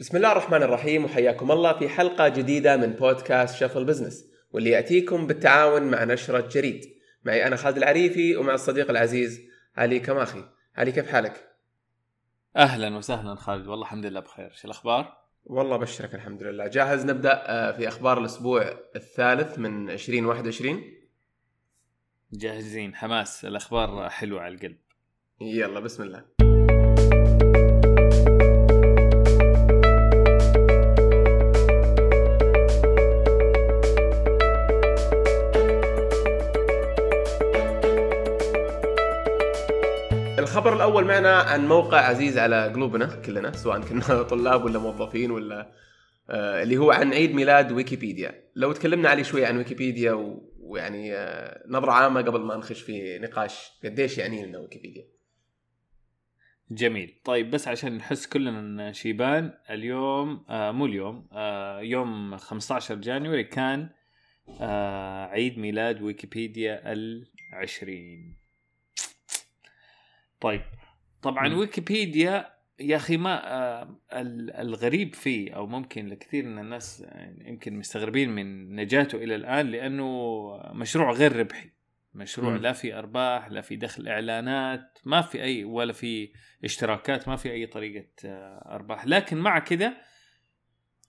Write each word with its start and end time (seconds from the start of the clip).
بسم 0.00 0.16
الله 0.16 0.32
الرحمن 0.32 0.62
الرحيم 0.62 1.04
وحياكم 1.04 1.52
الله 1.52 1.78
في 1.78 1.88
حلقة 1.88 2.28
جديدة 2.28 2.76
من 2.76 2.92
بودكاست 2.92 3.56
شفل 3.56 3.84
بزنس 3.84 4.24
واللي 4.52 4.70
يأتيكم 4.70 5.26
بالتعاون 5.26 5.82
مع 5.82 6.04
نشرة 6.04 6.48
جريد. 6.48 6.84
معي 7.24 7.46
أنا 7.46 7.56
خالد 7.56 7.76
العريفي 7.76 8.36
ومع 8.36 8.54
الصديق 8.54 8.90
العزيز 8.90 9.40
علي 9.76 9.98
كماخي. 9.98 10.44
علي 10.76 10.92
كيف 10.92 11.08
حالك؟ 11.08 11.56
أهلا 12.56 12.96
وسهلا 12.96 13.34
خالد 13.34 13.66
والله 13.66 13.84
الحمد 13.84 14.06
لله 14.06 14.20
بخير. 14.20 14.50
شو 14.50 14.64
الأخبار؟ 14.64 15.16
والله 15.44 15.76
بشرك 15.76 16.14
الحمد 16.14 16.42
لله. 16.42 16.66
جاهز 16.66 17.04
نبدأ 17.04 17.44
آه، 17.46 17.72
في 17.72 17.88
أخبار 17.88 18.18
الأسبوع 18.18 18.74
الثالث 18.96 19.58
من 19.58 19.90
2021 19.90 20.82
جاهزين. 22.32 22.94
حماس 22.94 23.44
الأخبار 23.44 24.08
حلوة 24.08 24.40
على 24.40 24.54
القلب. 24.54 24.78
يلا 25.40 25.80
بسم 25.80 26.02
الله. 26.02 26.35
الخبر 40.56 40.76
الأول 40.76 41.04
معنا 41.04 41.34
عن 41.34 41.68
موقع 41.68 42.00
عزيز 42.00 42.38
على 42.38 42.68
قلوبنا 42.68 43.22
كلنا 43.26 43.52
سواء 43.52 43.80
كنا 43.80 44.22
طلاب 44.32 44.64
ولا 44.64 44.78
موظفين 44.78 45.30
ولا 45.30 45.72
آه 46.30 46.62
اللي 46.62 46.76
هو 46.76 46.90
عن 46.90 47.12
عيد 47.12 47.34
ميلاد 47.34 47.72
ويكيبيديا. 47.72 48.44
لو 48.54 48.72
تكلمنا 48.72 49.08
عليه 49.08 49.22
شوي 49.22 49.44
عن 49.44 49.56
ويكيبيديا 49.56 50.36
ويعني 50.60 51.14
آه 51.14 51.64
نظره 51.68 51.92
عامة 51.92 52.22
قبل 52.22 52.40
ما 52.40 52.56
نخش 52.56 52.80
في 52.80 53.18
نقاش 53.18 53.70
قديش 53.84 54.18
يعني 54.18 54.46
لنا 54.46 54.58
ويكيبيديا. 54.58 55.04
جميل. 56.70 57.20
طيب 57.24 57.50
بس 57.50 57.68
عشان 57.68 57.96
نحس 57.96 58.26
كلنا 58.26 58.60
إن 58.60 58.92
شيبان 58.92 59.52
اليوم 59.70 60.44
آه 60.48 60.70
مو 60.70 60.86
اليوم 60.86 61.28
آه 61.32 61.80
يوم 61.80 62.36
15 62.36 62.94
جانيوري 62.94 63.44
كان 63.44 63.88
آه 64.60 65.26
عيد 65.26 65.58
ميلاد 65.58 66.02
ويكيبيديا 66.02 66.92
العشرين. 66.92 68.45
طيب 70.50 70.62
طبعا 71.22 71.48
مم. 71.48 71.58
ويكيبيديا 71.58 72.56
يا 72.80 72.96
أخي 72.96 73.16
ما 73.16 73.52
آه 73.54 74.00
ال- 74.12 74.50
الغريب 74.56 75.14
فيه 75.14 75.52
أو 75.52 75.66
ممكن 75.66 76.06
لكثير 76.06 76.44
من 76.46 76.58
الناس 76.58 77.06
يمكن 77.46 77.78
مستغربين 77.78 78.30
من 78.30 78.76
نجاته 78.76 79.16
إلى 79.16 79.34
الآن 79.34 79.66
لأنه 79.66 80.06
مشروع 80.72 81.12
غير 81.12 81.36
ربحي 81.36 81.70
مشروع 82.14 82.50
مم. 82.52 82.56
لا 82.56 82.72
في 82.72 82.94
أرباح 82.98 83.48
لا 83.50 83.60
في 83.60 83.76
دخل 83.76 84.08
إعلانات 84.08 84.98
ما 85.04 85.20
في 85.20 85.42
أي 85.42 85.64
ولا 85.64 85.92
في 85.92 86.32
اشتراكات 86.64 87.28
ما 87.28 87.36
في 87.36 87.50
أي 87.52 87.66
طريقة 87.66 88.06
آه، 88.24 88.74
أرباح 88.74 89.06
لكن 89.06 89.36
مع 89.36 89.58
كده 89.58 89.96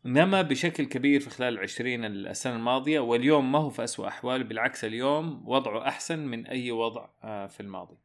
نما 0.05 0.41
بشكل 0.41 0.85
كبير 0.85 1.19
في 1.19 1.29
خلال 1.29 1.53
العشرين 1.53 2.05
السنة 2.05 2.55
الماضية 2.55 2.99
واليوم 2.99 3.51
ما 3.51 3.59
هو 3.59 3.69
في 3.69 3.83
أسوأ 3.83 4.07
أحواله 4.07 4.43
بالعكس 4.43 4.85
اليوم 4.85 5.43
وضعه 5.49 5.87
أحسن 5.87 6.19
من 6.19 6.47
أي 6.47 6.71
وضع 6.71 7.09
آه، 7.23 7.47
في 7.47 7.59
الماضي 7.59 7.97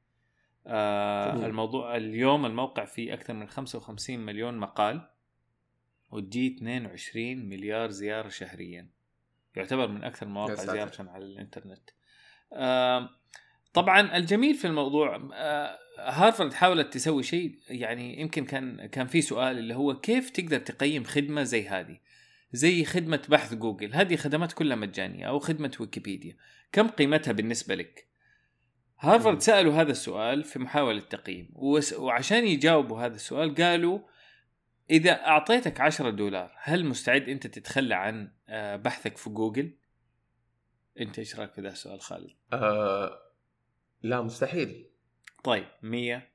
آه،. 0.67 1.47
الموضوع 1.47 1.97
اليوم 1.97 2.47
الموقع 2.47 2.85
فيه 2.85 3.15
أكثر 3.15 3.35
من 3.35 3.49
55 3.49 4.19
مليون 4.19 4.59
مقال 4.59 5.09
وتجي 6.11 6.57
22 6.57 7.49
مليار 7.49 7.91
زيارة 7.91 8.29
شهريا 8.29 8.89
يعتبر 9.57 9.89
من 9.89 10.05
أكثر 10.05 10.27
يا 10.27 10.29
المواقع. 10.29 10.55
زيارة 10.55 11.11
على 11.11 11.25
الإنترنت 11.25 11.91
آه، 12.53 13.11
طبعا 13.73 14.17
الجميل 14.17 14.55
في 14.55 14.67
الموضوع 14.67 15.31
آه، 15.35 15.79
هارفارد 15.99 16.53
حاولت 16.53 16.95
تسوي 16.95 17.23
شيء 17.23 17.59
يعني 17.69 18.21
يمكن 18.21 18.45
كان 18.45 18.87
كان 18.87 19.07
في 19.07 19.23
سؤال 19.23 19.59
اللي 19.59 19.75
هو 19.75 20.01
كيف 20.01 20.31
تقدر 20.31 20.59
تقيم 20.59 21.05
خدمة 21.05 21.43
زي 21.43 21.69
هذه 21.69 21.99
زي 22.53 22.85
خدمة 22.85 23.23
بحث 23.29 23.55
جوجل 23.55 23.95
هذه 23.95 24.17
خدمات 24.17 24.53
كلها 24.53 24.77
مجانية 24.77 25.29
أو 25.29 25.39
خدمة 25.39 25.77
ويكيبيديا 25.81 26.37
كم 26.73 26.89
قيمتها 26.89 27.33
بالنسبة 27.33 27.75
لك. 27.75 28.12
هارفارد 29.03 29.41
سألوا 29.41 29.73
هذا 29.73 29.91
السؤال 29.91 30.45
في 30.45 30.59
محاولة 30.59 31.01
تقييم 31.01 31.51
وعشان 31.99 32.47
يجاوبوا 32.47 33.01
هذا 33.01 33.15
السؤال 33.15 33.55
قالوا 33.55 34.01
إذا 34.91 35.27
أعطيتك 35.27 35.81
10 35.81 36.11
دولار 36.11 36.53
هل 36.57 36.87
مستعد 36.87 37.29
أنت 37.29 37.47
تتخلى 37.47 37.95
عن 37.95 38.33
آه، 38.49 38.77
بحثك 38.77 39.17
في 39.17 39.31
جوجل؟ 39.31 39.73
أنت 41.01 41.19
إيش 41.19 41.37
رأيك 41.37 41.53
في 41.53 41.61
ذا 41.61 41.69
السؤال 41.69 42.01
خالد؟ 42.01 42.31
آه 42.53 43.19
لا 44.03 44.21
مستحيل. 44.23 44.91
طيب 45.45 45.67
100 45.83 46.29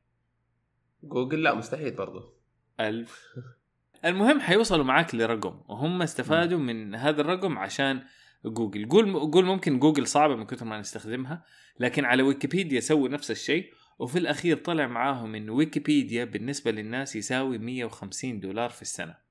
جوجل 1.04 1.44
لا 1.44 1.54
مستحيل 1.54 1.92
برضو 1.92 2.34
ألف. 2.80 3.26
المهم 4.06 4.40
حيوصلوا 4.40 4.86
معاك 4.86 5.16
لرقم 5.16 5.62
وهم 5.68 6.02
استفادوا 6.02 6.60
من 6.60 6.96
هذا 6.96 7.22
الرقم 7.22 7.58
عشان 7.58 8.04
جوجل. 8.46 8.90
قول 8.90 9.14
قول 9.32 9.46
ممكن 9.46 9.80
جوجل 9.80 10.08
صعبة 10.08 10.36
من 10.36 10.46
كثر 10.46 10.66
ما 10.66 10.80
نستخدمها 10.80 11.44
لكن 11.80 12.06
على 12.06 12.24
ويكيبيديا 12.24 12.80
سووا 12.80 13.10
نفس 13.10 13.32
الشيء 13.32 13.74
وفي 14.00 14.20
الأخير 14.20 14.58
طلع 14.58 14.88
معاهم 14.88 15.36
إن 15.36 15.50
ويكيبيديا 15.50 16.26
بالنسبة 16.26 16.72
للناس 16.72 17.16
يساوي 17.16 17.58
150 17.58 18.40
دولار 18.40 18.70
في 18.70 18.82
السنة. 18.82 19.28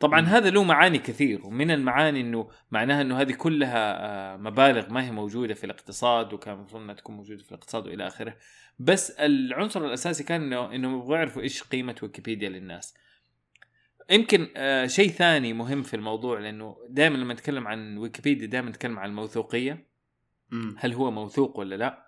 طبعا 0.00 0.20
مم. 0.20 0.26
هذا 0.26 0.50
له 0.50 0.64
معاني 0.64 0.98
كثير 0.98 1.46
ومن 1.46 1.70
المعاني 1.70 2.20
إنه 2.20 2.48
معناها 2.70 3.02
إنه 3.02 3.20
هذه 3.20 3.32
كلها 3.32 4.04
آه، 4.04 4.36
مبالغ 4.36 4.92
ما 4.92 5.04
هي 5.04 5.10
موجودة 5.10 5.54
في 5.54 5.64
الاقتصاد 5.64 6.32
وكان 6.32 6.54
المفروض 6.54 6.82
إنها 6.82 6.94
تكون 6.94 7.16
موجودة 7.16 7.42
في 7.42 7.52
الاقتصاد 7.52 7.86
وإلى 7.86 8.06
آخره. 8.06 8.36
بس 8.78 9.10
العنصر 9.10 9.86
الأساسي 9.86 10.24
كان 10.24 10.42
انه 10.42 10.74
إنهم 10.74 10.94
يبغوا 10.96 11.16
يعرفوا 11.16 11.42
إيش 11.42 11.62
قيمة 11.62 11.94
ويكيبيديا 12.02 12.48
للناس. 12.48 12.94
يمكن 14.10 14.48
آه، 14.56 14.86
شيء 14.86 15.08
ثاني 15.10 15.52
مهم 15.52 15.82
في 15.82 15.94
الموضوع 15.94 16.38
لأنه 16.38 16.76
دائما 16.88 17.16
لما 17.16 17.34
نتكلم 17.34 17.68
عن 17.68 17.98
ويكيبيديا 17.98 18.46
دائما 18.46 18.70
نتكلم 18.70 18.98
عن 18.98 19.08
الموثوقية. 19.10 19.86
مم. 20.50 20.76
هل 20.78 20.92
هو 20.92 21.10
موثوق 21.10 21.58
ولا 21.58 21.74
لا؟ 21.74 22.04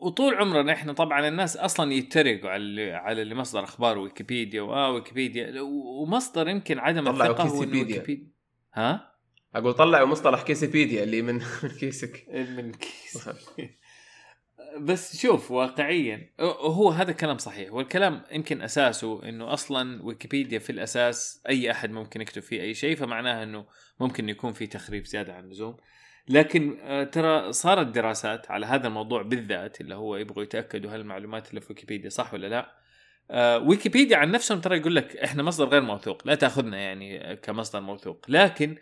وطول 0.00 0.34
عمرنا 0.34 0.72
إحنا 0.72 0.92
طبعا 0.92 1.28
الناس 1.28 1.56
أصلا 1.56 1.92
يتريقوا 1.92 2.50
على 2.50 2.62
اللي 2.62 2.92
على 2.92 3.22
اللي 3.22 3.34
مصدر 3.34 3.64
أخبار 3.64 3.98
ويكيبيديا 3.98 4.62
واه 4.62 4.90
ويكيبيديا 4.92 5.60
ومصدر 5.60 6.48
يمكن 6.48 6.78
عدم 6.78 7.08
الثقة 7.08 7.44
هو. 7.44 7.60
ويكيبيديا. 7.60 8.26
ها؟ 8.74 9.12
أقول 9.54 9.74
طلعوا 9.74 10.06
مصطلح 10.06 10.42
كيسيبيديا 10.42 11.02
اللي 11.02 11.22
من 11.22 11.34
من 11.62 11.70
كيسك. 11.80 12.26
من 12.30 12.72
كيس. 12.72 13.28
بس 14.78 15.16
شوف 15.22 15.50
واقعيا 15.50 16.30
هو 16.60 16.90
هذا 16.90 17.12
كلام 17.12 17.38
صحيح. 17.38 17.72
والكلام 17.72 18.22
يمكن 18.32 18.62
أساسه 18.62 19.28
إنه 19.28 19.52
أصلا 19.52 20.02
ويكيبيديا 20.02 20.58
في 20.58 20.70
الأساس 20.70 21.42
أي 21.48 21.70
أحد 21.70 21.90
ممكن 21.90 22.20
يكتب 22.20 22.42
فيه 22.42 22.62
أي 22.62 22.74
شيء 22.74 22.96
فمعناها 22.96 23.42
إنه 23.42 23.66
ممكن 24.00 24.28
يكون 24.28 24.52
في 24.52 24.66
تخريب 24.66 25.06
زيادة 25.06 25.34
عن 25.34 25.44
اللزوم. 25.44 25.76
لكن 26.28 26.78
آه، 26.80 27.04
ترى 27.04 27.52
صارت 27.52 27.86
دراسات 27.86 28.50
على 28.50 28.66
هذا 28.66 28.86
الموضوع 28.86 29.22
بالذات 29.22 29.80
اللي 29.80 29.94
هو 29.94 30.16
يبغوا 30.16 30.42
يتأكدوا 30.42 30.90
هل 30.90 31.00
المعلومات 31.00 31.50
اللي 31.50 31.60
في 31.60 31.66
ويكيبيديا 31.70 32.10
صح 32.10 32.34
ولا 32.34 32.46
لا. 32.46 32.72
آه، 33.30 33.58
ويكيبيديا 33.58 34.16
عن 34.16 34.30
نفسهم 34.30 34.60
ترى 34.60 34.76
يقول 34.76 34.96
لك 34.96 35.16
إحنا 35.16 35.42
مصدر 35.42 35.68
غير 35.68 35.82
موثوق 35.82 36.26
لا 36.26 36.34
تأخذنا 36.34 36.78
يعني 36.78 37.36
كمصدر 37.36 37.80
موثوق. 37.80 38.26
لكن 38.28 38.76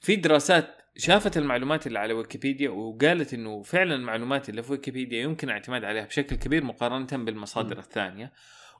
في 0.00 0.16
دراسات 0.16 0.75
شافت 0.96 1.36
المعلومات 1.36 1.86
اللي 1.86 1.98
على 1.98 2.12
ويكيبيديا 2.12 2.70
وقالت 2.70 3.34
إنه 3.34 3.62
فعلا 3.62 3.94
المعلومات 3.94 4.48
اللي 4.48 4.62
في 4.62 4.72
ويكيبيديا 4.72 5.22
يمكن 5.22 5.48
الاعتماد 5.48 5.84
عليها 5.84 6.04
بشكل 6.04 6.36
كبير 6.36 6.64
مقارنة 6.64 7.24
بالمصادر 7.24 7.76
م. 7.76 7.78
الثانية 7.78 8.32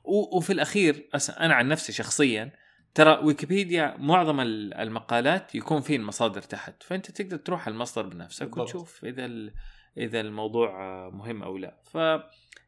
وفي 0.03 0.53
الأخير 0.53 1.09
أنا 1.39 1.53
عن 1.55 1.67
نفسي 1.67 1.93
شخصيا 1.93 2.51
ترى 2.93 3.19
ويكيبيديا 3.23 3.95
معظم 3.99 4.39
ال- 4.39 4.73
المقالات 4.73 5.55
يكون 5.55 5.81
فيه 5.81 5.95
المصادر 5.95 6.41
تحت 6.41 6.83
فأنت 6.83 7.11
تقدر 7.11 7.37
تروح 7.37 7.65
على 7.67 7.73
المصدر 7.73 8.05
بنفسك 8.07 8.45
بالضبط. 8.45 8.59
وتشوف 8.61 9.05
إذا 9.05 9.29
إذا 9.97 10.19
الموضوع 10.19 10.69
مهم 11.09 11.43
أو 11.43 11.57
لا 11.57 11.77
ف 11.83 11.95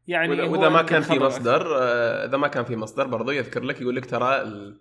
يعني 0.07 0.41
واذا 0.41 0.69
ما 0.69 0.81
كان 0.81 1.01
في 1.01 1.19
مصدر 1.19 1.77
إذا 2.25 2.37
ما 2.37 2.47
كان 2.47 2.63
في 2.63 2.75
مصدر 2.75 3.07
برضو 3.07 3.31
يذكر 3.31 3.63
لك 3.63 3.81
يقول 3.81 3.95
لك 3.95 4.05
ترى 4.05 4.41
ال- 4.41 4.79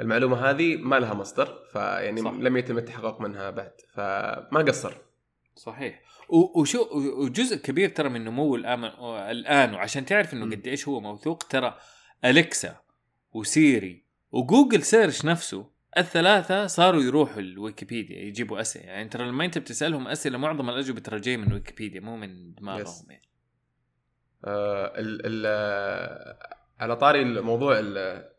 المعلومة 0.00 0.50
هذه 0.50 0.76
ما 0.76 0.96
لها 0.96 1.14
مصدر 1.14 1.58
فيعني 1.72 2.20
صح. 2.20 2.30
لم 2.32 2.56
يتم 2.56 2.78
التحقق 2.78 3.20
منها 3.20 3.50
بعد 3.50 3.72
فما 3.94 4.64
قصر 4.68 4.96
صحيح 5.56 6.02
وشو 6.28 6.86
وجزء 7.24 7.56
كبير 7.56 7.88
ترى 7.88 8.08
من 8.08 8.24
نمو 8.24 8.56
الآن 8.56 8.84
الآن 9.30 9.74
وعشان 9.74 10.06
تعرف 10.06 10.34
إنه. 10.34 10.56
قد 10.56 10.66
إيش 10.66 10.88
هو 10.88 11.00
موثوق 11.00 11.42
ترى 11.42 11.78
أليكسا 12.24 12.76
وسيري 13.32 14.04
وجوجل 14.32 14.82
search 14.82 15.24
نفسه 15.24 15.70
الثلاثة 15.98 16.66
صاروا 16.66 17.02
يروحوا 17.02 17.40
الويكيبيديا 17.40 18.18
يجيبوا 18.18 18.60
أسئلة 18.60 18.84
يعني 18.86 19.08
ترى 19.08 19.26
لما 19.28 19.44
أنت 19.44 19.58
بتسألهم 19.58 20.08
أسئلة 20.08 20.38
معظم 20.38 20.70
الأجوبة 20.70 21.00
ترى 21.00 21.20
جاية 21.20 21.36
من 21.36 21.52
ويكيبيديا 21.52 22.00
مو 22.00 22.16
من 22.16 22.54
دماغهم 22.54 23.06
يعني. 23.10 23.22
آه، 24.44 24.92
ال 24.96 25.20
ال 25.24 26.36
على 26.80 26.96
طاري 26.96 27.22
الموضوع 27.22 27.78
ال- 27.78 28.33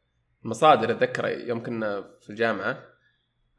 المصادر 0.46 0.92
أتذكر 0.92 1.28
يوم 1.28 1.64
كنا 1.64 2.02
في 2.22 2.30
الجامعة 2.30 2.78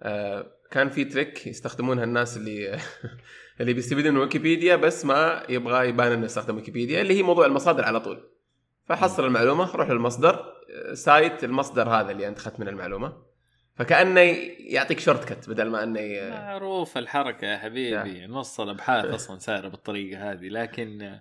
آه، 0.02 0.46
كان 0.70 0.88
في 0.88 1.04
trick 1.04 1.46
يستخدمونها 1.46 2.04
الناس 2.04 2.36
اللي 2.36 2.78
اللي 3.60 3.72
بيستفيدون 3.72 4.14
من 4.14 4.20
ويكيبيديا 4.20 4.76
بس 4.76 5.04
ما 5.04 5.42
يبغى 5.48 5.88
يبان 5.88 6.12
إنه 6.12 6.24
يستخدم 6.24 6.56
ويكيبيديا 6.56 7.00
اللي 7.00 7.18
هي 7.18 7.22
موضوع 7.22 7.46
المصادر 7.46 7.84
على 7.84 8.00
طول. 8.00 8.30
فحصل 8.84 9.24
المعلومة 9.24 9.76
روح 9.76 9.90
للمصدر 9.90 10.52
cite 10.92 11.44
المصدر 11.44 11.88
هذا 11.88 12.10
اللي 12.10 12.28
أنت 12.28 12.38
أخذت 12.38 12.60
من 12.60 12.68
المعلومة. 12.68 13.12
فكأنه 13.74 14.20
يعطيك 14.58 15.00
shortcut 15.00 15.48
بدل 15.48 15.70
ما 15.70 15.82
إنه 15.82 16.00
ي... 16.00 16.30
معروف 16.30 16.98
الحركة 16.98 17.46
يا 17.46 17.58
حبيبي. 17.58 18.26
نص 18.26 18.60
الأبحاث 18.60 19.04
أصلا 19.04 19.38
سايرة 19.38 19.68
بالطريقة 19.68 20.32
هذه 20.32 20.48
لكن 20.48 21.20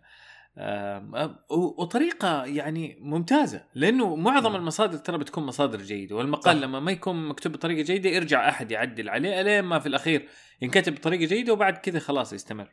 وطريقة 1.78 2.46
يعني 2.46 2.98
ممتازة 3.02 3.66
لأنه 3.76 4.16
معظم. 4.16 4.56
المصادر 4.56 4.98
ترى 4.98 5.18
بتكون 5.18 5.44
مصادر 5.44 5.82
جيدة 5.82 6.16
والمقال 6.16 6.56
صح. 6.58 6.62
لما 6.64 6.80
ما 6.80 6.92
يكون 6.92 7.28
مكتوب 7.28 7.52
بطريقة 7.52 7.82
جيدة 7.82 8.10
يرجع 8.10 8.50
أحد 8.50 8.72
يعدل 8.72 9.10
عليه 9.10 9.42
إلين 9.42 9.62
ما 9.64 9.80
في 9.80 9.86
الأخير 9.88 10.28
ينكتب 10.62 10.96
بطريقة 10.96 11.26
جيدة 11.26 11.54
وبعد 11.54 11.78
كذا 11.78 12.00
خلاص 12.00 12.34
يستمر 12.34 12.72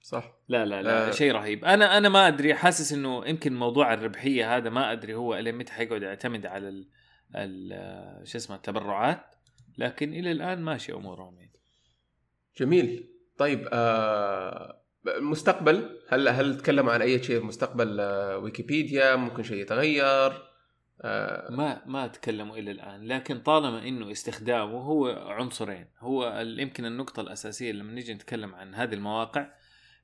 صح 0.00 0.32
لا 0.48 0.64
لا 0.64 0.82
لا 0.82 1.08
آه. 1.08 1.10
شيء 1.10 1.32
رهيب 1.32 1.64
أنا 1.64 1.98
أنا 1.98 2.08
ما 2.08 2.28
أدري 2.28 2.54
حاسس 2.54 2.92
إنه 2.92 3.26
يمكن 3.26 3.56
موضوع 3.56 3.94
الربحية 3.94 4.56
هذا 4.56 4.70
ما 4.70 4.92
أدري 4.92 5.14
هو 5.14 5.34
إلى 5.34 5.52
متى 5.52 5.72
حيقعد 5.72 6.02
يعتمد 6.02 6.46
على 6.46 6.68
ال 6.68 6.88
ال- 7.36 8.28
شو 8.28 8.38
اسمه 8.38 8.56
التبرعات 8.56 9.34
لكن 9.78 10.12
إلى 10.12 10.32
الآن 10.32 10.62
ماشي 10.62 10.92
أمورهم 10.92 11.38
يعني. 11.38 11.52
جميل 12.58 13.08
طيب 13.38 13.68
آه 13.72 14.79
المستقبل 15.06 16.00
هل 16.08 16.28
هل 16.28 16.56
تكلموا 16.56 16.92
عن 16.92 17.02
أي 17.02 17.22
شيء 17.22 17.40
في 17.40 17.46
مستقبل 17.46 18.00
آه 18.00 18.38
ويكيبيديا 18.38 19.16
ممكن 19.16 19.42
شيء 19.42 19.56
يتغير؟ 19.56 20.50
آه 21.02 21.50
ما 21.50 21.82
ما 21.86 22.06
تكلموا 22.06 22.56
إلى 22.56 22.70
الآن 22.70 23.06
لكن 23.06 23.40
طالما 23.40 23.88
إنه 23.88 24.12
استخدامه 24.12 24.78
هو 24.78 25.08
عنصرين 25.08 25.86
هو 25.98 26.44
يمكن 26.58 26.86
النقطة 26.86 27.20
الأساسية 27.20 27.72
لما 27.72 27.92
نيجي 27.92 28.14
نتكلم 28.14 28.54
عن 28.54 28.74
هذه 28.74 28.94
المواقع 28.94 29.46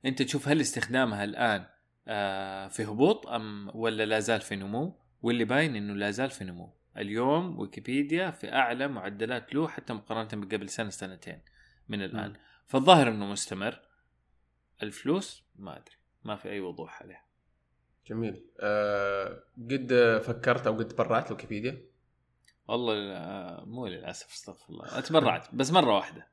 أنت 0.05 0.21
تشوف 0.21 0.47
هل 0.47 0.61
استخدامها 0.61 1.23
الآن 1.23 1.65
آه، 2.07 2.67
في 2.67 2.83
هبوط 2.83 3.27
أم 3.27 3.71
ولا 3.73 4.05
لا 4.05 4.19
زال 4.19 4.41
في 4.41 4.55
نمو؟ 4.55 4.99
واللي 5.21 5.45
باين 5.45 5.75
إنه 5.75 5.93
لا 5.93 6.11
زال 6.11 6.29
في 6.29 6.43
نمو. 6.43 6.73
اليوم 6.97 7.59
ويكيبيديا 7.59 8.31
في 8.31 8.53
أعلى 8.53 8.87
معدلات 8.87 9.55
له 9.55 9.67
حتى 9.67 9.93
مقارنة 9.93 10.45
بقبل 10.45 10.69
سنة 10.69 10.89
سنتين 10.89 11.41
من 11.89 12.01
الآن. 12.01 12.29
مم. 12.29 12.35
فالظاهر 12.65 13.07
إنه 13.07 13.25
مستمر. 13.25 13.79
الفلوس 14.83 15.43
ما 15.55 15.77
أدري 15.77 15.95
ما 16.23 16.35
في 16.35 16.49
أي 16.49 16.59
وضوح 16.59 17.03
عليها. 17.03 17.25
جميل. 18.07 18.45
آه 18.59 19.43
قد 19.71 20.21
فكرت 20.23 20.67
أو 20.67 20.77
قد 20.77 20.87
تبرعت 20.87 21.31
ويكيبيديا؟ 21.31 21.85
والله 22.67 22.93
مو 23.65 23.87
للأسف 23.87 24.33
أستغفر 24.33 24.65
الله. 24.69 24.99
أتبرعت 24.99 25.55
بس 25.55 25.71
مرة 25.71 25.95
واحدة. 25.95 26.27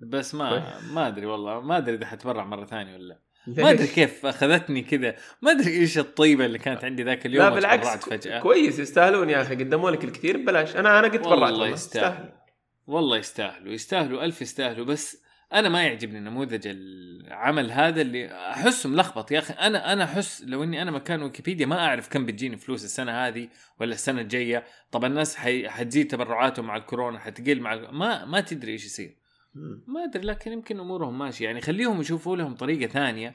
بس 0.00 0.34
ما 0.34 0.80
ما 0.80 1.08
أدري 1.08 1.26
والله 1.26 1.60
ما 1.60 1.76
أدري 1.76 1.94
إذا 1.94 2.06
حتبرع 2.06 2.44
مرة 2.44 2.66
ثانية 2.66 2.94
ولا 2.94 3.02
لا. 3.02 3.20
ما 3.46 3.70
أدري 3.70 3.86
كيف 3.86 4.26
أخذتني 4.26 4.82
كذا. 4.82 5.16
ما 5.42 5.50
أدري 5.50 5.70
إيش 5.70 5.98
الطيبة 5.98 6.46
اللي 6.46 6.58
كانت 6.58 6.84
عندي 6.84 7.02
ذاك 7.02 7.26
اليوم 7.26 7.44
لا 7.44 7.54
بالعكس 7.54 7.88
فجأة. 7.88 8.40
كويس 8.40 8.78
يستاهلون 8.78 9.30
يا 9.30 9.42
أخي 9.42 9.54
قدموا 9.54 9.90
لك 9.90 10.04
الكثير 10.04 10.36
ببلاش. 10.36 10.76
أنا 10.76 10.98
أنا 10.98 11.08
قد 11.08 11.22
تبرعت 11.22 11.52
والله 11.52 11.68
يستاهلوا 11.68 12.30
والله 12.86 13.16
يستاهلوا 13.16 13.72
يستاهلوا 13.72 14.24
ألف 14.24 14.42
يستاهلوا 14.42 14.86
بس 14.86 15.22
أنا 15.52 15.68
ما 15.68 15.82
يعجبني 15.82 16.20
نموذج 16.20 16.62
العمل 16.66 17.72
هذا 17.72 18.00
اللي 18.00 18.32
أحسه 18.32 18.88
ملخبط 18.88 19.30
يا 19.30 19.38
أخي. 19.38 19.54
أنا 19.54 19.92
أنا 19.92 20.04
أحس 20.04 20.44
لو 20.46 20.64
إني 20.64 20.82
أنا 20.82 20.90
مكان 20.90 21.22
ويكيبيديا 21.22 21.66
ما 21.66 21.86
أعرف 21.86 22.08
كم 22.08 22.26
بتجيني 22.26 22.56
فلوس 22.56 22.84
السنة 22.84 23.26
هذه 23.26 23.48
ولا 23.80 23.94
السنة 23.94 24.20
الجاية. 24.20 24.64
طب 24.90 25.04
الناس 25.04 25.36
حي... 25.36 25.68
حتزيد 25.68 26.08
تبرعاتهم 26.08 26.66
مع 26.66 26.76
الكورونا 26.76 27.18
حتقل 27.18 27.60
مع 27.60 27.74
ما 27.74 28.24
ما 28.24 28.40
تدري 28.40 28.72
إيش 28.72 28.84
يصير. 28.84 29.16
ما 29.86 30.04
أدري 30.04 30.22
لكن 30.22 30.52
يمكن 30.52 30.80
أمورهم 30.80 31.18
ماشية. 31.18 31.44
يعني 31.44 31.60
خليهم 31.60 32.00
يشوفوا 32.00 32.36
لهم 32.36 32.54
طريقة 32.54 32.90
ثانية. 32.90 33.34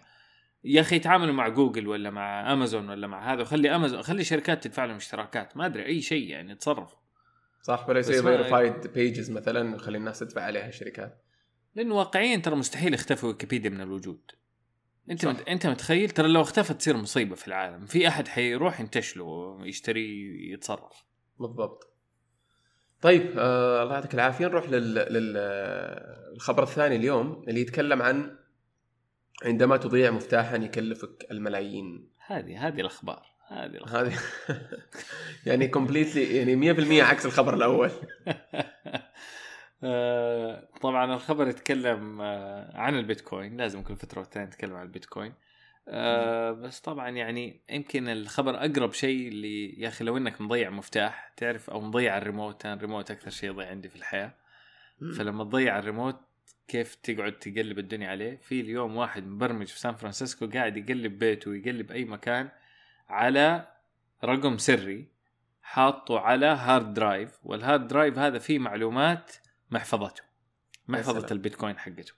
يا 0.64 0.82
أخي 0.82 0.96
يتعاملوا 0.96 1.34
مع 1.34 1.48
جوجل 1.48 1.88
ولا 1.88 2.10
مع 2.10 2.54
أمازون 2.54 2.90
ولا 2.90 3.08
مع 3.08 3.34
هذا 3.34 3.42
وخلي 3.42 3.76
امازون 3.76 4.02
خلي 4.02 4.24
شركات 4.24 4.64
تدفع 4.64 4.86
لهم 4.86 4.96
اشتراكات. 4.96 5.58
ما 5.58 5.66
أدري 5.66 5.86
أي 5.86 6.02
شيء 6.02 6.30
يعني 6.30 6.56
تصرفوا. 6.56 6.98
صح 7.62 7.90
ولا 7.90 8.00
يصير 8.00 8.24
verified 8.24 8.88
pages 8.94 9.32
مثلا 9.32 9.74
ويخلي 9.74 9.98
الناس 9.98 10.20
تدفع 10.20 10.42
عليها 10.42 10.68
الشركات. 10.68 11.25
لأنه 11.76 11.96
واقعيا 11.96 12.38
ترى 12.38 12.56
مستحيل 12.56 12.94
يختفي 12.94 13.26
ويكيبيديا 13.26 13.70
من 13.70 13.82
الوجود. 13.82 14.32
أنت. 15.10 15.26
مت... 15.26 15.48
أنت 15.48 15.68
متخيل؟ 15.68 16.10
ترى 16.10 16.28
لو 16.28 16.42
اختفت 16.42 16.76
تصير 16.76 16.98
مصيبة 16.98 17.36
في 17.36 17.48
العالم. 17.48 17.86
في 17.86 18.08
أحد 18.08 18.28
حيروح 18.28 18.80
ينتشله 18.80 19.60
يشتري 19.64 20.52
يتصرف 20.52 21.04
بالضبط. 21.40 21.92
طيب 23.02 23.34
آه 23.38 23.84
الله 23.84 23.94
يعطيك 23.94 24.14
العافية. 24.14 24.46
نروح 24.46 24.70
لل... 24.70 24.94
لل... 24.94 25.38
الخبر 26.36 26.64
الثاني 26.64 26.96
اليوم 26.96 27.46
اللي 27.48 27.62
يتكلم 27.62 28.02
عن 28.02 28.36
عندما 29.44 29.78
تضيع 29.78 30.12
مفتاحا 30.12 30.58
يكلفك 30.58 31.28
الملايين. 31.32 32.10
هذه 32.28 32.68
هذه 32.68 32.82
الأخبار. 32.82 33.26
هذه 33.48 33.66
الأخبار. 33.66 34.08
هذه 34.08 34.20
يعني 35.48 35.68
completely 35.68 36.36
يعني 36.36 37.02
100% 37.02 37.10
عكس 37.10 37.26
الخبر 37.26 37.54
الأول. 37.54 37.92
طبعا 40.82 41.14
الخبر 41.14 41.48
يتكلم 41.48 42.22
آه، 42.22 42.78
عن 42.78 42.96
البيتكوين. 43.00 43.58
لازم 43.58 43.82
كل 43.82 43.96
فترة 43.96 44.20
والثانيه 44.20 44.48
نتكلم 44.48 44.76
عن 44.76 44.86
البيتكوين. 44.86 45.34
آه، 45.88 46.52
بس 46.52 46.80
طبعا 46.80 47.10
يعني 47.10 47.62
يمكن 47.70 48.08
الخبر 48.08 48.56
أقرب 48.56 48.94
شيء 48.94 49.28
اللي 49.28 49.82
يا 49.82 49.88
أخي 49.88 50.06
لو 50.06 50.18
إنك 50.18 50.42
مضيع 50.42 50.70
مفتاح 50.70 51.34
تعرف 51.38 51.70
أو 51.70 51.82
مضيع 51.82 52.18
الريموت. 52.18 52.66
أنا 52.66 52.76
الريموت 52.76 53.12
أكثر 53.12 53.30
شيء 53.30 53.50
يضيع 53.50 53.70
عندي 53.70 53.90
في 53.90 53.96
الحياة. 53.96 54.34
فلما 55.18 55.44
تضيع 55.44 55.80
الريموت 55.80 56.20
كيف 56.68 56.96
تقعد 56.96 57.32
تقلب 57.32 57.80
الدنيا 57.80 58.10
عليه؟ 58.10 58.38
في 58.38 58.62
اليوم 58.62 58.96
واحد 58.96 59.28
مبرمج 59.28 59.68
في 59.68 59.80
سان 59.80 59.96
فرانسيسكو 59.96 60.48
قاعد 60.48 60.78
يقلب 60.78 61.20
بيته 61.20 61.52
ويقلب 61.52 61.92
أي 61.92 62.06
مكان 62.06 62.50
على 63.10 63.68
رقم 64.24 64.58
سري 64.58 65.08
حاطه 65.62 66.20
على 66.20 66.46
hard 66.46 66.94
drive 66.94 67.40
وال 67.44 67.58
hard 67.58 67.88
drive 67.88 68.18
هذا 68.20 68.40
فيه 68.40 68.60
معلومات 68.60 69.32
محفظته. 69.72 70.24
محفظة 70.88 71.20
سلام. 71.20 71.32
البيتكوين 71.32 71.80
حقته. 71.80 72.14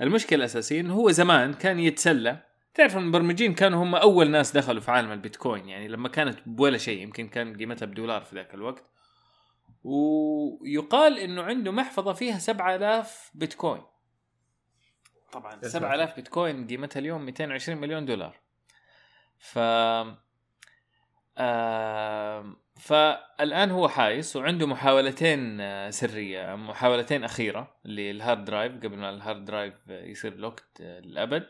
المشكلة 0.00 0.38
الأساسية 0.38 0.80
إنه 0.80 0.94
هو 0.94 1.10
زمان 1.10 1.54
كان 1.54 1.80
يتسلى. 1.80 2.42
تعرف 2.74 2.96
المبرمجين 2.96 3.54
كانوا 3.54 3.82
هم 3.82 3.94
أول 3.94 4.30
ناس 4.30 4.52
دخلوا 4.52 4.80
في 4.80 4.90
عالم 4.90 5.12
البيتكوين 5.12 5.68
يعني 5.68 5.88
لما 5.88 6.08
كانت 6.08 6.38
بولا 6.46 6.78
شيء 6.78 7.02
يمكن 7.02 7.28
كان 7.28 7.56
قيمتها 7.56 7.86
بدولار 7.86 8.24
في 8.24 8.34
ذاك 8.36 8.54
الوقت. 8.54 8.84
ويقال 9.84 11.18
إنه 11.18 11.42
عنده 11.42 11.72
محفظة 11.72 12.12
فيها 12.12 12.38
7000 12.38 13.30
بيتكوين. 13.34 13.82
طبعا 15.32 15.52
يا 15.52 15.56
ساتر. 15.56 15.68
7000 15.68 16.16
بيتكوين 16.16 16.66
قيمتها 16.66 17.00
اليوم 17.00 17.24
220 17.24 17.78
مليون 17.78 18.06
دولار. 18.06 18.40
ف 19.38 19.58
آم، 21.38 22.56
فالآن 22.78 23.70
هو 23.70 23.88
حايس 23.88 24.36
وعنده 24.36 24.66
محاولتين 24.66 25.60
آه، 25.60 25.90
سرية 25.90 26.54
محاولتين 26.56 27.24
أخيرة 27.24 27.74
لل 27.84 28.04
hard 28.04 28.44
drive 28.44 28.72
قبل 28.72 28.96
ما 28.96 29.10
ال 29.10 29.17
hard 29.17 29.44
drive 29.44 29.74
يصير 29.88 30.34
locked 30.36 30.80
آه، 30.80 31.00
للأبد. 31.00 31.46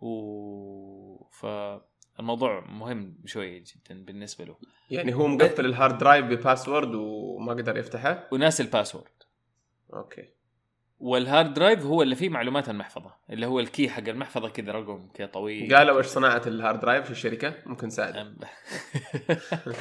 و 0.00 1.24
فالموضوع 1.30 2.60
مهم 2.68 3.18
شوية 3.24 3.58
جدا 3.58 4.04
بالنسبة 4.04 4.44
له. 4.44 4.56
يعني 4.90 5.14
هو 5.14 5.26
مقفل 5.26 5.66
ال 5.66 5.72
hard 5.72 5.98
drive 5.98 6.24
ب 6.26 6.34
password 6.34 6.94
وما 6.94 7.52
قدر 7.52 7.76
يفتحه؟ 7.76 8.28
وناسي 8.32 8.60
ال 8.60 8.66
password 8.66 9.10
okay. 9.94 10.28
وال 11.00 11.18
hard 11.18 11.54
drive 11.54 11.82
هو 11.86 12.02
اللي 12.02 12.14
فيه 12.16 12.28
معلومات 12.28 12.68
المحفظة 12.68 13.14
اللي 13.30 13.46
هو 13.46 13.60
ال 13.60 13.67
key 13.67 13.88
حق 13.88 14.08
المحفظة 14.08 14.48
كذا 14.48 14.72
رقم 14.72 15.08
كذا 15.14 15.26
طويل. 15.26 15.76
قالوا 15.76 15.98
إيش 15.98 16.06
صناعة 16.06 16.42
ال 16.46 16.53
hard 16.53 16.80
drive 16.80 17.04
في 17.04 17.10
الشركة؟ 17.10 17.54
ممكن 17.66 17.86
نساعد 17.86 18.14
أم- 18.14 18.46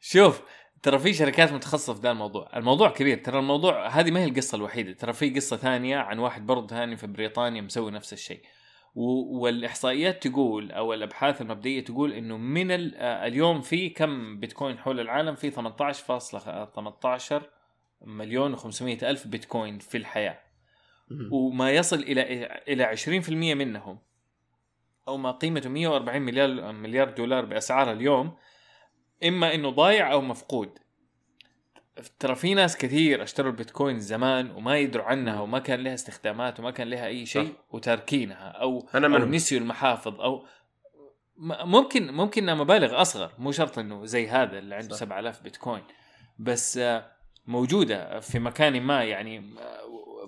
شوف 0.00 0.42
ترى 0.82 0.98
في 0.98 1.14
شركات 1.14 1.52
متخصصة 1.52 1.94
في 1.94 2.00
ذا 2.00 2.10
الموضوع، 2.10 2.50
الموضوع 2.56 2.90
كبير. 2.90 3.18
ترى 3.18 3.38
الموضوع 3.38 3.88
هذه 3.88 4.10
ما 4.10 4.20
هي 4.20 4.24
القصة 4.24 4.56
الوحيدة، 4.56 4.92
ترى 4.92 5.12
في 5.12 5.30
قصة 5.30 5.56
ثانية 5.56 5.96
عن 5.96 6.18
واحد 6.18 6.46
برضه 6.46 6.66
ثاني 6.66 6.96
في 6.96 7.06
بريطانيا 7.06 7.60
مسوي 7.60 7.90
نفس 7.90 8.12
الشيء. 8.12 8.42
والإحصائيات 8.94 10.26
تقول 10.26 10.72
أو 10.72 10.94
الأبحاث 10.94 11.40
المبدئية 11.40 11.84
تقول 11.84 12.12
إنه 12.12 12.36
من 12.36 12.70
آه، 12.70 13.26
اليوم 13.26 13.60
في 13.60 13.88
كم 13.88 14.40
بيتكوين 14.40 14.78
حول 14.78 15.00
العالم؟ 15.00 15.34
في 15.34 15.50
18.18 15.50 17.42
مليون 18.00 18.56
و500 18.56 18.82
ألف 18.82 19.26
بيتكوين 19.26 19.78
في 19.78 19.96
الحياة. 19.98 20.38
وما 21.32 21.70
يصل 21.70 21.96
إلى 21.96 22.22
إلى 22.68 22.84
20% 22.84 23.54
منهم. 23.54 23.98
أو 25.08 25.16
ما 25.16 25.30
قيمته 25.30 25.70
140 25.70 26.22
مليار 26.22 26.72
مليار 26.72 27.10
دولار 27.10 27.44
بأسعار 27.44 27.92
اليوم. 27.92 28.36
إما 29.24 29.54
إنه 29.54 29.70
ضايع 29.70 30.12
أو 30.12 30.20
مفقود. 30.20 30.78
ترى 32.18 32.34
في 32.34 32.54
ناس 32.54 32.76
كثير 32.76 33.22
اشتروا 33.22 33.50
البيتكوين 33.50 34.00
زمان 34.00 34.50
وما 34.50 34.78
يدروا 34.78 35.04
عنها 35.04 35.40
وما 35.40 35.58
كان 35.58 35.80
لها 35.80 35.94
استخدامات 35.94 36.60
وما 36.60 36.70
كان 36.70 36.88
لها 36.88 37.06
أي 37.06 37.26
شيء. 37.26 37.54
وتاركينها 37.70 38.48
أو 38.48 38.88
أنا 38.94 39.18
أو 39.18 39.24
نسيوا 39.24 39.60
المحافظ 39.60 40.20
أو 40.20 40.46
ممكن 41.38 42.12
ممكن 42.14 42.42
إنها 42.42 42.54
مبالغ 42.54 43.02
أصغر 43.02 43.32
مو 43.38 43.52
شرط 43.52 43.78
إنه 43.78 44.04
زي 44.04 44.28
هذا 44.28 44.58
اللي 44.58 44.74
عنده 44.74 44.94
صح. 44.94 45.00
7000 45.00 45.42
بيتكوين. 45.42 45.82
بس 46.38 46.78
آه، 46.78 47.12
موجودة 47.46 48.20
في 48.20 48.38
مكان 48.38 48.82
ما 48.82 49.04
يعني 49.04 49.54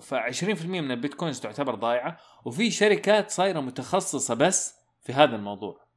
ف 0.01 0.15
20% 0.15 0.65
من 0.65 0.91
البيتكوينز 0.91 1.41
تعتبر 1.41 1.75
ضايعة. 1.75 2.19
وفي 2.45 2.71
شركات 2.71 3.31
صايرة 3.31 3.61
متخصصة 3.61 4.35
بس 4.35 4.75
في 5.03 5.13
هذا 5.13 5.37
الموضوع. 5.37 5.77
آه، 5.81 5.90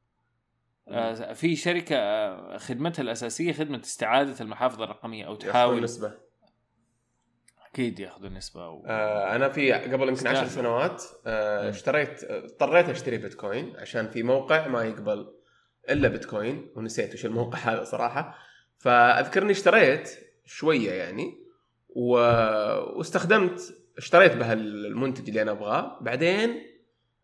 في 1.34 1.56
شركة 1.56 1.96
آه، 1.96 2.58
خدمتها 2.58 3.02
الأساسية 3.02 3.52
خدمة 3.52 3.80
استعادة 3.80 4.34
المحافظ 4.40 4.82
الرقمية 4.82 5.26
أو 5.26 5.34
تحاول 5.34 5.82
نسبة. 5.82 6.12
أكيد 7.70 7.98
ياخذوا 8.00 8.28
نسبة 8.28 8.68
و... 8.68 8.84
آه 8.86 9.36
أنا 9.36 9.48
في 9.48 9.72
قبل 9.72 10.08
يمكن 10.08 10.26
عشر 10.26 10.44
تستاهل. 10.46 10.50
سنوات 10.50 11.02
آه 11.26 11.62
مم. 11.62 11.68
اشتريت 11.68 12.24
اضطريت 12.24 12.88
أشتري 12.88 13.18
بيتكوين 13.18 13.76
عشان 13.76 14.08
في 14.08 14.22
موقع 14.22 14.68
ما 14.68 14.82
يقبل 14.84 15.32
إلا 15.90 16.08
بيتكوين 16.08 16.72
ونسيت 16.76 17.14
وش 17.14 17.26
الموقع 17.26 17.58
هذا 17.70 17.84
صراحة. 17.84 18.38
فأذكرني 18.78 19.52
اشتريت 19.52 20.10
شوية 20.44 20.92
يعني 20.92 21.38
و... 21.88 22.12
واستخدمت 22.98 23.74
اشتريت 23.98 24.32
بها 24.32 24.52
المنتج 24.52 25.28
اللي 25.28 25.42
أنا 25.42 25.50
أبغاه. 25.50 25.98
بعدين 26.00 26.62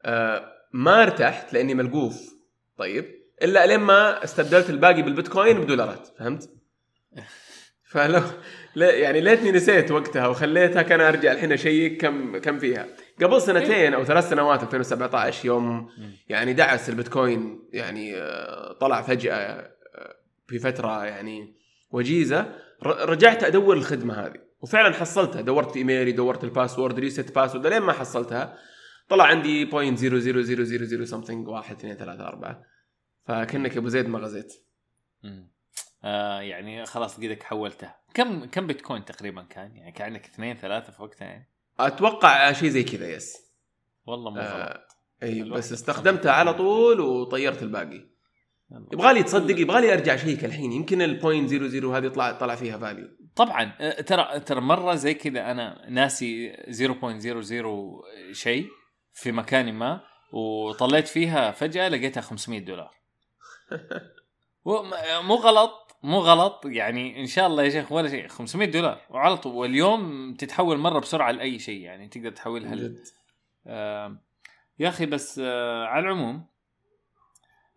آه 0.03 0.53
ما 0.73 1.03
ارتحت 1.03 1.53
لأني 1.53 1.75
ملقوف. 1.75 2.35
طيب 2.77 3.20
إلا 3.43 3.67
لين 3.67 3.81
ما 3.81 4.25
استبدلت 4.25 4.71
الباقي 4.71 5.03
بالبيتكوين 5.03 5.61
بدولارات 5.61 6.09
فهمت؟ 6.19 6.51
فلو 7.91 8.23
لا 8.75 8.91
يعني 8.91 9.21
ليتني 9.21 9.53
نسيت 9.53 9.91
وقتها 9.91 10.27
وخليتها 10.27 10.83
كان 10.83 11.01
أرجع 11.01 11.33
الحين 11.33 11.53
أشيك 11.53 12.01
كم 12.01 12.39
كم 12.39 12.59
فيها 12.59 12.87
قبل 13.23 13.43
سنتين 13.43 13.95
أو 13.95 14.05
ثلاث 14.05 14.29
سنوات 14.29 14.63
2017 14.63 15.47
يوم. 15.47 15.89
يعني 16.29 16.53
دعس 16.53 16.89
البيتكوين 16.89 17.69
يعني 17.73 18.17
آه، 18.17 18.73
طلع 18.73 19.03
فجأة 19.03 19.35
آه، 19.35 19.71
في 20.49 20.59
فترة 20.59 21.05
يعني 21.05 21.55
وجيزة 21.91 22.47
رجعت 22.83 23.45
أدور 23.45 23.77
الخدمة 23.77 24.15
هذه 24.15 24.41
وفعلا 24.61 24.95
حصلتها 24.95 25.41
دورت 25.41 25.71
في 25.71 25.79
إيميلي 25.79 26.13
دورت 26.13 26.45
ال 26.45 26.51
password 26.51 26.99
reset 26.99 27.35
password 27.35 27.67
لين 27.67 27.83
ما 27.83 27.93
حصلتها 27.93 28.59
طلع 29.09 29.25
عندي 29.25 29.67
0.00000 29.67 29.73
something 31.11 31.49
1 31.49 31.77
2 31.77 31.97
3 31.97 32.29
4 32.29 32.63
فكأنك 33.31 33.77
أبو 33.77 33.89
زيد 33.89 34.09
ما 34.09 34.19
غزيت. 34.19 34.53
آه 36.05 36.41
يعني 36.41 36.87
خلاص 36.87 37.17
قدك 37.17 37.43
حولتها 37.43 38.01
كم 38.15 38.45
كم 38.45 38.67
بيتكوين 38.67 39.05
تقريبا 39.05 39.43
كان؟ 39.43 39.77
يعني 39.77 39.93
كان 39.93 40.07
عندك 40.07 40.25
اثنين 40.25 40.57
ثلاثة 40.57 40.93
في 40.93 41.03
وقتها 41.03 41.29
يعني؟ 41.29 41.51
أتوقع 41.81 42.53
شيء 42.53 42.69
زي 42.69 42.83
كذا 42.83 43.09
yes. 43.09 43.37
والله 44.07 44.31
مو 44.31 44.41
آه 44.41 44.87
إي 45.23 45.43
بس 45.43 45.73
استخدمتها 45.73 46.33
على 46.33 46.55
طول 46.55 47.01
وطيرت 47.01 47.63
الباقي. 47.63 48.11
يبغى 48.93 49.15
لي 49.15 49.23
تصدق 49.23 49.61
يبغى 49.61 49.81
لي 49.81 49.93
أرجع 49.93 50.15
اشيك 50.15 50.45
الحين. 50.45 50.73
يمكن 50.73 51.03
ال 51.03 51.11
point 51.11 51.51
00 51.51 51.99
هذه 51.99 52.09
طلع 52.09 52.33
طلع 52.33 52.55
فيها 52.55 52.79
value 52.79 53.09
طبعا 53.37 53.73
آه، 53.81 54.01
ترى 54.01 54.41
ترى 54.41 54.61
مرة 54.61 54.95
زي 54.95 55.15
كذا 55.15 55.51
أنا 55.51 55.91
ناسي 55.91 56.53
0.00 56.53 58.33
شيء 58.33 58.69
في 59.13 59.33
مكان 59.33 59.75
ما 59.75 60.01
وطلعت 60.33 61.09
فيها 61.09 61.51
فجأة 61.51 61.89
لقيتها 61.89 62.21
500 62.21 62.61
دولار. 62.61 63.00
مو 65.23 65.35
غلط 65.35 65.97
مو 66.03 66.19
غلط. 66.19 66.67
يعني 66.67 67.21
إن 67.21 67.27
شاء 67.27 67.47
الله 67.47 67.63
يا 67.63 67.71
شيخ 67.71 67.93
ولا 67.93 68.09
شيء. 68.09 68.29
500 68.29 68.71
دولار. 68.71 69.01
وعلى 69.11 69.37
طول. 69.37 69.55
واليوم 69.55 70.35
تتحول 70.35 70.79
مرة 70.79 70.99
بسرعة 70.99 71.31
لأي 71.31 71.59
شيء. 71.59 71.81
يعني 71.81 72.09
تقدر 72.09 72.31
تحولها 72.31 72.75
جد. 72.75 72.99
آه، 73.67 74.17
يا 74.79 74.89
أخي 74.89 75.07
بس 75.07 75.41
آه، 75.45 75.85
على 75.85 76.05
العموم 76.05 76.47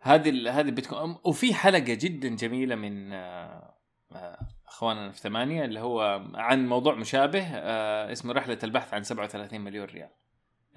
هذه 0.02 0.30
ال- 0.30 0.48
هذه 0.48 0.72
بتكون 0.72 1.18
وفي 1.26 1.54
حلقة 1.54 1.80
جدا 1.80 2.28
جميلة 2.36 2.76
من 2.76 3.14
آه، 3.14 3.74
آه، 4.12 4.40
أخواننا 4.68 5.12
في 5.12 5.20
ثمانية 5.20 5.66
اللي 5.66 5.80
هو 5.80 6.26
عن 6.36 6.68
موضوع 6.68 6.96
مشابه 6.96 7.44
آه، 7.44 8.12
اسمه 8.12 8.34
رحلة 8.34 8.58
البحث 8.64 8.94
عن 8.94 9.04
37 9.04 9.62
مليون 9.62 9.86
ريال 9.86 10.10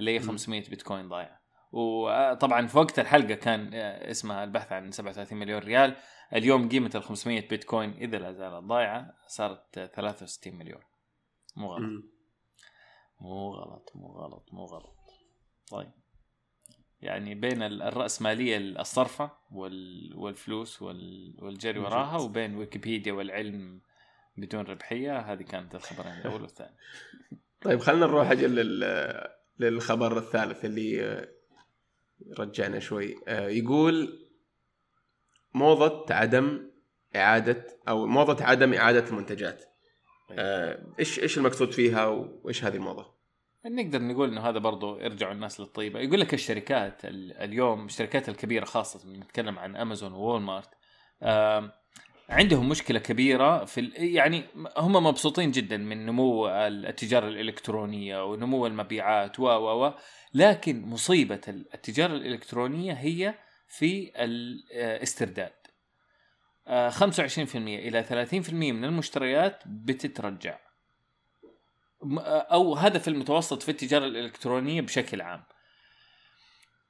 اللي 0.00 0.10
هي 0.14 0.18
مم. 0.18 0.26
500 0.26 0.68
بيتكوين 0.70 1.08
ضايعه 1.08 1.40
وطبعا 1.76 2.66
في 2.66 2.78
وقت 2.78 2.98
الحلقة 2.98 3.34
كان 3.34 3.74
آه، 3.74 4.10
اسمها 4.10 4.44
البحث 4.44 4.72
عن 4.72 4.90
37 4.90 5.38
مليون 5.38 5.58
ريال. 5.60 5.96
اليوم 6.34 6.68
قيمة 6.68 6.90
ال 6.94 7.02
500 7.02 7.48
بيتكوين 7.48 7.90
إذا 7.92 8.18
لا 8.18 8.32
زالت 8.32 8.64
ضايعة 8.64 9.14
صارت 9.26 9.78
آه، 9.78 9.86
63 9.86 10.54
مليون. 10.54 10.80
مو 11.56 11.66
غلط. 11.72 12.04
مو 13.20 13.50
غلط 13.50 13.90
مو 13.94 14.06
غلط 14.06 14.48
مو 14.52 14.64
غلط. 14.64 14.96
طيب. 15.70 15.90
يعني 17.00 17.34
بين 17.34 17.62
ال- 17.62 17.82
الرأسمالية 17.82 18.58
الصرفة 18.58 19.30
وال... 19.52 20.12
والفلوس 20.16 20.82
وال... 20.82 21.36
والجري. 21.42 21.78
وراها 21.78 22.16
وبين 22.18 22.56
ويكيبيديا 22.56 23.12
والعلم 23.12 23.80
بدون 24.36 24.64
ربحية 24.64 25.18
هذه 25.18 25.42
كانت 25.42 25.74
الخبرين 25.74 26.12
الأول 26.12 26.42
والثاني. 26.42 26.76
طيب 27.62 27.80
خلينا 27.80 28.06
نروح 28.06 28.30
أجل 28.30 28.54
لل 28.54 29.36
للخبر 29.58 30.18
الثالث 30.18 30.64
اللي 30.64 31.04
آه، 31.04 31.35
رجعنا 32.38 32.78
شوي. 32.78 33.16
آه، 33.28 33.48
يقول 33.48 34.26
موضة 35.54 36.14
عدم 36.14 36.70
إعادة 37.16 37.66
أو 37.88 38.06
موضة 38.06 38.44
عدم 38.44 38.74
إعادة 38.74 39.08
المنتجات. 39.08 39.64
آه، 40.32 40.86
إيش 40.98 41.18
إيش 41.18 41.38
المقصود 41.38 41.72
فيها 41.72 42.06
وإيش 42.06 42.64
هذه 42.64 42.76
الموضة؟ 42.76 43.16
نقدر 43.66 44.02
نقول 44.02 44.28
إنه 44.30 44.40
هذا 44.40 44.58
برضو 44.58 44.98
يرجعوا 44.98 45.32
الناس 45.32 45.60
للطيبة. 45.60 46.00
يقول 46.00 46.20
لك 46.20 46.34
الشركات 46.34 47.04
ال- 47.04 47.32
اليوم 47.32 47.84
الشركات 47.84 48.28
الكبيرة 48.28 48.64
خاصة 48.64 49.08
نتكلم 49.08 49.58
عن 49.58 49.76
امازون 49.76 50.12
وول 50.12 50.40
مارت 50.40 50.70
عندهم 52.28 52.68
مشكلة 52.68 52.98
كبيرة 52.98 53.64
في 53.64 53.80
يعني 53.96 54.44
هم 54.76 54.92
مبسوطين 54.92 55.50
جدا 55.50 55.76
من 55.76 56.06
نمو 56.06 56.48
التجارة 56.48 57.28
الإلكترونية 57.28 58.24
ونمو 58.24 58.66
المبيعات 58.66 59.40
و 59.40 59.42
و 59.44 59.86
و. 59.86 59.94
لكن 60.34 60.82
مصيبة 60.82 61.40
التجارة 61.48 62.12
الإلكترونية 62.12 62.92
هي 62.92 63.34
في 63.68 64.12
الاسترداد. 64.16 65.52
آه، 66.68 66.90
25% 66.90 67.56
إلى 67.56 68.02
30% 68.02 68.72
من 68.72 68.84
المشتريات 68.84 69.62
بتترجع. 69.66 70.58
م- 72.02 72.18
أو 72.24 72.74
هدف 72.74 73.08
المتوسط 73.08 73.62
في 73.62 73.68
التجارة 73.68 74.04
الإلكترونية 74.06 74.80
بشكل 74.80 75.20
عام. 75.20 75.44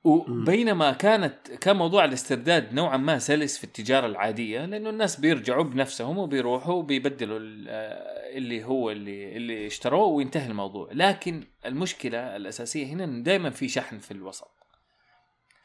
وبينما 0.06 0.92
كانت 0.92 1.50
كان 1.60 1.76
موضوع 1.76 2.04
الاسترداد 2.04 2.74
نوعا 2.74 2.96
ما 2.96 3.18
سلس 3.18 3.58
في 3.58 3.64
التجارة 3.64 4.06
العادية 4.06 4.64
لأنه 4.64 4.90
الناس 4.90 5.20
بيرجعوا 5.20 5.64
بنفسهم 5.64 6.18
وبيروحوا 6.18 6.74
وبيبدلوا 6.74 7.38
آه، 7.68 8.36
اللي 8.36 8.64
هو 8.64 8.90
اللي 8.90 9.36
اللي 9.36 9.66
اشتروه 9.66 10.06
وينتهي 10.06 10.46
الموضوع. 10.46 10.88
لكن 10.92 11.44
المشكلة 11.66 12.36
الأساسية 12.36 12.86
هنا 12.86 13.04
انه 13.04 13.22
دائما 13.22 13.50
في 13.50 13.68
شحن 13.68 13.98
في 13.98 14.10
الوسط. 14.10 14.50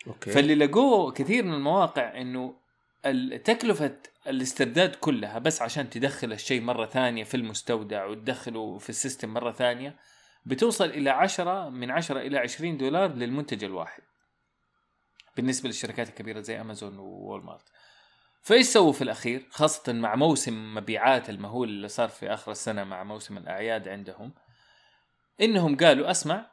okay. 0.08 0.32
فاللي 0.32 0.56
لقوه 0.56 1.12
كثير 1.12 1.44
من 1.44 1.54
المواقع 1.54 2.22
إنه 2.22 2.56
تكلفة 3.44 3.96
الاسترداد 4.28 4.96
كلها 4.96 5.40
بس 5.40 5.62
عشان 5.62 5.90
تدخل 5.90 6.34
الشيء 6.34 6.62
مرة 6.62 6.86
ثانية 6.86 7.24
في 7.24 7.38
المستودع 7.38 8.06
وتدخله 8.06 8.78
في 8.78 8.90
ال 8.90 8.96
system 8.96 9.34
مرة 9.34 9.52
ثانية 9.52 9.96
بتوصل 10.46 10.86
إلى 10.86 11.10
10 11.10 11.70
من 11.70 11.92
10 11.92 12.20
إلى 12.20 12.38
20 12.38 12.78
دولار 12.78 13.14
للمنتج 13.14 13.64
الواحد. 13.64 14.02
بالنسبة 15.36 15.70
للشركات 15.70 16.10
الكبيرة 16.10 16.42
زي 16.42 16.62
أمازون 16.62 17.00
وول 17.00 17.44
مارت 17.44 17.66
فايش 18.42 18.66
سووا 18.66 18.92
في 18.92 19.02
الأخير 19.02 19.48
خاصة 19.50 19.94
مع 19.94 20.16
موسم 20.16 20.74
مبيعات 20.76 21.30
المهول 21.30 21.70
اللي 21.70 21.88
صار 21.88 22.10
في 22.10 22.34
آخر 22.34 22.52
السنة 22.52 22.84
مع 22.84 23.04
موسم 23.04 23.38
الأعياد 23.38 23.88
عندهم 23.88 24.34
إنهم 25.42 25.78
قالوا 25.78 26.12
أسمع 26.12 26.52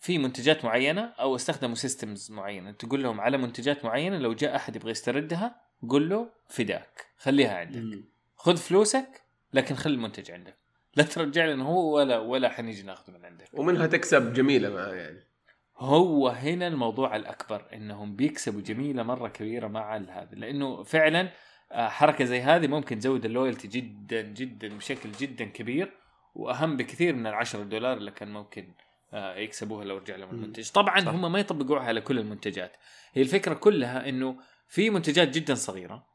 في 0.00 0.18
منتجات 0.18 0.64
معينة 0.64 1.02
أو 1.20 1.36
استخدموا 1.36 1.74
systems 1.74 2.30
معينة. 2.30 2.72
تقول 2.72 3.02
لهم 3.02 3.20
على 3.20 3.38
منتجات 3.38 3.84
معينة 3.84 4.18
لو 4.18 4.32
جاء 4.32 4.56
أحد 4.56 4.76
يبغى 4.76 4.90
يستردها 4.90 5.60
قول 5.88 6.08
له 6.08 6.30
فداك 6.48 7.06
خليها 7.18 7.56
عندك. 7.56 8.04
خذ 8.36 8.56
فلوسك 8.56 9.22
لكن 9.52 9.74
خلي 9.74 9.94
المنتج 9.94 10.30
عندك. 10.30 10.56
لا 10.96 11.02
ترجع 11.04 11.46
لنا 11.46 11.64
هو 11.64 11.96
ولا 11.96 12.18
ولا 12.18 12.48
حنيجي 12.48 12.82
ناخذه 12.82 13.10
من 13.12 13.24
عندك. 13.24 13.48
ومنها 13.52 13.86
تكسب 13.86 14.32
جميلة 14.32 14.70
معاه 14.70 14.94
يعني. 14.94 15.31
هو 15.78 16.28
هنا 16.28 16.66
الموضوع 16.66 17.16
الأكبر 17.16 17.64
إنهم 17.72 18.16
بيكسبوا 18.16 18.60
جميلة 18.60 19.02
مرة 19.02 19.28
كبيرة 19.28 19.68
مع 19.68 19.96
هذا 19.96 20.28
لأنه 20.32 20.82
فعلا 20.82 21.28
آه، 21.72 21.88
حركة 21.88 22.24
زي 22.24 22.40
هذه 22.40 22.66
ممكن 22.66 22.98
تزود 22.98 23.24
ال 23.24 23.29
loyalty 23.29 23.68
جدا 23.68 24.22
جدا 24.22 24.76
بشكل 24.76 25.12
جدا 25.12 25.44
كبير 25.44 25.92
وأهم 26.34 26.76
بكثير 26.76 27.14
من 27.14 27.26
العشرة 27.26 27.62
دولار 27.62 27.96
اللي 27.96 28.10
كان 28.10 28.32
ممكن 28.32 28.68
آه، 29.12 29.36
يكسبوها 29.36 29.84
لو 29.84 29.98
رجع 29.98 30.16
لهم. 30.16 30.30
المنتج 30.30 30.70
طبعا 30.70 31.00
صح. 31.00 31.08
هم 31.08 31.32
ما 31.32 31.38
يطبقوها 31.38 31.80
على 31.80 32.00
كل 32.00 32.18
المنتجات 32.18 32.76
هي 33.14 33.22
الفكرة 33.22 33.54
كلها 33.54 34.08
إنه 34.08 34.36
في 34.68 34.90
منتجات 34.90 35.28
جدا 35.28 35.54
صغيرة 35.54 36.06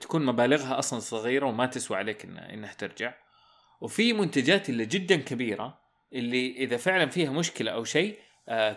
تكون 0.00 0.26
مبالغها 0.26 0.78
أصلا 0.78 0.98
صغيرة 0.98 1.46
وما 1.46 1.66
تسوى 1.66 1.96
عليك 1.96 2.24
إنها 2.24 2.72
ترجع 2.72 3.14
وفي 3.80 4.12
منتجات 4.12 4.68
اللي 4.68 4.86
جدا 4.86 5.16
كبيرة 5.16 5.78
اللي 6.12 6.56
إذا 6.56 6.76
فعلا 6.76 7.06
فيها 7.06 7.30
مشكلة 7.30 7.70
أو 7.70 7.84
شيء 7.84 8.18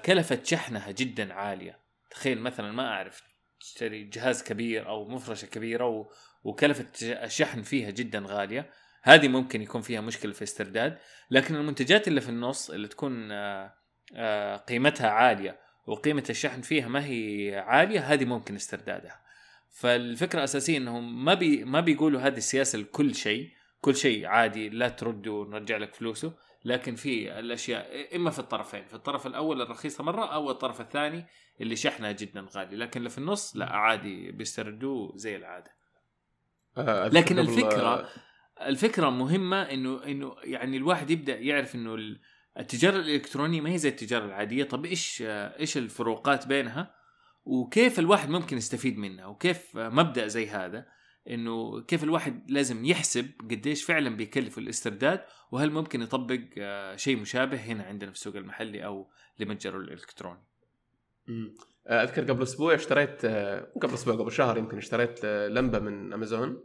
كلفة 0.06 0.40
شحنها 0.44 0.92
جدا 0.92 1.34
عالية. 1.34 1.80
تخيل 2.10 2.40
مثلا 2.40 2.72
ما 2.72 2.88
أعرف 2.88 3.24
تشتري 3.60 4.04
جهاز 4.04 4.44
كبير 4.44 4.88
أو 4.88 5.08
مفرشة 5.08 5.46
كبيرة. 5.46 6.10
وكلفة 6.44 6.86
الشحن 7.02 7.62
فيها 7.62 7.90
جدا 7.90 8.24
غالية. 8.28 8.70
هذه 9.04 9.28
ممكن 9.28 9.62
يكون 9.62 9.82
فيها 9.82 10.02
مشكلة 10.02 10.34
في 10.34 10.44
استرداد 10.44 10.98
لكن 11.32 11.56
المنتجات 11.56 12.08
اللي 12.08 12.22
في 12.22 12.30
النص 12.30 12.70
اللي 12.70 12.88
تكون 12.88 13.32
آه، 13.32 13.74
آه، 14.16 14.58
قيمتها 14.58 15.10
عالية 15.10 15.60
وقيمة 15.88 16.24
الشحن 16.30 16.62
فيها 16.62 16.88
ما 16.88 17.06
هي 17.06 17.56
عالية 17.68 18.00
هذه 18.00 18.26
ممكن 18.26 18.56
استردادها. 18.56 19.22
فالفكرة 19.70 20.40
الأساسية 20.40 20.78
إنهم 20.78 21.26
ما 21.26 21.34
بي 21.34 21.66
ما 21.66 21.80
بيقولوا 21.80 22.22
هذه 22.22 22.38
السياسة 22.38 22.80
لكل 22.80 23.16
شيء. 23.16 23.50
كل 23.82 23.96
شيء 23.96 24.26
عادي 24.26 24.70
لا 24.70 24.90
ترده 24.90 25.32
ونرجع 25.32 25.78
لك 25.78 25.96
فلوسه. 25.96 26.34
لكن 26.66 26.96
في 26.96 27.40
الأشياء 27.40 28.16
إما 28.16 28.32
في 28.32 28.40
الطرفين 28.40 28.86
في 28.86 28.94
الطرف 28.94 29.28
الأول 29.28 29.62
الرخيصة 29.62 30.04
مرة 30.04 30.26
أو 30.26 30.52
الطرف 30.52 30.82
الثاني 30.82 31.26
اللي 31.62 31.76
شحنها 31.76 32.12
جدا 32.12 32.46
غالي 32.56 32.76
لكن 32.76 33.00
اللي 33.00 33.10
في 33.10 33.18
النص 33.18 33.56
لا 33.56 33.70
عادي 33.74 34.32
بيستردوه 34.32 35.12
زي 35.16 35.36
العادة 35.36 35.72
آه، 36.78 37.08
لكن 37.08 37.40
الفكرة 37.40 38.10
الفكرة 38.62 39.10
مهمة 39.10 39.62
إنه 39.62 40.04
إنه 40.06 40.36
يعني 40.44 40.78
الواحد 40.78 41.10
يبدأ 41.12 41.38
يعرف 41.40 41.76
إنه 41.76 41.96
ال- 41.96 42.22
التجارة 42.60 42.96
الإلكترونية 42.96 43.62
ما 43.62 43.70
هي 43.70 43.78
زي 43.78 43.90
التجارة 43.90 44.26
العادية، 44.26 44.64
طب 44.64 44.86
إيش 44.86 45.24
إيش 45.26 45.78
الفروقات 45.78 46.48
بينها؟ 46.48 46.96
وكيف 47.46 48.00
الواحد 48.00 48.30
ممكن 48.30 48.58
يستفيد 48.58 48.98
منها؟ 48.98 49.26
وكيف 49.26 49.72
مبدأ 49.76 50.28
زي 50.28 50.50
هذا 50.50 50.86
إنه 51.30 51.82
كيف 51.82 52.04
الواحد 52.04 52.52
لازم 52.52 52.86
يحسب 52.86 53.32
قديش 53.52 53.84
فعلا 53.84 54.10
بيكلف 54.10 54.58
الاسترداد 54.58 55.22
وهل 55.52 55.72
ممكن 55.72 56.02
يطبق 56.02 56.40
آه، 56.58 56.96
شيء 56.96 57.18
مشابه 57.18 57.58
هنا 57.58 57.84
عندنا 57.84 58.12
في 58.12 58.18
السوق 58.18 58.36
المحلي 58.36 58.86
أو 58.86 59.10
لمتجره 59.40 59.78
الإلكتروني. 59.78 60.44
مم. 61.28 61.56
آه، 61.88 62.04
أذكر 62.04 62.24
قبل 62.24 62.44
أسبوع 62.44 62.76
اشتريت 62.76 63.26
آه، 63.26 63.72
قبل 63.82 63.94
أسبوع 63.94 64.16
قبل 64.16 64.32
شهر 64.32 64.58
يمكن 64.58 64.78
اشتريت 64.78 65.26
لمبة 65.26 65.80
من 65.80 66.14
أمازون 66.14 66.64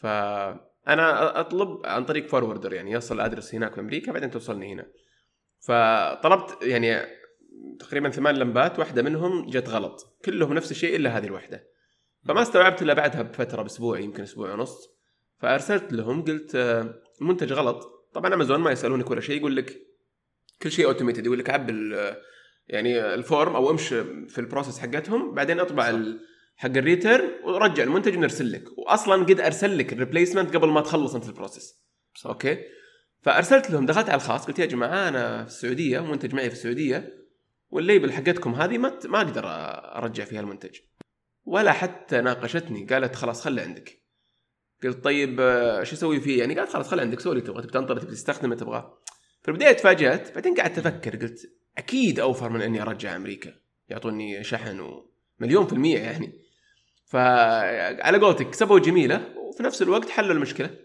فانا 0.00 1.40
أطلب 1.40 1.86
عن 1.86 2.04
طريق 2.04 2.26
فوروردر 2.26 2.72
يعني 2.72 2.90
يصل 2.90 3.14
الأدرس 3.14 3.54
هناك 3.54 3.74
في 3.74 3.80
أمريكا 3.80 4.12
بعدين 4.12 4.30
توصلني 4.30 4.72
هنا 4.72 4.86
فطلبت 5.60 6.62
يعني 6.62 7.06
تقريبا 7.78 8.10
ثمان 8.10 8.34
لمبات 8.34 8.78
واحدة 8.78 9.02
منهم 9.02 9.46
جت 9.50 9.68
غلط 9.68 10.18
كلهم 10.24 10.52
نفس 10.52 10.70
الشيء 10.70 10.96
إلا 10.96 11.18
هذه 11.18 11.24
الوحدة 11.24 11.71
فما 12.26 12.42
استوعبت 12.42 12.82
إلا 12.82 12.94
بعدها 12.94 13.22
بفترة 13.22 13.62
بأسبوع 13.62 13.98
يمكن 13.98 14.22
أسبوع 14.22 14.52
ونص. 14.52 14.88
فأرسلت 15.38 15.92
لهم 15.92 16.24
قلت 16.24 16.54
آه، 16.54 16.94
المنتج 17.20 17.52
غلط. 17.52 18.08
طبعا 18.14 18.34
امازون 18.34 18.60
ما 18.60 18.70
يسألونك 18.70 19.10
ولا 19.10 19.20
شيء 19.20 19.36
يقول 19.36 19.56
لك 19.56 19.82
كل 20.62 20.70
شيء 20.70 20.86
automated 20.86 21.26
يقول 21.26 21.38
لك 21.38 21.50
عب 21.50 21.70
ال- 21.70 22.16
يعني 22.68 23.14
ال 23.14 23.22
form 23.22 23.56
أو 23.56 23.70
امشي 23.70 24.04
في 24.28 24.38
ال 24.38 24.43
process 24.43 24.78
حقتهم 24.78 25.34
بعدين 25.34 25.60
أطبع 25.60 26.02
حق 26.56 26.70
ال 26.76 26.84
return 26.84 27.30
ورجع 27.44 27.82
المنتج 27.82 28.16
ونرسل 28.16 28.52
لك. 28.52 28.64
واصلا 28.78 29.24
قد 29.24 29.40
أرسل 29.40 29.78
لك 29.78 29.92
ال 29.92 29.97
replacement 29.97 30.56
قبل 30.56 30.68
ما 30.68 30.80
تخلص 30.80 31.14
أنت 31.14 31.28
ال 31.28 31.35
process 31.35 31.82
صح. 32.14 32.30
okay؟ 32.30 32.58
فأرسلت 33.20 33.70
لهم 33.70 33.86
دخلت 33.86 34.08
على 34.08 34.16
الخاص 34.16 34.46
قلت 34.46 34.58
يا 34.58 34.66
جماعة 34.66 35.08
أنا 35.08 35.44
في 35.44 35.50
السعودية 35.50 36.00
منتج 36.00 36.34
معي 36.34 36.50
في 36.50 36.56
السعودية 36.56 37.14
وال 37.70 37.82
label 37.82 38.12
حقتكم 38.12 38.54
هذه 38.54 38.78
ما 38.78 38.98
ما 39.04 39.18
أقدر 39.20 39.42
أرجع 39.96 40.24
فيها 40.24 40.40
المنتج. 40.40 40.76
ولا 41.44 41.72
حتى 41.72 42.20
ناقشتني. 42.20 42.86
قالت 42.86 43.14
خلاص 43.14 43.44
خلي 43.44 43.60
عندك. 43.60 44.02
قلت 44.82 45.04
طيب 45.04 45.40
آه، 45.40 45.80
إيش 45.80 45.92
أسوي 45.92 46.20
فيه؟ 46.20 46.38
يعني 46.38 46.58
قالت 46.58 46.72
خلاص 46.72 46.88
خلي 46.88 47.02
عندك 47.02 47.20
سوي 47.20 47.32
اللي 47.32 47.44
تبغى 47.44 47.62
تبي 47.62 47.72
تنطر 47.72 47.98
تبي 47.98 48.10
تستخدمه 48.10 48.54
تبغاه. 48.54 48.98
في 49.42 49.48
البدايه 49.48 49.72
تفاجات 49.72 50.34
بعدين 50.34 50.54
قعدت 50.54 50.78
أفكر 50.78 51.16
قلت 51.16 51.52
أكيد 51.78 52.20
أوفر 52.20 52.48
من 52.48 52.62
إني 52.62 52.82
أرجع 52.82 53.16
أمريكا. 53.16 53.54
يعطوني 53.88 54.44
شحن 54.44 54.80
ومليون 55.40 55.66
في 55.66 55.72
المية 55.72 55.98
يعني. 55.98 56.42
فعلى 57.04 58.18
قولتك 58.18 58.54
سبوا 58.54 58.78
جميلة 58.78 59.34
وفي 59.36 59.62
نفس 59.62 59.82
الوقت 59.82 60.10
حلوا 60.10 60.32
المشكلة. 60.32 60.78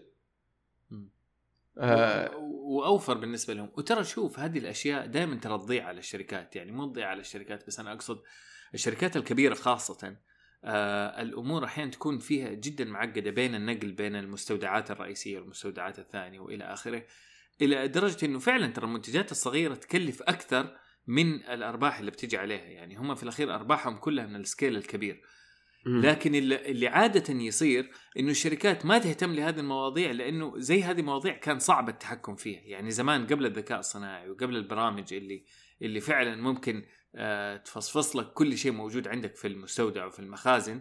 آه 1.78 2.36
وأوفر 2.36 3.14
بالنسبة 3.14 3.54
لهم. 3.54 3.70
وترى 3.76 4.04
شوف 4.04 4.38
هذه 4.38 4.58
الأشياء 4.58 5.06
دائما 5.06 5.36
ترى 5.36 5.58
تضيع 5.58 5.86
على 5.86 5.98
الشركات. 5.98 6.56
يعني 6.56 6.72
مو 6.72 6.86
تضيع 6.86 7.08
على 7.08 7.20
الشركات 7.20 7.66
بس 7.66 7.80
أنا 7.80 7.92
أقصد 7.92 8.18
الشركات 8.74 9.16
الكبيرة 9.16 9.54
خاصة 9.54 10.16
آه 10.64 11.22
الأمور 11.22 11.64
أحيانا 11.64 11.90
تكون 11.90 12.18
فيها 12.18 12.48
جدا 12.48 12.84
معقدة 12.84 13.30
بين 13.30 13.54
النقل 13.54 13.92
بين 13.92 14.16
المستودعات 14.16 14.90
الرئيسية 14.90 15.38
والمستودعات 15.38 15.98
الثانية 15.98 16.40
وإلى 16.40 16.64
آخره 16.64 17.02
إلى 17.62 17.88
درجة 17.88 18.26
إنه 18.26 18.38
فعلا 18.38 18.66
ترى 18.66 18.84
المنتجات 18.86 19.32
الصغيرة 19.32 19.74
تكلف 19.74 20.22
أكثر 20.22 20.76
من 21.06 21.34
الأرباح 21.34 21.98
اللي 21.98 22.10
بتجي 22.10 22.36
عليها. 22.36 22.64
يعني 22.64 22.96
هم 22.96 23.14
في 23.14 23.22
الأخير 23.22 23.54
أرباحهم 23.54 23.96
كلها 23.96 24.26
من 24.26 24.36
السكيل 24.36 24.76
الكبير. 24.76 25.22
لكن 25.86 26.34
اللي 26.34 26.86
عادة 26.88 27.34
يصير 27.34 27.90
إنه 28.18 28.30
الشركات 28.30 28.86
ما 28.86 28.98
تهتم 28.98 29.32
لهذه 29.34 29.60
المواضيع 29.60 30.10
لأنه 30.10 30.52
زي 30.56 30.82
هذه 30.82 31.00
المواضيع 31.00 31.36
كان 31.36 31.58
صعب 31.58 31.88
التحكم 31.88 32.36
فيها، 32.36 32.60
يعني 32.60 32.90
زمان 32.90 33.26
قبل 33.26 33.46
الذكاء 33.46 33.78
الصناعي 33.78 34.30
وقبل 34.30 34.56
البرامج 34.56 35.14
اللي 35.14 35.44
اللي 35.82 36.00
فعلا 36.00 36.36
ممكن 36.36 36.84
تفصفص 37.64 38.16
لك 38.16 38.32
كل 38.32 38.58
شيء 38.58 38.72
موجود 38.72 39.08
عندك 39.08 39.36
في 39.36 39.48
المستودع 39.48 40.06
وفي 40.06 40.18
المخازن 40.18 40.80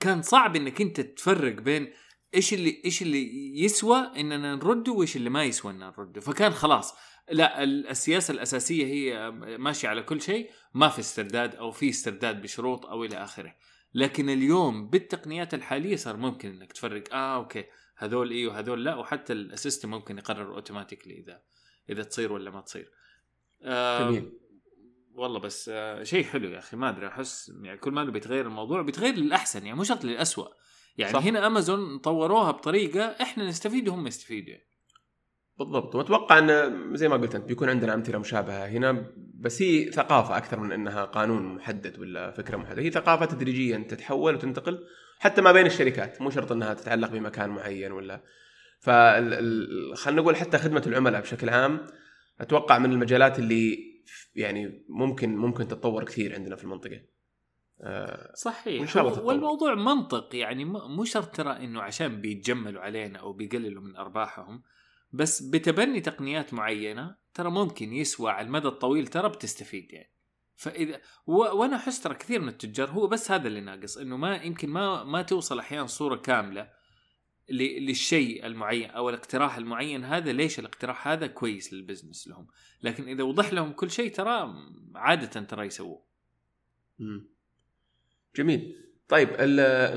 كان 0.00 0.22
صعب 0.22 0.56
إنك 0.56 0.80
أنت 0.80 1.00
تفرق 1.00 1.54
بين 1.54 1.92
إيش 2.34 2.54
اللي 2.54 2.82
إيش 2.84 3.02
اللي 3.02 3.60
يسوى 3.60 3.98
إننا 3.98 4.54
نرده 4.54 4.92
وإيش 4.92 5.16
اللي 5.16 5.30
ما 5.30 5.44
يسوى 5.44 5.72
إننا 5.72 5.94
نرده، 5.98 6.20
فكان 6.20 6.52
خلاص 6.52 6.94
لا 7.30 7.62
ال- 7.62 7.86
السياسة 7.88 8.32
الأساسية 8.32 8.86
هي 8.86 9.30
ماشية 9.58 9.88
على 9.88 10.02
كل 10.02 10.20
شيء 10.20 10.50
ما 10.74 10.88
في 10.88 10.98
استرداد 10.98 11.54
أو 11.54 11.70
في 11.70 11.88
استرداد 11.88 12.42
بشروط 12.42 12.86
أو 12.86 13.04
إلى 13.04 13.16
آخره. 13.16 13.54
لكن 13.94 14.30
اليوم 14.30 14.90
بالتقنيات 14.90 15.54
الحالية 15.54 15.96
صار 15.96 16.16
ممكن 16.16 16.48
إنك 16.48 16.72
تفرق 16.72 17.14
آه 17.14 17.36
okay 17.36 17.64
هذول 17.96 18.30
إيه 18.30 18.48
وهذول 18.48 18.84
لا 18.84 18.94
وحتى 18.94 19.32
ال 19.32 19.40
system 19.40 19.90
ممكن 19.90 20.18
يقرر 20.18 20.54
automatically 20.54 21.14
اذا 21.18 21.42
إذا 21.90 22.02
تصير 22.02 22.32
ولا 22.32 22.50
ما 22.50 22.60
تصير. 22.60 22.90
آه 23.62 24.10
جميل 24.10 24.32
والله 25.16 25.40
بس 25.40 25.70
آه 25.74 26.02
شيء 26.02 26.24
حلو 26.24 26.48
يا 26.48 26.58
أخي 26.58 26.76
ما 26.76 26.88
أدري 26.88 27.06
أحس 27.06 27.52
يعني 27.62 27.78
كل 27.78 27.90
ما 27.90 28.02
أنه 28.02 28.10
بيتغير 28.12 28.46
الموضوع 28.46 28.82
بيتغير 28.82 29.14
للأحسن 29.14 29.66
يعني 29.66 29.76
مو 29.78 29.84
شرط 29.84 30.04
للاسوء. 30.04 30.48
يعني 30.98 31.12
صح. 31.12 31.22
هنا 31.24 31.46
امازون 31.46 31.98
طوروها 31.98 32.50
بطريقة 32.50 33.00
إحنا 33.04 33.48
نستفيد 33.48 33.88
وهم 33.88 34.06
يستفيدوا 34.06 34.48
يعني. 34.50 34.66
بالضبط 35.58 35.94
وأتوقع 35.94 36.38
إن 36.38 36.96
زي 36.96 37.08
ما 37.08 37.16
قلت 37.16 37.34
أنت 37.34 37.44
بيكون 37.48 37.68
عندنا 37.68 37.94
أمثلة 37.94 38.18
مشابهة 38.18 38.66
هنا 38.66 39.06
بس 39.34 39.62
هي 39.62 39.90
ثقافة 39.92 40.36
أكثر 40.36 40.60
من 40.60 40.72
إنها 40.72 41.04
قانون 41.04 41.54
محدد 41.54 41.98
ولا 41.98 42.30
فكرة 42.30 42.56
محددة 42.56 42.82
هي 42.82 42.90
ثقافة 42.90 43.24
تدريجيا 43.26 43.78
تتحول 43.88 44.34
وتنتقل 44.34 44.86
حتى 45.18 45.40
ما 45.42 45.52
بين 45.52 45.66
الشركات 45.66 46.22
مو 46.22 46.30
شرط 46.30 46.52
إنها 46.52 46.74
تتعلق 46.74 47.08
بمكان 47.10 47.50
معين 47.50 47.92
ولا 47.92 48.20
ال- 48.88 49.96
خلينا 49.96 50.22
نقول 50.22 50.36
حتى 50.36 50.58
خدمة 50.58 50.82
العملاء 50.86 51.20
بشكل 51.20 51.48
عام 51.48 51.86
أتوقع 52.40 52.78
من 52.78 52.92
المجالات 52.92 53.38
اللي 53.38 53.85
يعني 54.34 54.84
ممكن 54.88 55.36
ممكن 55.36 55.68
تتطور 55.68 56.04
كثير 56.04 56.34
عندنا 56.34 56.56
في 56.56 56.64
المنطقة 56.64 57.00
آه، 57.80 58.32
صحيح 58.34 58.80
وإن 58.80 58.88
شاء 58.88 59.02
الله 59.02 59.14
تتطور. 59.14 59.28
والموضوع 59.28 59.74
منطق 59.74 60.36
يعني 60.36 60.64
مو 60.64 61.04
شرط 61.04 61.36
ترى 61.36 61.64
إنه 61.64 61.82
عشان 61.82 62.20
بيتجملوا 62.20 62.82
علينا 62.82 63.18
أو 63.18 63.32
بيقللوا 63.32 63.82
من 63.82 63.96
أرباحهم 63.96 64.62
بس 65.12 65.42
بتبني 65.42 66.00
تقنيات 66.00 66.54
معينة 66.54 67.16
ترى 67.34 67.50
ممكن 67.50 67.92
يسوى 67.92 68.30
على 68.30 68.46
المدى 68.46 68.68
الطويل 68.68 69.06
ترى 69.06 69.28
بتستفيد 69.28 69.92
يعني 69.92 70.12
فإذا 70.56 71.00
و... 71.26 71.32
وأنا 71.32 71.76
أحس 71.76 72.00
ترى 72.00 72.14
كثير 72.14 72.40
من 72.40 72.48
التجار 72.48 72.90
هو 72.90 73.06
بس 73.06 73.30
هذا 73.30 73.48
اللي 73.48 73.60
ناقص 73.60 73.96
إنه 73.96 74.16
ما 74.16 74.36
يمكن 74.36 74.68
ما 74.70 75.04
ما 75.04 75.22
توصل 75.22 75.58
أحيانا 75.58 75.86
صورة 75.86 76.16
كاملة. 76.16 76.75
للشيء 77.50 78.46
المعين 78.46 78.90
أو 78.90 79.08
الاقتراح 79.08 79.56
المعين. 79.56 80.04
هذا 80.04 80.32
ليش 80.32 80.58
الاقتراح 80.58 81.08
هذا 81.08 81.26
كويس 81.26 81.72
للبزنس 81.72 82.28
لهم؟ 82.28 82.46
لكن 82.82 83.08
إذا 83.08 83.22
وضح 83.24 83.52
لهم 83.52 83.72
كل 83.72 83.90
شيء 83.90 84.12
ترى 84.12 84.54
عادة 84.94 85.40
ترى 85.40 85.66
يسووه. 85.66 86.02
جميل. 88.36 88.76
طيب 89.08 89.28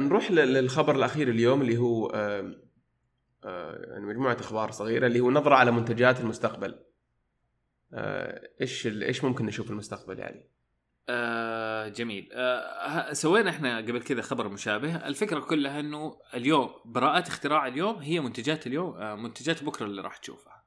نروح 0.01 0.31
لل- 0.31 0.53
للخبر 0.53 0.95
الأخير 0.95 1.29
اليوم 1.29 1.61
اللي 1.61 1.77
هو 1.77 2.09
يعني 3.43 4.05
مجموعة 4.05 4.37
أخبار 4.39 4.71
صغيرة 4.71 5.07
اللي 5.07 5.19
هو 5.19 5.31
نظرة 5.31 5.55
على 5.55 5.71
منتجات 5.71 6.19
المستقبل. 6.19 6.79
آه، 7.93 8.49
إيش 8.61 8.87
إيش 8.87 9.23
ممكن 9.23 9.45
نشوف 9.45 9.65
في 9.65 9.71
المستقبل 9.71 10.19
يعني؟ 10.19 10.49
آه 11.09 11.87
جميل. 11.87 12.29
آه 12.33 13.13
سوينا 13.13 13.49
إحنا 13.49 13.77
قبل 13.77 14.01
كذا 14.01 14.21
خبر 14.21 14.49
مشابه. 14.49 14.95
الفكرة 14.95 15.39
كلها 15.39 15.79
انه 15.79 16.19
اليوم 16.33 16.69
براءات 16.85 17.27
اختراع 17.27 17.67
اليوم 17.67 17.95
هي 17.95 18.19
منتجات 18.19 18.67
اليوم 18.67 18.97
آه 18.97 19.15
منتجات 19.15 19.63
بكرة 19.63 19.85
اللي 19.85 20.01
راح 20.01 20.17
تشوفها. 20.17 20.63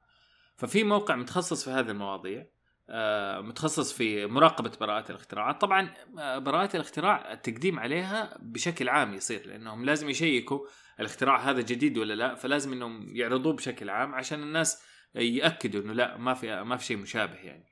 ففي 0.57 0.83
موقع 0.83 1.15
متخصص 1.15 1.63
في 1.63 1.69
هذه 1.69 1.91
المواضيع 1.91 2.45
آه 2.89 3.41
متخصص 3.41 3.93
في 3.93 4.25
مراقبة 4.25 4.71
براءات 4.81 5.09
الاختراعات 5.09 5.61
طبعا 5.61 5.93
آه 6.19 6.37
براءات 6.37 6.75
الاختراع 6.75 7.31
التقديم 7.33 7.79
عليها 7.79 8.37
بشكل 8.41 8.89
عام 8.89 9.13
يصير 9.13 9.47
لأنهم 9.47 9.85
لازم 9.85 10.09
يشيكوا 10.09 10.59
الاختراع 10.99 11.49
هذا 11.49 11.61
جديد 11.61 11.97
ولا 11.97 12.13
لا 12.13 12.35
فلازم 12.35 12.73
إنهم 12.73 13.15
يعرضوه 13.15 13.53
بشكل 13.53 13.89
عام 13.89 14.15
عشان 14.15 14.43
الناس 14.43 14.83
يأكدوا 15.15 15.81
إنه 15.81 15.93
لا 15.93 16.17
ما 16.17 16.33
في 16.33 16.63
ما 16.63 16.77
في 16.77 16.85
شيء 16.85 16.97
مشابه 16.97 17.35
يعني. 17.35 17.65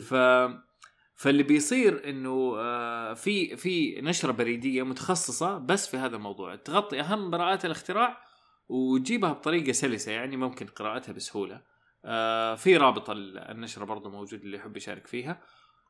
ف 0.00 0.14
فاللي 1.20 1.42
بيصير 1.42 2.08
إنه 2.08 2.54
آه، 2.58 3.14
في 3.14 3.56
في 3.56 4.00
نشرة 4.00 4.32
بريدية 4.32 4.82
متخصصة 4.82 5.58
بس 5.58 5.88
في 5.90 5.96
هذا 5.96 6.16
الموضوع 6.16 6.56
تغطي 6.56 7.00
أهم 7.00 7.30
براءات 7.30 7.64
الاختراع 7.64 8.22
وتجيبها 8.68 9.32
بطريقة 9.32 9.72
سلسة 9.72 10.12
يعني 10.12 10.36
ممكن 10.36 10.66
قراءتها 10.66 11.12
بسهولة. 11.12 11.62
آه، 12.04 12.54
في 12.54 12.76
رابط 12.76 13.10
ال- 13.10 13.38
النشرة 13.38 13.84
برضه 13.84 14.10
موجود 14.10 14.40
اللي 14.40 14.56
يحب 14.56 14.76
يشارك 14.76 15.06
فيها. 15.06 15.40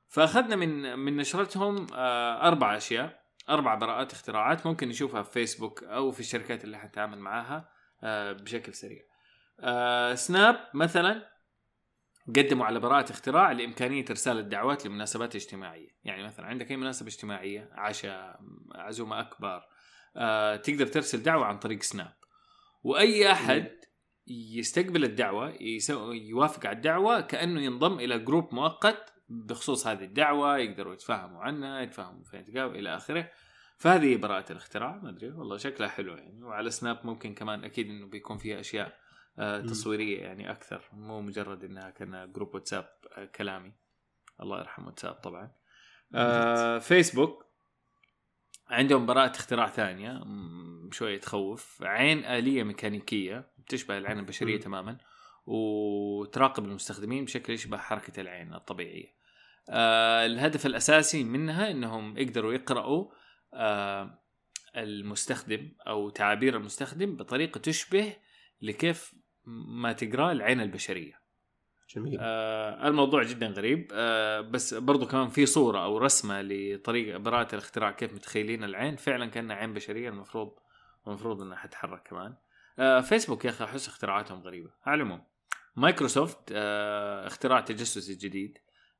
فأخذنا 0.08 0.56
من 0.56 0.98
من 0.98 1.16
نشرتهم 1.16 1.86
آه، 1.94 2.48
أربع 2.48 2.76
أشياء 2.76 3.20
أربع 3.48 3.74
براءات 3.74 4.12
اختراعات 4.12 4.66
ممكن 4.66 4.88
نشوفها 4.88 5.22
في 5.22 5.32
فيسبوك 5.32 5.84
أو 5.84 6.10
في 6.10 6.20
الشركات 6.20 6.64
اللي 6.64 6.78
حنتعامل 6.78 7.18
معاها 7.18 7.68
بشكل 8.32 8.74
سريع. 8.74 9.02
سناب 10.14 10.56
مثلا 10.74 11.30
قدموا 12.36 12.66
على 12.66 12.80
براءة 12.80 13.10
اختراع 13.10 13.52
لإمكانية 13.52 14.04
إرسال 14.10 14.38
الدعوات 14.38 14.86
لمناسبات 14.86 15.34
اجتماعية. 15.36 15.88
يعني 16.04 16.24
مثلا 16.24 16.46
عندك 16.46 16.70
أي 16.70 16.76
مناسبة 16.76 17.08
اجتماعية 17.08 17.70
عشاء 17.72 18.40
عزومة 18.74 19.20
أكبر 19.20 19.62
آه، 20.16 20.56
تقدر 20.56 20.86
ترسل 20.86 21.22
دعوة 21.22 21.44
عن 21.44 21.58
طريق 21.58 21.82
سناب. 21.82 22.12
وأي 22.82 23.32
أحد 23.32 23.70
يستقبل 24.26 25.04
الدعوة 25.04 25.54
يوافق 26.12 26.66
على 26.66 26.76
الدعوة 26.76 27.20
كأنه 27.20 27.60
ينضم 27.60 27.98
إلى 28.00 28.18
group 28.18 28.54
مؤقت 28.54 29.12
بخصوص 29.28 29.86
هذه 29.86 30.04
الدعوة 30.04 30.58
يقدروا 30.58 30.94
يتفاهموا 30.94 31.40
عنها 31.40 31.80
يتفاهموا 31.80 32.24
فين 32.24 32.40
يتقابلوا 32.40 32.78
إلى 32.78 32.96
آخره. 32.96 33.30
فهذه 33.76 34.16
براءة 34.16 34.52
الاختراع 34.52 34.96
ما 34.96 35.08
أدري 35.08 35.30
والله 35.30 35.56
شكلها 35.56 35.88
حلو 35.88 36.16
يعني. 36.16 36.42
وعلى 36.42 36.70
سناب 36.70 37.00
ممكن 37.04 37.34
كمان 37.34 37.64
أكيد 37.64 37.88
إنه 37.88 38.06
بيكون 38.06 38.38
فيها 38.38 38.60
أشياء 38.60 38.86
آه،. 38.86 38.92
تصويرية 39.40 40.20
يعني 40.20 40.50
أكثر 40.50 40.82
مو 40.92 41.20
مجرد 41.20 41.64
انها 41.64 41.90
كان 41.90 42.32
group 42.32 42.54
واتساب 42.54 42.88
آه، 43.16 43.24
كلامي. 43.24 43.72
الله 44.42 44.58
يرحم 44.58 44.86
واتساب 44.86 45.14
طبعا. 45.14 45.52
آه 46.14 46.78
فيسبوك 46.78 47.46
عندهم 48.68 49.06
براءة 49.06 49.30
اختراع 49.36 49.68
ثانية 49.68 50.24
شوية 50.92 51.20
تخوف. 51.20 51.82
عين 51.82 52.24
آلية 52.24 52.62
ميكانيكية 52.62 53.50
بتشبه 53.58 53.98
العين 53.98 54.18
البشرية. 54.18 54.60
تماما 54.60 54.98
وتراقب 55.46 56.64
المستخدمين 56.64 57.24
بشكل 57.24 57.52
يشبه 57.52 57.76
حركة 57.76 58.20
العين 58.20 58.54
الطبيعية. 58.54 59.14
آه 59.70 60.26
الهدف 60.26 60.66
الأساسي 60.66 61.24
منها 61.24 61.70
أنهم 61.70 62.18
يقدروا 62.18 62.52
يقرأوا 62.52 63.10
آه 63.54 64.18
المستخدم 64.76 65.72
أو 65.86 66.10
تعابير 66.10 66.56
المستخدم 66.56 67.16
بطريقة 67.16 67.58
تشبه 67.58 68.16
لكيف 68.62 69.14
ما 69.44 69.92
تقرأ 69.92 70.32
العين 70.32 70.60
البشرية. 70.60 71.20
جميل. 71.96 72.18
آه 72.20 72.88
الموضوع 72.88 73.22
جدا 73.22 73.46
غريب. 73.46 73.88
آه 73.92 74.40
بس 74.40 74.74
برضو 74.74 75.06
كمان 75.06 75.28
في 75.28 75.46
صورة 75.46 75.84
أو 75.84 75.98
رسمة 75.98 76.42
لطريقه 76.42 77.18
براءه 77.18 77.54
الاختراع 77.54 77.90
كيف 77.90 78.14
متخيلين 78.14 78.64
العين. 78.64 78.96
فعلا 78.96 79.26
كأنها 79.26 79.56
عين 79.56 79.74
بشرية 79.74 80.08
المفروض 80.08 80.54
المفروض 81.06 81.42
إنها 81.42 81.56
حتتحرك 81.56 82.02
كمان. 82.02 82.34
آه 82.78 83.00
فيسبوك 83.00 83.44
يا 83.44 83.50
أخي 83.50 83.64
أحس 83.64 83.88
اختراعاتهم 83.88 84.40
غريبة. 84.40 84.70
على 84.86 85.02
العموم 85.02 85.22
مايكروسوفت 85.76 86.52
آه 86.52 87.26
اختراع 87.26 87.60
تجسسي 87.60 88.14
جديد 88.14 88.58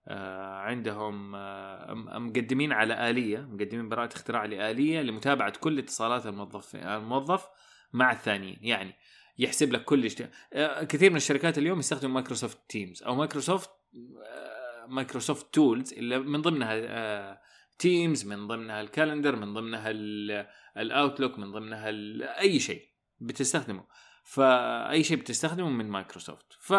آه 0.09 0.55
عندهم 0.55 1.35
آه 1.35 1.95
مقدمين 1.95 2.73
على 2.73 3.11
آلية 3.11 3.39
مقدمين 3.39 3.89
براءة 3.89 4.15
اختراع 4.15 4.45
لآلية 4.45 5.01
لمتابعة 5.01 5.53
كل 5.61 5.79
اتصالات 5.79 6.27
الموظف 6.27 6.77
الموظف 6.77 7.49
مع 7.93 8.13
الثانيين. 8.13 8.59
يعني 8.61 8.95
يحسب 9.41 9.73
لك 9.73 9.85
كل 9.85 10.05
اجت... 10.05 10.31
آه، 10.53 10.85
كثير 10.85 11.11
من 11.11 11.17
الشركات 11.17 11.59
اليوم 11.59 11.79
يستخدموا 11.79 12.15
Microsoft 12.15 12.59
Teams 12.69 13.03
أو 13.03 13.15
مايكروسوفت 13.15 13.71
آه، 14.27 14.87
Microsoft 14.87 15.55
tools 15.55 15.93
اللي 15.93 16.19
من 16.19 16.43
ضمنها 16.43 17.41
Teams 17.79 18.27
من 18.27 18.47
ضمنها 18.47 18.81
ال 18.81 18.87
calendar 18.87 19.37
من 19.37 19.55
ضمنها 19.55 19.91
ال 20.77 20.84
Outlook 20.85 21.39
من 21.39 21.53
ضمنها 21.53 21.89
أي 22.41 22.61
شيء 22.61 22.89
بتستخدمه. 23.21 23.87
فأي 24.25 25.05
شيء 25.05 25.17
بتستخدمه 25.17 25.71
من 25.71 25.89
مايكروسوفت 25.89 26.47
ف 26.61 26.73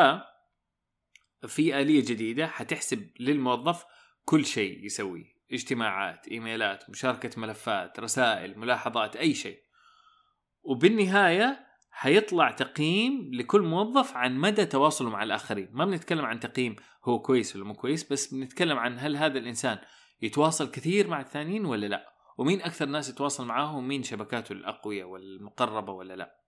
في 1.47 1.81
آلية 1.81 2.01
جديدة 2.01 2.47
حتحسب 2.47 3.09
للموظف 3.19 3.85
كل 4.25 4.45
شيء 4.45 4.85
يسويه. 4.85 5.41
اجتماعات 5.51 6.27
إيميلات 6.27 6.89
مشاركة 6.89 7.41
ملفات 7.41 7.99
رسائل 7.99 8.59
ملاحظات 8.59 9.15
أي 9.15 9.33
شيء. 9.33 9.63
وبالنهاية 10.63 11.70
حيطلع 11.91 12.51
تقييم 12.51 13.31
لكل 13.33 13.61
موظف 13.61 14.17
عن 14.17 14.37
مدى 14.37 14.65
تواصله 14.65 15.09
مع 15.09 15.23
الآخرين. 15.23 15.69
ما 15.71 15.85
بنتكلم 15.85 16.25
عن 16.25 16.39
تقييم 16.39 16.75
هو 17.05 17.19
كويس 17.19 17.55
ولا 17.55 17.65
مو 17.65 17.73
كويس 17.73 18.11
بس 18.11 18.33
بنتكلم 18.33 18.77
عن 18.77 18.99
هل 18.99 19.17
هذا 19.17 19.39
الإنسان 19.39 19.77
يتواصل 20.21 20.71
كثير 20.71 21.07
مع 21.07 21.21
الثانيين 21.21 21.65
ولا 21.65 21.85
لا؟ 21.85 22.11
ومين 22.37 22.61
أكثر 22.61 22.85
ناس 22.85 23.09
يتواصل 23.09 23.45
معاهم؟ 23.45 23.75
ومين 23.75 24.03
شبكاته 24.03 24.53
الأقوية 24.53 25.03
والمقربة 25.03 25.93
ولا 25.93 26.13
لا؟ 26.13 26.41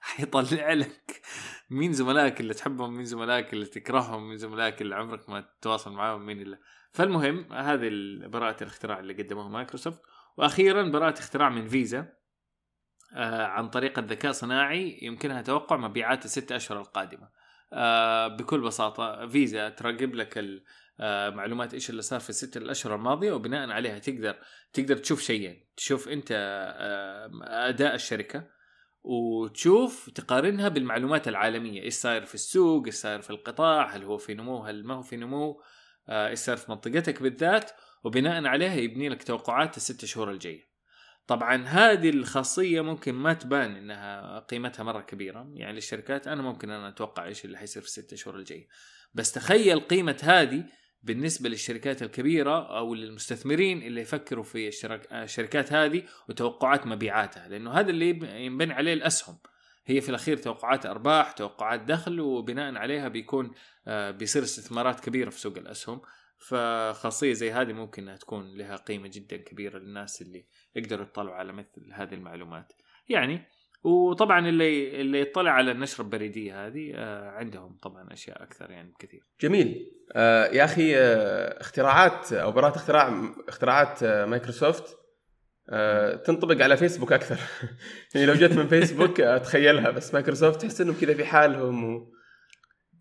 حيطلع 0.00 0.72
لك. 0.72 1.22
مين 1.70 1.92
زملائك 1.92 2.40
اللي 2.40 2.54
تحبهم؟ 2.54 2.94
مين 2.94 3.04
زملائك 3.04 3.52
اللي 3.52 3.66
تكرههم؟ 3.66 4.28
مين 4.28 4.36
زملائك 4.36 4.82
اللي 4.82 4.94
عمرك 4.94 5.28
ما 5.28 5.40
تتواصل 5.40 5.92
معاهم؟ 5.92 6.26
مين 6.26 6.40
اللي؟ 6.40 6.58
فالمهم 6.92 7.52
هذه 7.52 7.90
براءة 8.26 8.62
الاختراع 8.62 8.98
اللي 8.98 9.22
قدموها 9.22 9.48
مايكروسوفت. 9.48 10.02
وأخيرا 10.36 10.82
براءة 10.82 11.18
اختراع 11.18 11.48
من 11.48 11.68
فيزا. 11.68 12.17
عن 13.12 13.68
طريق 13.68 13.98
الذكاء 13.98 14.30
الصناعي 14.30 14.98
يمكنها 15.02 15.42
توقع 15.42 15.76
مبيعات 15.76 16.24
الست 16.24 16.52
أشهر 16.52 16.80
القادمة. 16.80 17.28
آه 17.72 18.28
بكل 18.28 18.60
بساطة 18.60 19.26
فيزا 19.26 19.68
تراقب 19.68 20.14
لك 20.14 20.44
المعلومات 21.00 21.74
إيش 21.74 21.90
اللي 21.90 22.02
صار 22.02 22.20
في 22.20 22.30
الست 22.30 22.56
الأشهر 22.56 22.94
الماضية 22.94 23.32
وبناء 23.32 23.70
عليها 23.70 23.98
تقدر 23.98 24.36
تقدر 24.72 24.96
تشوف 24.96 25.22
شيئين 25.22 25.64
تشوف 25.76 26.08
أنت 26.08 26.28
آه 26.32 27.68
أداء 27.68 27.94
الشركة 27.94 28.44
وتشوف 29.02 30.10
تقارنها 30.10 30.68
بالمعلومات 30.68 31.28
العالمية. 31.28 31.82
إيش 31.82 31.94
صاير 31.94 32.24
في 32.24 32.34
السوق؟ 32.34 32.86
إيش 32.86 32.94
صاير 32.94 33.20
في 33.20 33.30
القطاع؟ 33.30 33.96
هل 33.96 34.04
هو 34.04 34.18
في 34.18 34.34
نمو؟ 34.34 34.58
هل 34.64 34.84
ما 34.84 34.94
هو 34.94 35.02
في 35.02 35.16
نمو؟ 35.16 35.62
آه، 36.08 36.28
إيش 36.28 36.38
صار 36.38 36.56
في 36.56 36.70
منطقتك 36.70 37.22
بالذات؟ 37.22 37.70
وبناء 38.04 38.46
عليها 38.46 38.74
يبني 38.74 39.08
لك 39.08 39.22
توقعات 39.22 39.76
الست 39.76 40.04
شهور 40.04 40.30
الجاية. 40.30 40.67
طبعا 41.28 41.64
هذه 41.66 42.10
الخاصية 42.10 42.80
ممكن 42.80 43.14
ما 43.14 43.32
تبان 43.32 43.76
إنها 43.76 44.38
قيمتها 44.38 44.82
مرة 44.82 45.00
كبيرة. 45.00 45.50
يعني 45.54 45.72
للشركات 45.72 46.28
أنا 46.28 46.42
ممكن 46.42 46.70
أنا 46.70 46.88
أتوقع 46.88 47.24
إيش 47.24 47.44
اللي 47.44 47.58
حيصير 47.58 47.82
في 47.82 47.88
الست 47.88 48.14
شهور 48.14 48.36
الجاية. 48.36 48.68
بس 49.14 49.32
تخيل 49.32 49.80
قيمة 49.80 50.16
هذه 50.22 50.64
بالنسبة 51.02 51.48
للشركات 51.48 52.02
الكبيرة 52.02 52.78
أو 52.78 52.94
للمستثمرين 52.94 53.82
اللي 53.82 54.00
يفكروا 54.00 54.44
في 54.44 54.68
الشرك- 54.68 55.12
الشركات 55.12 55.72
هذه 55.72 56.02
وتوقعات 56.28 56.86
مبيعاتها. 56.86 57.48
لأنه 57.48 57.72
هذا 57.72 57.90
اللي 57.90 58.08
ينبني 58.44 58.72
عليه 58.72 58.92
الأسهم. 58.92 59.38
هي 59.86 60.00
في 60.00 60.08
الأخير 60.08 60.36
توقعات 60.36 60.86
أرباح 60.86 61.32
توقعات 61.32 61.80
دخل 61.80 62.20
وبناء 62.20 62.74
عليها 62.74 63.08
بيكون 63.08 63.50
آه، 63.86 64.10
بيصير 64.10 64.42
استثمارات 64.42 65.00
كبيرة 65.00 65.30
في 65.30 65.40
سوق 65.40 65.56
الأسهم. 65.58 66.00
فخاصية 66.40 67.32
زي 67.32 67.52
هذه 67.52 67.72
ممكن 67.72 68.02
أنها 68.02 68.16
تكون 68.16 68.56
لها 68.56 68.76
قيمة 68.76 69.08
جدا 69.08 69.36
كبيرة 69.36 69.78
للناس 69.78 70.22
اللي 70.22 70.46
يقدروا 70.78 71.06
يطلعوا 71.06 71.36
على 71.36 71.52
مثل 71.52 71.92
هذه 71.92 72.14
المعلومات. 72.14 72.72
يعني 73.08 73.42
وطبعا 73.84 74.48
اللي 74.48 75.00
اللي 75.00 75.20
يطلع 75.20 75.50
على 75.50 75.70
النشرة 75.70 76.04
البريدية 76.04 76.66
هذه 76.66 76.92
آه، 76.94 77.30
عندهم 77.30 77.78
طبعا 77.82 78.12
أشياء 78.12 78.42
أكثر 78.42 78.70
يعني 78.70 78.90
بكثير 78.90 79.22
جميل. 79.40 79.92
آه 80.12 80.46
يا 80.46 80.64
أخي 80.64 80.96
آه 80.96 81.60
اختراعات 81.60 82.32
أو 82.32 82.52
براءة 82.52 82.76
اختراع 82.76 83.34
اختراعات 83.48 84.02
آه 84.02 84.26
مايكروسوفت 84.26 84.98
آه 85.70 86.14
تنطبق 86.14 86.62
على 86.64 86.76
فيسبوك 86.76 87.12
أكثر. 87.12 87.38
يعني 88.14 88.26
لو 88.26 88.34
جت 88.34 88.52
من 88.52 88.68
فيسبوك 88.68 89.20
آه 89.20 89.38
تخيلها. 89.38 89.90
بس 89.90 90.14
مايكروسوفت 90.14 90.60
تحس 90.60 90.80
إنهم 90.80 90.96
كذا 91.00 91.14
في 91.14 91.24
حالهم 91.24 91.94
و... 91.94 92.12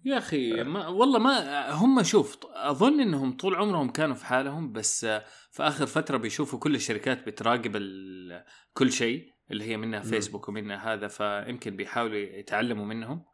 يا 0.07 0.17
أخي 0.17 0.63
ما 0.63 0.87
والله 0.87 1.19
ما 1.19 1.69
هم 1.71 2.03
شوف 2.03 2.37
أظن 2.45 2.99
إنهم 2.99 3.37
طول 3.37 3.55
عمرهم 3.55 3.89
كانوا 3.89 4.15
في 4.15 4.25
حالهم 4.25 4.71
بس 4.71 5.03
آه، 5.05 5.23
في 5.51 5.63
آخر 5.63 5.85
فترة 5.85 6.17
بيشوفوا 6.17 6.59
كل 6.59 6.75
الشركات 6.75 7.25
بتراقب 7.27 7.75
ال- 7.75 8.43
كل 8.73 8.91
شيء 8.91 9.29
اللي 9.51 9.63
هي 9.63 9.77
منها. 9.77 9.99
فيسبوك 9.99 10.49
ومنها 10.49 10.93
هذا 10.93 11.07
فيمكن 11.07 11.75
بيحاولوا 11.75 12.17
يتعلموا 12.17 12.85
منهم 12.85 13.25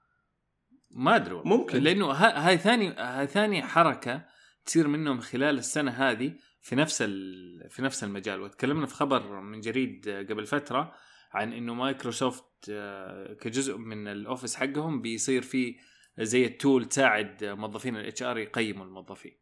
ما 0.92 1.16
أدري. 1.16 1.42
ممكن. 1.46 1.78
لأنه 1.84 2.06
ها- 2.06 2.48
هاي 2.48 2.58
ثاني 2.58 2.90
هاي 2.94 3.28
ثاني 3.28 3.64
حركة 3.64 4.26
تصير 4.66 4.88
منهم 4.88 5.20
خلال 5.20 5.58
السنة 5.58 5.92
هذه 5.92 6.34
في 6.62 6.76
نفس 6.76 7.02
ال- 7.02 7.70
في 7.70 7.82
نفس 7.82 8.04
المجال 8.04 8.42
وتكلمنا 8.42 8.86
في 8.86 8.96
خبر 8.96 9.40
من 9.42 9.60
جريد 9.60 10.08
آه، 10.08 10.22
قبل 10.24 10.46
فترة 10.46 10.94
عن 11.34 11.54
إنه 11.54 11.74
مايكروسوفت 11.74 12.44
آه، 12.70 13.34
كجزء 13.34 13.78
من 13.78 14.08
ال 14.08 14.15
Office 14.15 14.56
حقهم 14.56 15.02
بيصير 15.02 15.42
في 15.42 15.76
زي 16.20 16.46
ال 16.46 16.54
tool 16.54 16.86
تساعد 16.86 17.44
موظفين 17.44 17.96
ال 17.96 18.24
HR 18.24 18.38
يقيموا 18.38 18.86
الموظفين 18.86 19.38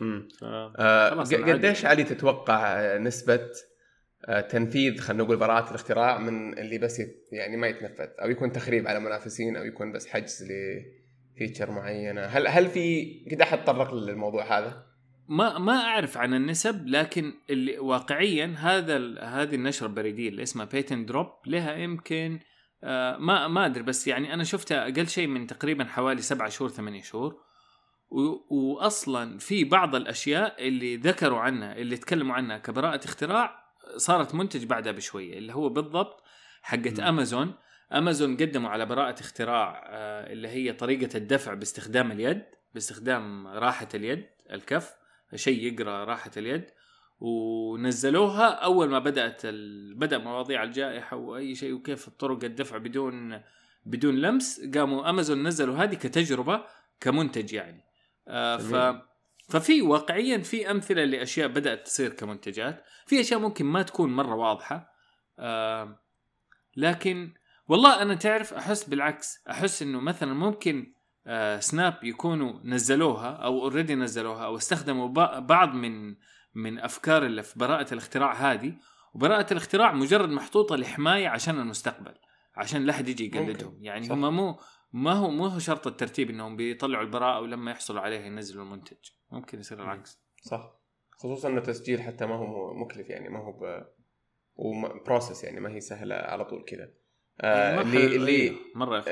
مم. 0.00 0.28
ف... 0.40 0.44
آه 0.44 1.10
خلاص 1.10 1.34
قديش. 1.34 1.84
علي 1.84 2.04
تتوقع 2.04 2.96
نسبة 2.96 3.50
آه 4.24 4.40
تنفيذ 4.40 4.98
خلينا 4.98 5.22
نقول 5.22 5.36
براءة 5.36 5.70
الاختراع 5.70 6.18
من 6.18 6.58
اللي 6.58 6.78
بس 6.78 7.02
يعني 7.32 7.56
ما 7.56 7.66
يتنفذ 7.66 8.08
أو 8.22 8.30
يكون 8.30 8.52
تخريب 8.52 8.88
على 8.88 9.00
منافسين 9.00 9.56
أو 9.56 9.64
يكون 9.64 9.92
بس 9.92 10.06
حجز 10.06 10.48
ل 11.36 11.40
feature 11.40 11.70
معينة 11.70 12.20
هل 12.20 12.46
هل 12.46 12.68
في 12.68 13.06
قد 13.30 13.40
أحد 13.40 13.64
تطرق 13.64 13.94
للموضوع 13.94 14.58
هذا؟ 14.58 14.90
ما 15.28 15.58
ما 15.58 15.72
أعرف 15.72 16.18
عن 16.18 16.34
النسب 16.34 16.86
لكن 16.86 17.32
اللي 17.50 17.78
واقعيا 17.78 18.54
هذا 18.58 18.96
هذه 19.20 19.54
النشرة 19.54 19.86
البريدية 19.86 20.28
اللي 20.28 20.42
اسمها 20.42 20.64
Patent 20.64 21.06
Drop 21.06 21.26
لها 21.46 21.74
يمكن 21.74 22.40
آه 22.84 23.16
ما 23.16 23.48
ما 23.48 23.66
أدري 23.66 23.82
بس 23.82 24.06
يعني 24.06 24.34
أنا 24.34 24.44
شفتها 24.44 24.82
أقل 24.82 25.08
شيء 25.08 25.26
من 25.26 25.46
تقريبا 25.46 25.84
حوالي 25.84 26.22
سبعة 26.22 26.48
شهور 26.48 26.70
ثمانية 26.70 27.02
شهور. 27.02 27.40
واصلا 28.50 29.38
في 29.38 29.64
بعض 29.64 29.94
الأشياء 29.94 30.68
اللي 30.68 30.96
ذكروا 30.96 31.38
عنها 31.40 31.76
اللي 31.76 31.96
تكلموا 31.96 32.34
عنها 32.34 32.58
كبراءة 32.58 33.04
اختراع 33.04 33.64
صارت 33.96 34.34
منتج 34.34 34.64
بعدها 34.64 34.92
بشوية 34.92 35.38
اللي 35.38 35.54
هو 35.54 35.68
بالضبط 35.68 36.22
حقت. 36.62 37.00
أمازون. 37.00 37.54
أمازون 37.92 38.36
قدموا 38.36 38.70
على 38.70 38.86
براءة 38.86 39.20
اختراع 39.20 39.84
آه، 39.86 40.32
اللي 40.32 40.48
هي 40.48 40.72
طريقة 40.72 41.16
الدفع 41.16 41.54
باستخدام 41.54 42.12
اليد 42.12 42.44
باستخدام 42.74 43.46
راحة 43.46 43.88
اليد 43.94 44.26
الكف 44.50 44.94
شيء 45.34 45.72
يقرأ 45.72 46.04
راحة 46.04 46.30
اليد. 46.36 46.64
ونزلوها 47.20 48.48
أول 48.48 48.88
ما 48.88 48.98
بدأت 48.98 49.40
ال... 49.44 49.94
بدأ 49.94 50.18
مواضيع 50.18 50.62
الجائحة 50.62 51.16
وأي 51.16 51.54
شيء 51.54 51.72
وكيف 51.72 52.08
طرق 52.08 52.44
الدفع 52.44 52.76
بدون 52.76 53.40
بدون 53.86 54.16
لمس. 54.16 54.60
قاموا 54.74 55.10
أمازون 55.10 55.42
نزلوا 55.42 55.76
هذه 55.76 55.94
كتجربة 55.94 56.64
كمنتج 57.00 57.52
يعني. 57.52 57.84
آه 58.28 58.56
ف. 58.56 59.00
ففي 59.48 59.82
واقعيا 59.82 60.38
في 60.38 60.70
أمثلة 60.70 61.04
لأشياء 61.04 61.48
بدأت 61.48 61.86
تصير 61.86 62.12
كمنتجات. 62.12 62.84
في 63.06 63.20
أشياء 63.20 63.40
ممكن 63.40 63.64
ما 63.64 63.82
تكون 63.82 64.16
مرة 64.16 64.34
واضحة. 64.34 64.92
آه 65.38 66.00
لكن 66.76 67.34
والله 67.68 68.02
أنا 68.02 68.14
تعرف 68.14 68.54
أحس 68.54 68.84
بالعكس. 68.84 69.38
أحس 69.50 69.82
إنه 69.82 70.00
مثلا 70.00 70.34
ممكن 70.34 70.92
آه 71.26 71.60
سناب 71.60 72.04
يكونوا 72.04 72.60
نزلوها 72.64 73.30
أو 73.30 73.62
اوريدي 73.62 73.94
نزلوها 73.94 74.44
أو 74.44 74.56
استخدموا 74.56 75.08
بعض 75.40 75.74
من 75.74 76.16
من 76.54 76.78
أفكار 76.78 77.26
اللي 77.26 77.42
في 77.42 77.58
براءة 77.58 77.94
الاختراع 77.94 78.32
هذه 78.32 78.74
وبراءة 79.14 79.52
الاختراع 79.52 79.92
مجرد 79.92 80.28
محطوطة 80.28 80.76
لحماية 80.76 81.28
عشان 81.28 81.60
المستقبل 81.60 82.14
عشان 82.56 82.86
لا 82.86 82.92
أحد 82.92 83.08
يجي 83.08 83.26
يقلدهم. 83.26 83.78
يعني 83.80 84.06
صح. 84.06 84.12
هم 84.12 84.36
مو 84.36 84.58
ما 84.92 85.12
هو 85.12 85.30
مو 85.30 85.46
هو 85.46 85.58
شرط 85.58 85.86
الترتيب 85.86 86.30
إنهم 86.30 86.56
بيطلعوا 86.56 87.04
البراءة 87.04 87.40
ولما 87.40 87.70
يحصلوا 87.70 88.00
عليها 88.00 88.20
ينزلوا 88.20 88.64
المنتج. 88.64 88.96
ممكن 89.30 89.60
يصير 89.60 89.82
العكس. 89.82 90.22
صح. 90.42 90.72
خصوصا 91.10 91.48
إنه 91.48 91.60
تسجيل 91.60 92.02
حتى 92.02 92.26
ما 92.26 92.34
هو 92.34 92.74
مكلف 92.74 93.10
يعني 93.10 93.28
ما 93.28 93.38
هو 93.38 93.52
ب... 93.52 93.86
وبروسس 94.54 95.44
يعني 95.44 95.60
ما 95.60 95.70
هي 95.70 95.80
سهلة 95.80 96.14
على 96.14 96.44
طول 96.44 96.64
كذا. 96.64 96.90
آه 97.40 97.80
اللي 97.80 98.16
اللي 98.16 98.42
أيوة، 98.42 98.56
مرة. 98.74 99.04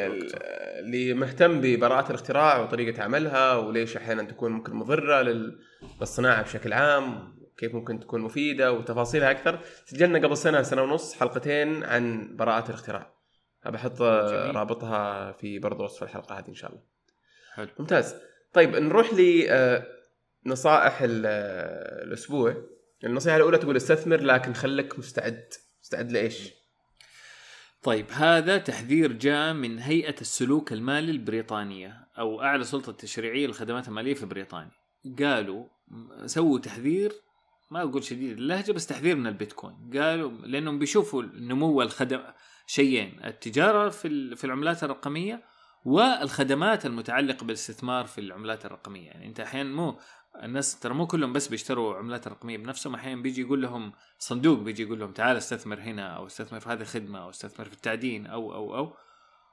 اللي 0.78 1.14
مهتم 1.14 1.60
ببراءة 1.60 2.08
الاختراع 2.10 2.60
وطريقة 2.62 3.02
عملها 3.02 3.54
وليش 3.54 3.96
أحيانا 3.96 4.22
تكون 4.22 4.52
ممكن 4.52 4.74
مضرة 4.74 5.22
لل- 5.22 5.58
للصناعة 6.00 6.42
بشكل 6.42 6.72
عام 6.72 7.34
كيف 7.56 7.74
ممكن 7.74 8.00
تكون 8.00 8.20
مفيدة 8.20 8.72
وتفاصيلها 8.72 9.30
أكثر. 9.30 9.58
سجلنا 9.86 10.18
قبل 10.26 10.36
سنة 10.36 10.62
سنة 10.62 10.82
ونص 10.82 11.14
حلقتين 11.14 11.84
عن 11.84 12.36
براءة 12.36 12.68
الاختراع. 12.68 13.14
بحط. 13.66 14.02
رابطها 14.02 15.32
في 15.32 15.58
برضو 15.58 15.84
وصف 15.84 16.02
الحلقة 16.02 16.38
هذه 16.38 16.48
إن 16.48 16.54
شاء 16.54 16.70
الله. 16.70 16.82
حلو. 17.54 17.68
ممتاز. 17.78 18.14
طيب 18.52 18.76
نروح 18.76 19.10
لنصائح 20.44 20.98
الأسبوع. 21.02 22.54
النصيحة 23.04 23.36
الأولى 23.36 23.58
تقول 23.58 23.76
استثمر 23.76 24.20
لكن 24.20 24.52
خليك 24.52 24.98
مستعد. 24.98 25.44
مستعد 25.82 26.12
لإيش؟ 26.12 26.57
طيب 27.82 28.06
هذا 28.10 28.58
تحذير 28.58 29.12
جاء 29.12 29.52
من 29.52 29.78
هيئة 29.78 30.20
السلوك 30.20 30.72
المالي 30.72 31.10
البريطانية 31.10 32.08
أو 32.18 32.42
أعلى 32.42 32.64
سلطة 32.64 32.92
تشريعية 32.92 33.46
للخدمات 33.46 33.88
المالية 33.88 34.14
في 34.14 34.26
بريطانيا. 34.26 34.70
قالوا 35.18 35.64
سووا 36.26 36.58
تحذير 36.58 37.12
ما 37.70 37.82
أقول 37.82 38.04
شديد 38.04 38.38
اللهجة 38.38 38.72
بس 38.72 38.86
تحذير 38.86 39.16
من 39.16 39.26
البيتكوين. 39.26 39.90
قالوا 39.94 40.30
لأنهم 40.30 40.78
بيشوفوا 40.78 41.22
نمو 41.22 41.82
الخدم 41.82 42.20
شيئين 42.66 43.20
التجارة 43.24 43.88
في 43.88 44.36
في 44.36 44.44
العملات 44.44 44.84
الرقمية 44.84 45.42
والخدمات 45.84 46.86
المتعلقة 46.86 47.44
بالاستثمار 47.44 48.06
في 48.06 48.20
العملات 48.20 48.66
الرقمية. 48.66 49.06
يعني 49.06 49.26
أنت 49.26 49.40
أحيانا 49.40 49.74
مو 49.74 49.98
الناس 50.44 50.80
ترى 50.80 50.94
مو 50.94 51.06
كلهم 51.06 51.32
بس 51.32 51.48
بيشتروا 51.48 51.96
عملات 51.96 52.28
رقمية 52.28 52.56
بنفسهم 52.56 52.94
أحيانا 52.94 53.22
بيجي 53.22 53.40
يقول 53.40 53.62
لهم 53.62 53.92
صندوق 54.18 54.58
بيجي 54.58 54.82
يقول 54.82 55.00
لهم 55.00 55.12
تعال 55.12 55.36
استثمر 55.36 55.80
هنا 55.80 56.16
أو 56.16 56.26
استثمر 56.26 56.60
في 56.60 56.68
هذه 56.68 56.80
الخدمة 56.80 57.22
أو 57.22 57.30
استثمر 57.30 57.66
في 57.66 57.72
التعدين 57.72 58.26
أو 58.26 58.54
أو 58.54 58.76
أو. 58.76 58.96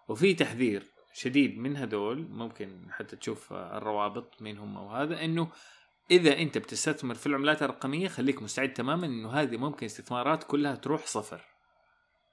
وفي 0.08 0.34
تحذير 0.34 0.84
شديد 1.13 1.58
من 1.58 1.78
هذول 1.78 2.28
ممكن 2.30 2.88
حتى 2.91 3.15
تشوف 3.15 3.54
الروابط 3.54 4.41
مين 4.41 4.58
هم 4.58 4.78
أو 4.78 4.89
هذا 4.89 5.26
إنه 5.26 5.48
إذا 6.12 6.38
أنت 6.39 6.58
بتستثمر 6.58 7.15
في 7.15 7.28
العملات 7.28 7.63
الرقمية 7.63 8.08
خليك 8.08 8.41
مستعد 8.41 8.74
تماما 8.74 9.06
إنه 9.06 9.32
هذه 9.32 9.58
ممكن 9.58 9.86
استثمارات 9.86 10.43
كلها 10.43 10.76
تروح 10.76 11.06
صفر. 11.06 11.41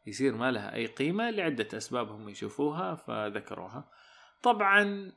يصير 0.06 0.34
ما 0.34 0.50
لها 0.50 0.74
أي 0.74 0.86
قيمة 0.86 1.30
لعدة 1.30 1.68
أسباب 1.76 2.08
هم 2.08 2.28
يشوفوها 2.28 2.94
فذكروها. 2.94 3.88
طبعا 4.42 5.12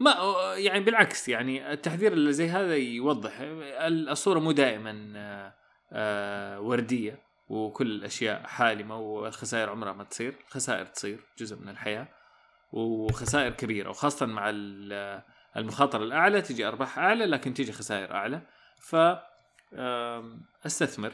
ما 0.00 0.14
يعني 0.56 0.84
بالعكس 0.84 1.28
يعني 1.28 1.72
التحذير 1.72 2.12
اللي 2.12 2.32
زي 2.32 2.48
هذا 2.48 2.76
يوضح. 2.76 3.32
الصورة 3.40 4.38
مو 4.38 4.52
دائما 4.52 5.12
آه، 5.16 5.54
آه، 5.92 6.60
وردية 6.60 7.18
وكل 7.48 7.90
الأشياء 7.90 8.42
حالمة 8.46 8.98
والخسائر 8.98 9.70
عمرها 9.70 9.92
ما 9.92 10.04
تصير. 10.04 10.34
الخسائر 10.48 10.86
تصير 10.86 11.20
جزء 11.38 11.56
من 11.56 11.68
الحياة 11.68 12.08
وخسائر 12.72 13.52
كبيرة. 13.52 13.90
وخاصة 13.90 14.26
مع 14.26 14.50
ال- 14.50 15.22
المخاطرة 15.56 16.04
الأعلى 16.04 16.42
تجي 16.42 16.68
أرباح 16.68 16.98
أعلى 16.98 17.26
لكن 17.26 17.54
تجي 17.54 17.72
خسائر 17.72 18.12
أعلى. 18.12 18.40
ف 18.82 18.96
استثمر. 20.66 21.12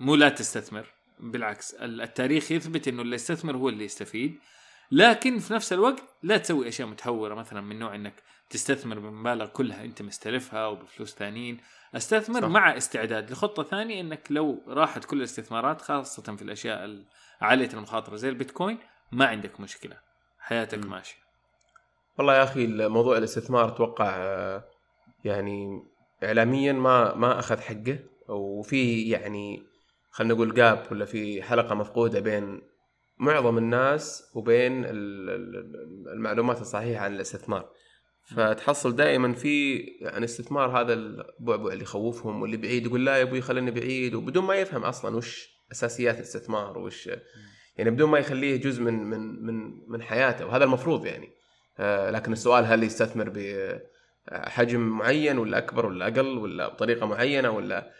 مو 0.00 0.14
لا 0.14 0.28
تستثمر 0.28 0.86
بالعكس. 1.20 1.74
ال- 1.74 2.00
التاريخ 2.00 2.52
يثبت 2.52 2.88
إنه 2.88 3.02
اللي 3.02 3.14
يستثمر 3.14 3.56
هو 3.56 3.68
اللي 3.68 3.84
يستفيد. 3.84 4.38
لكن 4.90 5.38
في 5.38 5.54
نفس 5.54 5.72
الوقت 5.72 6.02
لا 6.22 6.36
تسوي 6.38 6.68
أشياء 6.68 6.88
متهورة 6.88 7.34
مثلا 7.34 7.60
من 7.60 7.78
نوع 7.78 7.94
إنك 7.94 8.14
تستثمر 8.50 8.98
بمبالغ 8.98 9.46
كلها 9.46 9.84
أنت 9.84 10.02
مستلفها 10.02 10.66
وبفلوس 10.66 11.14
ثانيين. 11.14 11.58
أستثمر 11.94 12.40
صح. 12.40 12.48
مع 12.48 12.76
استعداد. 12.76 13.30
لخطه 13.30 13.62
ثانية 13.62 14.00
إنك 14.00 14.20
لو 14.30 14.62
راحت 14.68 15.04
كل 15.04 15.16
الاستثمارات 15.16 15.82
خاصة 15.82 16.36
في 16.36 16.42
الأشياء 16.42 16.84
ال- 16.84 17.04
عالية 17.40 17.68
المخاطرة 17.74 18.16
زي 18.16 18.28
البيتكوين 18.28 18.78
ما 19.12 19.26
عندك 19.26 19.60
مشكلة. 19.60 19.96
حياتك. 20.38 20.86
ماشية. 20.86 21.16
والله 22.18 22.34
يا 22.36 22.42
أخي 22.42 22.66
موضوع 22.88 23.18
الاستثمار 23.18 23.68
أتوقع 23.68 24.16
يعني 25.24 25.82
اعلاميا 26.24 26.72
ما 26.72 27.14
ما 27.14 27.38
أخذ 27.38 27.60
حقه. 27.60 27.98
وفي 28.28 29.02
يعني 29.08 29.62
خلينا 30.10 30.34
نقول 30.34 30.54
جاب 30.54 30.86
ولا 30.90 31.04
في 31.04 31.42
حلقة 31.42 31.74
مفقودة 31.74 32.20
بين 32.20 32.62
معظم 33.18 33.58
الناس 33.58 34.30
وبين 34.34 34.84
ال- 34.84 35.30
ال- 35.30 36.08
المعلومات 36.12 36.60
الصحيحة 36.60 37.04
عن 37.04 37.14
الاستثمار. 37.14 37.70
فتحصل 38.36 38.96
دائما 38.96 39.32
في 39.32 39.76
يعني 40.00 40.24
استثمار 40.24 40.80
هذا 40.80 40.92
البعبع 40.92 41.72
اللي 41.72 41.82
يخوفهم 41.82 42.42
واللي 42.42 42.56
بعيد 42.56 42.86
يقول 42.86 43.06
لا 43.06 43.16
يا 43.16 43.22
أبوي 43.22 43.40
خليني 43.40 43.70
بعيد 43.70 44.14
وبدون 44.14 44.44
ما 44.44 44.54
يفهم 44.54 44.84
أصلا 44.84 45.16
وش 45.16 45.48
أساسيات 45.72 46.16
الاستثمار 46.16 46.78
وش 46.78 47.10
يعني 47.76 47.90
بدون 47.90 48.10
ما 48.10 48.18
يخليه 48.18 48.56
جزء 48.60 48.82
من 48.82 48.94
من 49.04 49.42
من 49.46 49.72
من 49.88 50.02
حياته 50.02 50.46
وهذا 50.46 50.64
المفروض 50.64 51.06
يعني. 51.06 51.28
آه، 51.78 52.10
لكن 52.10 52.32
السؤال 52.32 52.64
هل 52.64 52.82
يستثمر 52.82 53.32
بحجم 53.34 54.80
معين 54.80 55.38
ولا 55.38 55.58
أكبر 55.58 55.86
ولا 55.86 56.06
أقل 56.06 56.38
ولا 56.38 56.68
بطريقة 56.68 57.06
معينة 57.06 57.50
ولا؟ 57.50 57.92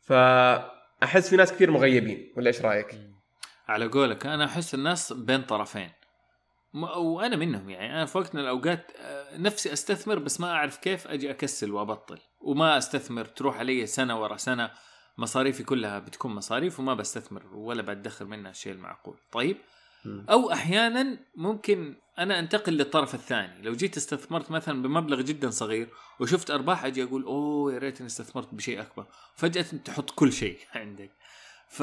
فأحس 0.00 1.30
في 1.30 1.36
ناس 1.36 1.52
كثير 1.52 1.70
مغيبين 1.70 2.32
ولا 2.36 2.46
إيش 2.46 2.62
رأيك؟ 2.62 3.11
على 3.72 3.86
قولك 3.86 4.26
أنا 4.26 4.44
أحس 4.44 4.74
الناس 4.74 5.12
بين 5.12 5.42
طرفين. 5.42 5.90
وأنا 6.74 7.36
منهم 7.36 7.70
يعني 7.70 7.92
أنا 7.92 8.06
في 8.06 8.18
وقت 8.18 8.34
من 8.34 8.40
الأوقات 8.40 8.90
آه، 8.96 9.36
نفسي 9.36 9.72
أستثمر 9.72 10.18
بس 10.18 10.40
ما 10.40 10.50
أعرف 10.50 10.76
كيف 10.76 11.06
أجي 11.06 11.30
أكسل 11.30 11.72
وأبطل. 11.72 12.18
وما 12.40 12.78
أستثمر 12.78 13.24
تروح 13.24 13.58
علي 13.58 13.86
سنة 13.86 14.22
ورا 14.22 14.36
سنة 14.36 14.70
مصاريفي 15.18 15.64
كلها 15.64 15.98
بتكون 15.98 16.34
مصاريف 16.34 16.80
وما 16.80 16.94
بستثمر 16.94 17.46
ولا 17.54 17.82
بدخر 17.82 18.24
منها 18.24 18.50
الشيء 18.50 18.72
المعقول. 18.72 19.16
طيب. 19.32 19.56
أو 20.30 20.52
أحيانا 20.52 21.18
ممكن 21.36 21.94
أنا 22.18 22.38
أنتقل 22.38 22.72
للطرف 22.72 23.14
الثاني. 23.14 23.62
لو 23.62 23.72
جيت 23.72 23.96
استثمرت 23.96 24.50
مثلا 24.50 24.82
بمبلغ 24.82 25.20
جدا 25.20 25.50
صغير 25.50 25.88
وشفت 26.20 26.50
أرباح 26.50 26.84
أجي 26.84 27.02
أقول 27.02 27.24
أوه 27.24 27.72
يا 27.72 27.78
ريتني 27.78 28.06
استثمرت 28.06 28.54
بشيء 28.54 28.80
أكبر. 28.80 29.06
فجأة 29.36 29.62
تحط 29.84 30.10
كل 30.10 30.32
شيء 30.32 30.58
عندك. 30.74 31.10
ف 31.68 31.82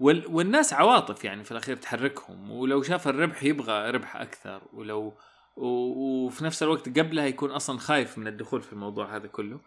وال... 0.00 0.24
والناس 0.26 0.72
عواطف 0.72 1.24
يعني 1.24 1.44
في 1.44 1.52
الأخير 1.52 1.76
تحركهم 1.76 2.50
ولو 2.50 2.82
شاف 2.82 3.08
الربح 3.08 3.42
يبغى 3.44 3.90
ربح 3.90 4.16
أكثر 4.16 4.62
ولو. 4.72 5.14
وفي 5.56 6.44
نفس 6.44 6.62
الوقت 6.62 6.98
قبلها 6.98 7.26
يكون 7.26 7.50
أصلا 7.50 7.78
خايف 7.78 8.18
من 8.18 8.26
الدخول 8.26 8.62
في 8.62 8.72
الموضوع 8.72 9.16
هذا 9.16 9.26
كله 9.26 9.60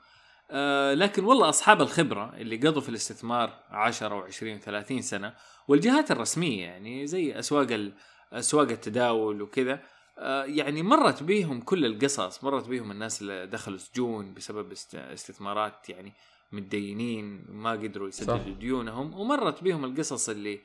آه 0.51 0.93
لكن 0.93 1.23
والله 1.23 1.49
أصحاب 1.49 1.81
الخبرة 1.81 2.33
اللي 2.37 2.57
قضوا 2.57 2.81
في 2.81 2.89
الاستثمار 2.89 3.59
10 3.69 4.27
و20 4.27 4.59
30 4.59 5.01
سنة 5.01 5.33
والجهات 5.67 6.11
الرسمية 6.11 6.65
يعني 6.65 7.07
زي 7.07 7.39
أسواق. 7.39 7.91
أسواق 8.33 8.69
التداول 8.69 9.41
وكذا 9.41 9.79
آه 10.17 10.43
يعني 10.43 10.83
مرت 10.83 11.23
بيهم 11.23 11.61
كل 11.61 11.85
القصص 11.85 12.43
مرت 12.43 12.67
بيهم 12.67 12.91
الناس 12.91 13.21
اللي 13.21 13.47
دخلوا 13.47 13.77
سجون 13.77 14.33
بسبب 14.33 14.71
است... 14.71 14.95
استثمارات 14.95 15.89
يعني 15.89 16.13
متدينين 16.51 17.45
ما 17.49 17.71
قدروا 17.71 18.07
يسددوا. 18.07 18.35
ديونهم 18.59 19.13
ومرت 19.13 19.63
بيهم 19.63 19.85
القصص 19.85 20.29
اللي 20.29 20.59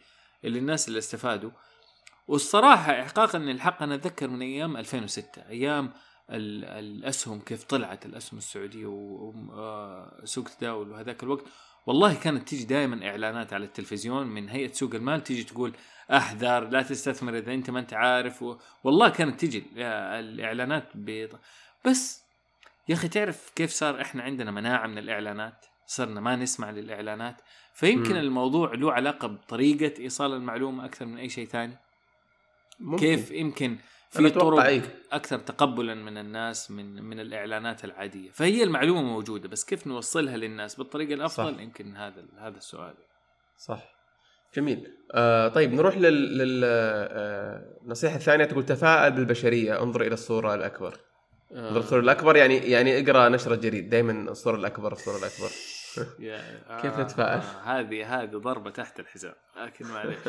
اللي 0.45 0.59
الناس 0.59 0.89
اللي 0.89 0.99
استفادوا. 0.99 1.51
والصراحة 2.29 2.93
احقاقا 3.03 3.39
للحق 3.39 3.83
أنا 3.83 3.95
أتذكر 3.95 4.29
من 4.29 4.43
أيام 4.43 4.77
2006 4.77 5.43
أيام 5.49 5.93
ال- 6.31 6.65
الأسهم 6.65 7.41
كيف 7.41 7.65
طلعت 7.65 8.07
الأسهم 8.07 8.39
السعودية 8.39 8.87
وسوق 8.87 10.49
تداول 10.49 10.91
وهذاك 10.91 11.23
الوقت. 11.23 11.45
والله 11.87 12.15
كانت 12.15 12.49
تيجي 12.49 12.65
دائما 12.65 13.09
إعلانات 13.09 13.53
على 13.53 13.65
التلفزيون 13.65 14.27
من 14.27 14.49
هيئة 14.49 14.73
سوق 14.73 14.95
المال 14.95 15.23
تيجي 15.25 15.45
تقول 15.45 15.73
أحذر 16.13 16.69
لا 16.69 16.83
تستثمر 16.83 17.39
إذا 17.39 17.55
أنت 17.55 17.71
ما 17.71 17.81
أنت 17.81 17.95
عارف 17.95 18.43
و... 18.43 18.57
والله 18.85 19.09
كانت 19.09 19.41
تيجي 19.41 19.65
الإعلانات 19.77 20.89
ب... 20.95 21.29
بس 21.87 22.25
يا 22.89 22.95
أخي 22.95 23.09
تعرف 23.09 23.51
كيف 23.57 23.71
صار 23.71 24.01
إحنا 24.01 24.23
عندنا 24.23 24.51
مناعة 24.51 24.87
من 24.87 24.99
الإعلانات؟ 24.99 25.67
صرنا 25.87 26.21
ما 26.21 26.37
نسمع 26.37 26.71
للإعلانات. 26.71 27.37
فيمكن 27.75 28.13
مم. 28.13 28.21
الموضوع 28.21 28.75
له 28.75 28.93
علاقة 28.93 29.29
بطريقة 29.29 30.03
إيصال 30.03 30.33
المعلومة 30.33 30.85
أكثر 30.85 31.07
من 31.07 31.19
أي 31.19 31.29
شيء 31.29 31.47
ثاني؟ 31.47 31.79
ممكن. 32.81 33.07
كيف 33.07 33.31
يمكن 33.31 33.79
في 34.11 34.31
طرق 34.31 34.65
إيه. 34.65 34.83
أكثر 35.13 35.39
تقبلا 35.39 35.95
من 35.95 36.19
الناس 36.19 36.71
من 36.71 37.03
من 37.03 37.21
الإعلانات 37.21 37.85
العادية؟ 37.85 38.31
فهي 38.31 38.63
المعلومة 38.63 39.03
موجودة 39.03 39.49
بس 39.49 39.65
كيف 39.65 39.87
نوصلها 39.87 40.37
للناس 40.37 40.75
بالطريقة 40.75 41.15
الأفضل؟ 41.15 41.55
صح. 41.55 41.61
يمكن 41.61 41.97
هذا 41.97 42.25
هذا 42.39 42.57
السؤال. 42.57 42.95
صح. 43.59 43.95
جميل. 44.57 44.93
آه 45.13 45.49
طيب 45.49 45.75
نروح 45.75 45.97
لل 45.97 46.39
للنصيحه 46.39 48.17
الثانية 48.17 48.45
تقول 48.45 48.67
تفاءل 48.67 49.13
بالبشرية. 49.13 49.83
انظر 49.83 50.01
إلى 50.01 50.15
الصورة 50.15 50.55
الأكبر. 50.55 50.99
انظر 51.53 51.81
الصورة 51.81 52.01
الأكبر 52.01 52.37
يعني 52.37 52.57
يعني 52.57 53.01
اقرأ 53.01 53.29
نشرة 53.29 53.55
جريد 53.55 53.91
دائما 53.91 54.31
الصورة 54.31 54.57
الأكبر 54.57 54.93
الصورة 54.93 55.17
الأكبر. 55.17 55.51
كيف 56.83 56.99
نتفاعل؟ 56.99 57.39
آه، 57.39 57.81
هذه 57.81 58.23
هذه 58.23 58.37
ضربة 58.37 58.71
تحت 58.71 59.01
الحزام 59.01 59.35
لكن 59.57 59.87
معليش 59.87 60.19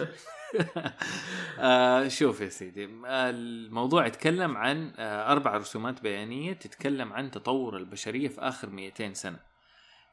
آه 1.60 2.08
شوف 2.08 2.41
يا 2.41 2.49
سيدي 2.49 2.86
آه، 2.86 3.30
الموضوع 3.30 4.06
يتكلم 4.06 4.58
عن 4.58 4.93
آه 4.97 5.32
أربع 5.32 5.58
رسومات 5.58 6.01
بيانية 6.01 6.54
تتكلم 6.54 7.13
عن 7.13 7.32
تطور 7.32 7.78
البشرية 7.78 8.28
في 8.28 8.41
آخر 8.41 8.69
200 8.69 9.13
سنة 9.13 9.39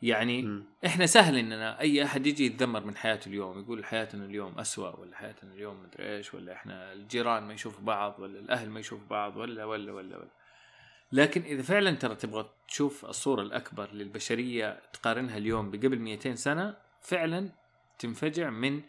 يعني 0.03 0.43
مم. 0.43 0.65
إحنا 0.87 1.07
سهل 1.07 1.37
إننا 1.37 1.81
أي 1.81 2.05
أحد 2.05 2.27
يجي 2.27 2.47
يتذمر 2.47 2.85
من 2.85 2.97
حياته 2.97 3.29
اليوم 3.29 3.61
يقول 3.61 3.85
حياتنا 3.85 4.25
اليوم 4.25 4.59
أسوأ 4.59 4.97
ولا 4.97 5.17
حياتنا 5.17 5.53
اليوم 5.53 5.83
مدري 5.83 6.17
إيش 6.17 6.35
ولا 6.35 6.53
إحنا 6.53 6.93
الجيران 6.93 7.43
ما 7.43 7.55
يشوفوا 7.55 7.85
بعض 7.85 8.19
ولا 8.19 8.39
الأهل 8.39 8.71
ما 8.71 8.81
يشوفوا 8.81 9.07
بعض 9.11 9.37
ولا 9.37 9.65
ولا 9.65 9.93
ولا 9.93 10.17
ولا 10.17 10.29
لكن 11.13 11.43
إذا 11.43 11.63
فعلا 11.63 11.91
ترى 11.91 12.15
تبغى 12.15 12.51
تشوف 12.69 13.05
الصورة 13.05 13.43
الأكبر 13.43 13.93
للبشرية 13.93 14.83
تقارنها 14.93 15.37
اليوم 15.37 15.71
بقبل 15.71 15.99
200 15.99 16.35
سنة 16.35 16.77
فعلا 17.01 17.51
تنفجع 17.99 18.51
من 18.51 18.83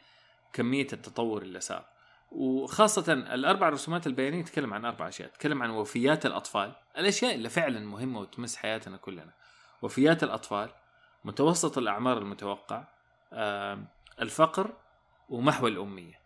كمية 0.53 0.87
التطور 0.93 1.41
اللي 1.41 1.59
صار. 1.59 1.85
وخاصة 2.31 3.13
الأربع 3.13 3.69
رسومات 3.69 4.07
البيانية 4.07 4.43
تتكلم 4.43 4.73
عن 4.73 4.85
أربع 4.85 5.07
أشياء. 5.07 5.29
تتكلم 5.29 5.63
عن 5.63 5.69
وفيات 5.69 6.25
الأطفال 6.25 6.75
الأشياء 6.97 7.35
اللي 7.35 7.49
فعلا 7.49 7.79
مهمة 7.79 8.19
وتمس 8.19 8.55
حياتنا 8.55 8.97
كلنا. 8.97 9.33
وفيات 9.81 10.23
الأطفال 10.23 10.69
متوسط 11.25 11.77
الأعمار 11.77 12.17
المتوقع 12.17 12.87
الفقر 14.21 14.73
ومحو 15.29 15.67
الأمية. 15.67 16.22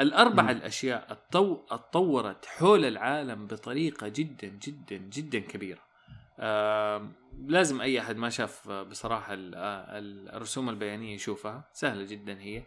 الأربع 0.00 0.42
مم. 0.42 0.48
الأشياء 0.50 1.12
التو... 1.12 1.58
اتطورت 1.70 2.46
حول 2.46 2.84
العالم 2.84 3.46
بطريقة 3.46 4.08
جدا 4.08 4.48
جدا 4.48 4.96
جدا 4.96 5.38
كبيرة. 5.38 5.80
آم، 6.40 7.12
لازم 7.48 7.80
أي 7.80 8.00
أحد 8.00 8.16
ما 8.16 8.28
شاف 8.30 8.70
آه، 8.70 8.82
بصراحة 8.82 9.34
ال- 9.34 9.54
آه، 9.54 9.98
ال- 9.98 10.28
الرسوم 10.28 10.68
البيانية 10.68 11.14
يشوفها. 11.14 11.68
سهلة 11.72 12.04
جدا 12.04 12.40
هي. 12.40 12.62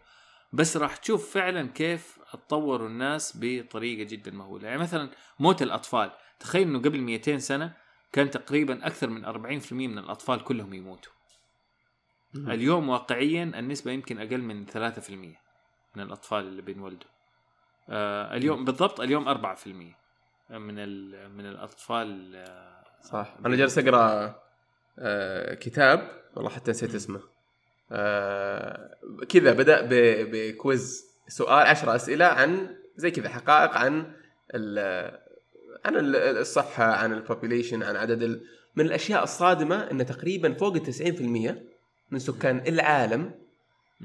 بس 0.52 0.76
راح 0.76 0.96
تشوف 0.96 1.34
فعلا 1.34 1.68
كيف 1.68 2.18
اتطوروا 2.34 2.88
الناس 2.88 3.38
بطريقة 3.40 4.02
جدا 4.08 4.30
مهولة. 4.30 4.68
يعني 4.68 4.80
مثلا 4.80 5.10
موت 5.38 5.62
الأطفال. 5.62 6.10
تخيل 6.40 6.68
أنه 6.68 6.78
قبل 6.78 7.00
200 7.00 7.38
سنة 7.38 7.76
كان 8.12 8.30
تقريبا 8.30 8.86
أكثر 8.86 9.08
من 9.10 9.24
40% 9.24 9.72
من 9.72 9.98
الأطفال 9.98 10.44
كلهم 10.44 10.74
يموتوا. 10.74 11.12
اليوم 12.36 12.88
واقعيا 12.88 13.42
النسبة 13.44 13.92
يمكن 13.92 14.18
أقل 14.18 14.38
من 14.42 14.66
3% 14.66 15.10
من 15.96 16.02
الأطفال 16.02 16.46
اللي 16.46 16.62
بينولدوا. 16.62 17.08
آه 17.88 18.36
اليوم 18.36 18.64
بالضبط 18.64 19.00
اليوم 19.00 19.28
4% 19.28 19.66
من 20.50 20.78
ال- 20.78 21.30
من 21.30 21.46
الأطفال 21.46 22.36
آه 22.36 22.84
صح 23.02 23.34
أنا 23.46 23.56
جالس 23.56 23.78
أقرأ 23.78 24.34
آه 24.98 25.54
كتاب 25.54 26.08
والله 26.36 26.50
حتى 26.50 26.70
نسيت. 26.70 26.94
اسمه 26.94 27.20
آه 27.92 28.90
كذا 29.28 29.52
بدأ 29.52 29.88
ب 30.24 30.40
quiz 30.40 31.04
سؤال 31.28 31.66
عشرة 31.66 31.94
أسئلة 31.94 32.24
عن 32.24 32.76
زي 32.96 33.10
كذا 33.10 33.28
حقائق 33.28 33.70
عن 33.72 34.12
ال- 34.54 35.18
عن 35.84 35.96
ال- 35.96 36.16
الصحة 36.16 36.84
عن 36.84 37.12
ال 37.12 37.18
population 37.18 37.82
عن 37.82 37.96
عدد 37.96 38.22
ال... 38.22 38.40
من 38.76 38.86
الأشياء 38.86 39.22
الصادمة 39.22 39.76
إن 39.90 40.06
تقريبا 40.06 40.54
فوق 40.54 40.74
ال 40.76 40.84
90% 41.54 41.54
من 42.10 42.18
سكان 42.18 42.62
العالم. 42.68 43.34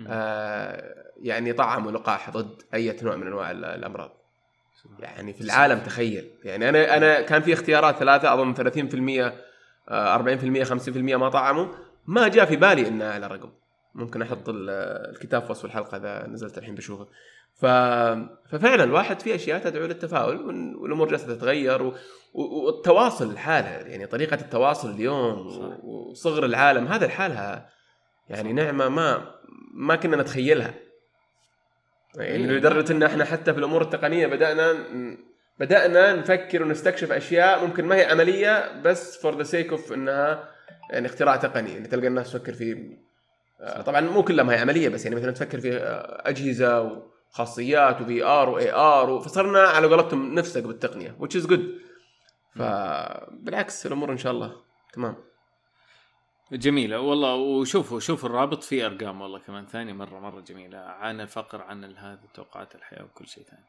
آه 0.07 0.95
يعني 1.21 1.53
طعموا 1.53 1.91
لقاح 1.91 2.29
ضد 2.29 2.61
أي 2.73 2.97
نوع 3.03 3.15
من 3.15 3.27
أنواع 3.27 3.51
ال- 3.51 3.65
الأمراض. 3.65 4.11
يعني 4.99 5.33
في 5.33 5.41
العالم 5.41 5.79
تخيل. 5.79 6.31
يعني 6.43 6.69
أنا 6.69 6.97
أنا 6.97 7.21
كان 7.21 7.41
في 7.41 7.53
اختيارات 7.53 7.95
ثلاثة 7.95 8.33
أظن 8.33 8.53
30% 8.53 9.33
آه، 9.89 10.15
40% 10.15 10.63
50% 10.63 10.97
ما 11.17 11.29
طعموا. 11.29 11.67
ما 12.07 12.27
جاء 12.27 12.45
في 12.45 12.55
بالي 12.55 12.87
إنه 12.87 13.05
اعلى 13.11 13.27
رقم. 13.27 13.49
ممكن 13.95 14.21
أحط 14.21 14.49
ال- 14.49 14.69
الكتاب 15.15 15.43
في 15.43 15.51
وصف 15.51 15.65
الحلقة 15.65 15.97
إذا 15.97 16.27
نزلت 16.27 16.57
الحين 16.57 16.75
بشوفه. 16.75 17.07
ف... 17.55 17.65
ففعلا 18.51 18.83
الواحد 18.83 19.19
في 19.21 19.35
أشياء 19.35 19.59
تدعو 19.59 19.85
للتفاؤل 19.85 20.35
وال- 20.41 20.75
والأمور 20.75 21.07
جالسة 21.07 21.27
تتغير 21.35 21.81
و... 21.83 21.93
و- 22.33 22.65
والتواصل 22.65 23.33
لحاله 23.33 23.67
يعني 23.69 24.05
طريقة 24.05 24.35
التواصل 24.35 24.89
اليوم 24.89 25.47
وصغر 25.83 26.45
العالم 26.45 26.87
هذا 26.87 27.07
لحالها 27.07 27.69
يعني 28.29 28.53
نعمة 28.53 28.89
ما 28.89 29.35
ما 29.73 29.95
كنا 29.95 30.17
نتخيلها. 30.17 30.73
يعني 32.15 32.51
إيه. 32.51 32.57
لدرجة 32.57 32.91
إن 32.91 33.03
إحنا 33.03 33.25
حتى 33.25 33.53
في 33.53 33.59
الأمور 33.59 33.81
التقنية 33.81 34.27
بدأنا 34.27 34.75
بدأنا 35.59 36.13
نفكر 36.13 36.63
ونستكشف 36.63 37.11
أشياء 37.11 37.65
ممكن 37.65 37.85
ما 37.85 37.95
هي 37.95 38.05
عملية 38.05 38.81
بس 38.81 39.17
for 39.21 39.37
the 39.37 39.43
sake 39.43 39.71
of 39.71 39.93
إنها 39.93 40.49
يعني 40.91 41.07
اختراع 41.07 41.35
تقني. 41.35 41.73
يعني 41.73 41.87
تلقى 41.87 42.07
الناس 42.07 42.31
تفكر 42.33 42.53
في 42.53 42.97
آه، 43.61 43.81
طبعا 43.81 44.01
مو 44.01 44.23
كلها 44.23 44.43
ما 44.43 44.53
هي 44.53 44.57
عملية 44.57 44.89
بس 44.89 45.03
يعني 45.03 45.15
مثلا 45.15 45.31
تفكر 45.31 45.59
في 45.59 45.77
آه، 45.77 46.29
أجهزة 46.29 47.03
وخاصيات 47.31 48.01
و 48.01 48.23
VR 48.23 48.49
و 48.49 48.71
AR 48.71 49.19
فصرنا 49.19 49.59
على 49.59 49.87
قولتهم 49.87 50.33
نفسك 50.33 50.63
بالتقنية 50.63 51.15
which 51.21 51.41
is 51.41 51.47
good. 51.47 51.61
فبالعكس 52.55 53.85
الأمور 53.85 54.11
إن 54.11 54.17
شاء 54.17 54.31
الله 54.31 54.55
تمام. 54.93 55.15
جميلة. 56.51 56.99
والله 56.99 57.35
وشوفوا 57.35 57.99
شوفوا 57.99 58.29
الرابط 58.29 58.63
فيه 58.63 58.85
أرقام 58.85 59.21
والله 59.21 59.39
كمان 59.39 59.65
ثاني 59.65 59.93
مرة 59.93 60.19
مرة 60.19 60.41
جميلة. 60.41 60.77
عن 60.77 61.21
الفقر 61.21 61.61
عن 61.61 61.97
هذا 61.97 62.19
توقعات 62.33 62.75
الحياة 62.75 63.03
وكل 63.03 63.27
شيء 63.27 63.43
ثاني. 63.43 63.65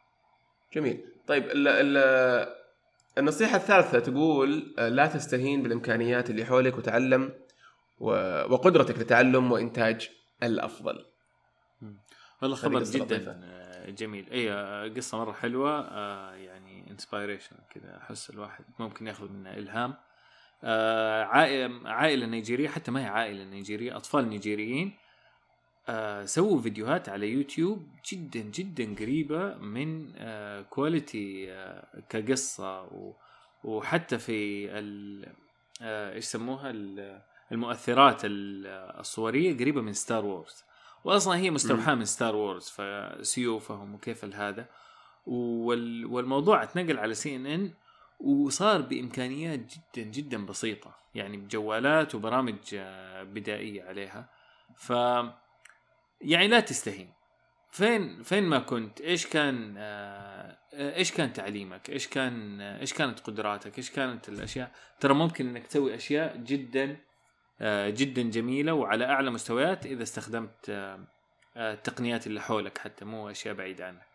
جميل. 0.74 1.04
طيب 1.26 1.44
ال 1.44 1.68
ال 1.68 2.54
النصيحة 3.18 3.56
الثالثة 3.56 3.98
تقول 3.98 4.74
آه، 4.78 4.88
لا 4.88 5.06
تستهين 5.06 5.62
بالإمكانيات 5.62 6.30
اللي 6.30 6.44
حولك 6.44 6.78
وتعلم 6.78 7.32
و- 7.98 8.52
وقدرتك 8.52 8.98
لتعلم 8.98 9.52
وإنتاج 9.52 10.10
الأفضل. 10.42 11.06
والله 12.42 12.56
خبر 12.56 12.82
جدا 12.82 13.04
لطيفة. 13.04 13.32
آه، 13.44 13.90
جميل. 13.90 14.30
اي 14.30 14.52
آه، 14.52 14.88
قصة 14.88 15.18
مرة 15.18 15.32
حلوة 15.32 15.96
يعني 16.36 16.90
انسبايريشن 16.90 17.56
كذا 17.70 17.96
أحس 17.96 18.30
الواحد 18.30 18.64
ممكن 18.78 19.06
ياخذ 19.06 19.28
منها 19.32 19.54
إلهام. 19.58 19.94
آه، 20.64 21.24
عائلة 21.24 21.88
عائلة 21.88 22.26
نيجيرية 22.26 22.68
حتى 22.68 22.90
ما 22.90 23.00
هي 23.00 23.06
عائلة 23.06 23.44
نيجيرية 23.44 23.96
أطفال 23.96 24.28
نيجيريين 24.28 24.92
آه، 25.88 26.24
سووا 26.24 26.60
فيديوهات 26.62 27.08
على 27.08 27.28
يوتيوب 27.28 27.88
جدا 28.12 28.40
جدا 28.40 28.94
قريبة 28.94 29.54
من 29.54 30.12
quality 30.70 31.52
آه، 31.52 31.86
كقصة 32.08 32.82
و- 32.82 33.12
وحتى 33.64 34.18
في 34.18 34.68
إيش 35.82 36.24
يسموها؟ 36.24 36.70
ال- 36.70 37.20
المؤثرات 37.52 38.24
ال- 38.24 38.66
الصورية 39.00 39.56
قريبة 39.58 39.80
من 39.80 39.92
Star 39.92 40.24
Wars 40.24 40.64
واصلا 41.04 41.36
هي 41.36 41.50
مستوحاه 41.50 41.94
من 41.94 42.04
Star 42.04 42.36
Wars 42.36 42.68
فسيوفهم 42.68 43.94
وكيف 43.94 44.24
هذا 44.24 44.66
وال 45.26 46.06
والموضوع 46.06 46.62
اتنقل 46.62 46.98
على 46.98 47.14
CNN 47.14 47.70
وصار 48.20 48.80
بإمكانيات 48.80 49.58
جدا 49.58 50.02
جدا 50.10 50.46
بسيطة 50.46 51.00
يعني 51.14 51.36
بجوالات 51.36 52.14
وبرامج 52.14 52.74
آه، 52.74 53.22
بدائية 53.22 53.82
عليها. 53.82 54.28
ف 54.76 54.90
يعني 56.20 56.48
لا 56.48 56.60
تستهين. 56.60 57.12
فين 57.70 58.22
فين 58.22 58.44
ما 58.44 58.58
كنت 58.58 59.00
إيش 59.00 59.26
كان 59.26 59.74
آه، 59.78 60.56
إيش 60.72 61.12
كان 61.12 61.32
تعليمك؟ 61.32 61.90
إيش 61.90 62.08
كان 62.08 62.60
آه، 62.60 62.80
إيش 62.80 62.92
كانت 62.92 63.20
قدراتك؟ 63.20 63.78
إيش 63.78 63.90
كانت 63.90 64.28
الأشياء؟ 64.28 64.70
ترى 65.00 65.14
ممكن 65.14 65.48
إنك 65.48 65.66
تسوي 65.66 65.94
أشياء 65.94 66.36
جدا 66.36 66.96
جدا 67.86 68.22
جميلة 68.22 68.72
وعلى 68.72 69.04
أعلى 69.04 69.30
مستويات 69.30 69.86
إذا 69.86 70.02
استخدمت 70.02 70.70
التقنيات 71.56 72.26
اللي 72.26 72.40
حولك 72.40 72.78
حتى 72.78 73.04
مو 73.04 73.30
أشياء 73.30 73.54
بعيدة 73.54 73.86
عنك. 73.86 74.10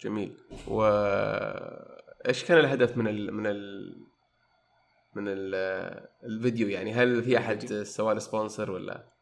جميل. 0.00 0.36
و 0.66 0.82
إيش 2.28 2.44
كان 2.44 2.58
الهدف 2.58 2.96
من 2.96 3.08
ال... 3.08 3.34
من 3.34 3.46
ال... 3.46 3.96
من 5.14 5.24
ال- 5.28 6.06
الفيديو 6.24 6.68
يعني؟ 6.68 6.92
هل 6.92 7.22
في 7.22 7.38
أحد 7.38 7.66
سوى 7.82 8.20
sponsor 8.20 8.70
ولا؟ 8.70 9.12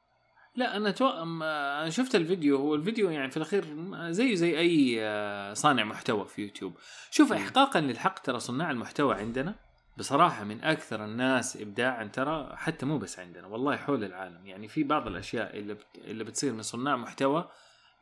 لا 0.57 0.77
أنا 0.77 0.91
تو... 0.91 1.09
أنا 1.09 1.91
شفت 1.91 2.15
الفيديو. 2.15 2.57
هو 2.57 2.75
الفيديو 2.75 3.11
يعني 3.11 3.31
في 3.31 3.37
الأخير 3.37 3.65
زيه 4.11 4.35
زي 4.35 4.59
أي 4.59 4.97
آه، 5.01 5.53
صانع 5.53 5.85
محتوى 5.85 6.27
في 6.27 6.43
يوتيوب. 6.43 6.75
شوف 7.11 7.33
احقاقا 7.33 7.81
للحق 7.81 8.19
ترى 8.19 8.41
صناع 8.41 8.71
المحتوى 8.71 9.15
عندنا 9.15 9.55
بصراحة 9.99 10.45
من 10.45 10.65
أكثر 10.65 11.05
الناس 11.05 11.57
إبداعا 11.57 12.05
ترى 12.05 12.57
حتى 12.57 12.87
مو 12.87 12.99
بس 12.99 13.19
عندنا 13.19 13.47
والله 13.47 13.77
حول 13.77 14.05
العالم. 14.05 14.47
يعني 14.47 14.69
في 14.69 14.83
بعض 14.83 15.07
الأشياء 15.07 15.59
اللي 15.59 15.75
بت... 15.75 15.87
اللي 15.97 16.25
بتصير 16.25 16.53
من 16.53 16.63
صناع 16.63 16.97
محتوى 16.97 17.49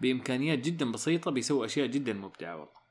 بإمكانيات 0.00 0.58
جدا 0.58 0.92
بسيطة 0.92 1.30
بيسووا 1.30 1.64
أشياء 1.64 1.86
جدا 1.86 2.12
مبدعة 2.12 2.56
والله. 2.56 2.87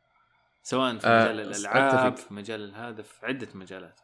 سواء 0.68 0.97
في 0.97 1.07
آه، 1.07 1.24
مجال 1.24 1.39
الألعاب 1.39 2.13
أتفق. 2.13 2.28
في 2.28 2.34
مجال 2.34 2.76
هذا 2.76 3.01
في 3.01 3.26
عدة 3.26 3.47
مجالات. 3.53 3.99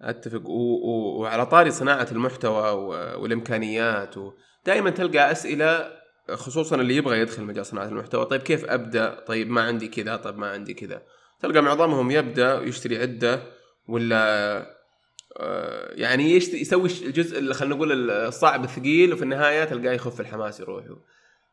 أتفق. 0.00 0.48
و... 0.48 0.52
و... 0.52 1.20
وعلى 1.20 1.46
طاري 1.46 1.70
صناعة 1.70 2.08
المحتوى 2.12 2.70
و... 2.70 2.86
والإمكانيات 3.22 4.18
و... 4.18 4.32
دائما 4.66 4.90
تلقى 4.90 5.32
أسئلة 5.32 5.92
خصوصا 6.30 6.76
اللي 6.76 6.96
يبغى 6.96 7.20
يدخل 7.20 7.42
مجال 7.42 7.66
صناعة 7.66 7.88
المحتوى. 7.88 8.24
طيب 8.24 8.40
كيف 8.40 8.64
أبدأ؟ 8.64 9.24
طيب 9.26 9.50
ما 9.50 9.62
عندي 9.62 9.88
كذا 9.88 10.16
طيب 10.16 10.38
ما 10.38 10.50
عندي 10.50 10.74
كذا. 10.74 11.02
تلقى 11.40 11.62
معظمهم 11.62 12.10
يبدأ 12.10 12.62
يشتري 12.62 12.98
عدة 12.98 13.42
ولا 13.88 14.58
آه، 15.36 15.94
يعني. 15.94 16.36
يسوي 16.36 16.88
الجزء 17.02 17.38
اللي 17.38 17.54
خلينا 17.54 17.74
نقول 17.74 18.10
الصعب 18.10 18.64
الثقيل 18.64 19.12
وفي 19.12 19.22
النهاية 19.22 19.64
تلقاه 19.64 19.92
يخف 19.92 20.20
الحماس 20.20 20.60
يروح. 20.60 20.84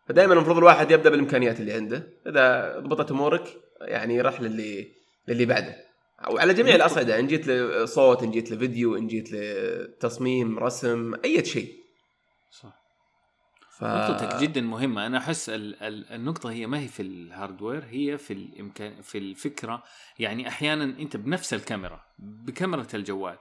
فدائما 0.08 0.34
المفروض 0.34 0.58
الواحد 0.58 0.92
يبدأ 0.92 1.10
بالإمكانيات 1.10 1.60
اللي 1.60 1.74
عنده. 1.74 2.08
إذا 2.28 2.80
ضبطت 2.80 3.12
أمورك 3.12 3.65
يعني 3.82 4.22
راح 4.22 4.42
للي 4.42 4.92
للي 5.28 5.46
بعده. 5.46 5.86
وعلى 6.30 6.54
جميع 6.54 6.76
الأصعدة 6.76 7.20
إن 7.20 7.28
جيت 7.28 7.48
لصوت 7.48 8.24
إن 8.24 8.32
جيت 8.32 8.52
لفيديو 8.52 8.96
إن 8.98 9.08
جيت 9.08 9.32
لتصميم 9.32 10.60
رسم 10.60 11.14
أي 11.26 11.46
شيء. 11.46 11.74
صح. 12.52 12.86
ف... 13.78 13.84
نقطتك 13.84 14.42
جدا 14.42 14.62
مهمة. 14.62 15.06
أنا 15.06 15.18
أحس 15.18 15.50
ال- 15.50 15.84
ال- 15.84 16.12
النقطة 16.12 16.52
هي 16.52 16.68
ما 16.68 16.80
هي 16.80 16.88
في 16.88 17.02
ال 17.02 17.11
hardware 17.11 17.84
هي 17.90 18.18
في 18.18 18.34
الإمكان 18.34 19.02
في 19.02 19.18
الفكرة. 19.18 19.84
يعني 20.20 20.48
أحيانا 20.48 20.84
أنت 20.84 21.18
بنفس 21.18 21.54
الكاميرا 21.54 22.02
بكاميرا 22.20 22.88
الجوال 22.94 23.38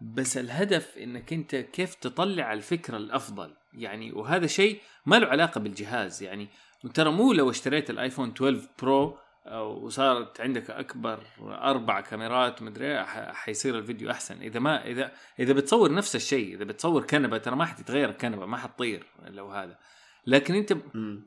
بس 0.00 0.36
الهدف 0.36 0.98
إنك 0.98 1.32
أنت 1.32 1.56
كيف 1.56 1.94
تطلع 1.94 2.52
الفكرة 2.52 2.96
الأفضل. 2.96 3.54
يعني 3.72 4.12
وهذا 4.12 4.46
شيء 4.46 4.80
ما 5.06 5.16
له 5.16 5.26
علاقة 5.26 5.58
بالجهاز. 5.60 6.22
يعني 6.22 6.48
ترى 6.94 7.10
مو 7.10 7.32
لو 7.32 7.50
اشتريت 7.50 7.90
الآيفون 7.90 8.30
12 8.30 8.68
برو 8.82 9.18
وصارت 9.50 10.40
عندك 10.40 10.70
أكبر 10.70 11.18
أربع 11.40 12.00
كاميرات 12.00 12.62
مدري 12.62 12.86
إيه، 12.86 13.02
حيصير 13.32 13.78
الفيديو 13.78 14.10
أحسن. 14.10 14.42
إذا 14.42 14.60
ما 14.60 14.86
اذا 14.86 15.12
إذا 15.38 15.52
بتصور 15.52 15.94
نفس 15.94 16.16
الشيء 16.16 16.54
إذا 16.54 16.64
بتصور 16.64 17.02
كنبة 17.06 17.38
ترى 17.38 17.56
ما 17.56 17.64
حتتغير 17.64 18.08
الكنبة 18.08 18.46
ما 18.46 18.56
حتطير 18.56 19.06
لو 19.26 19.48
هذا. 19.48 19.78
لكن 20.26 20.54
أنت. 20.54 20.76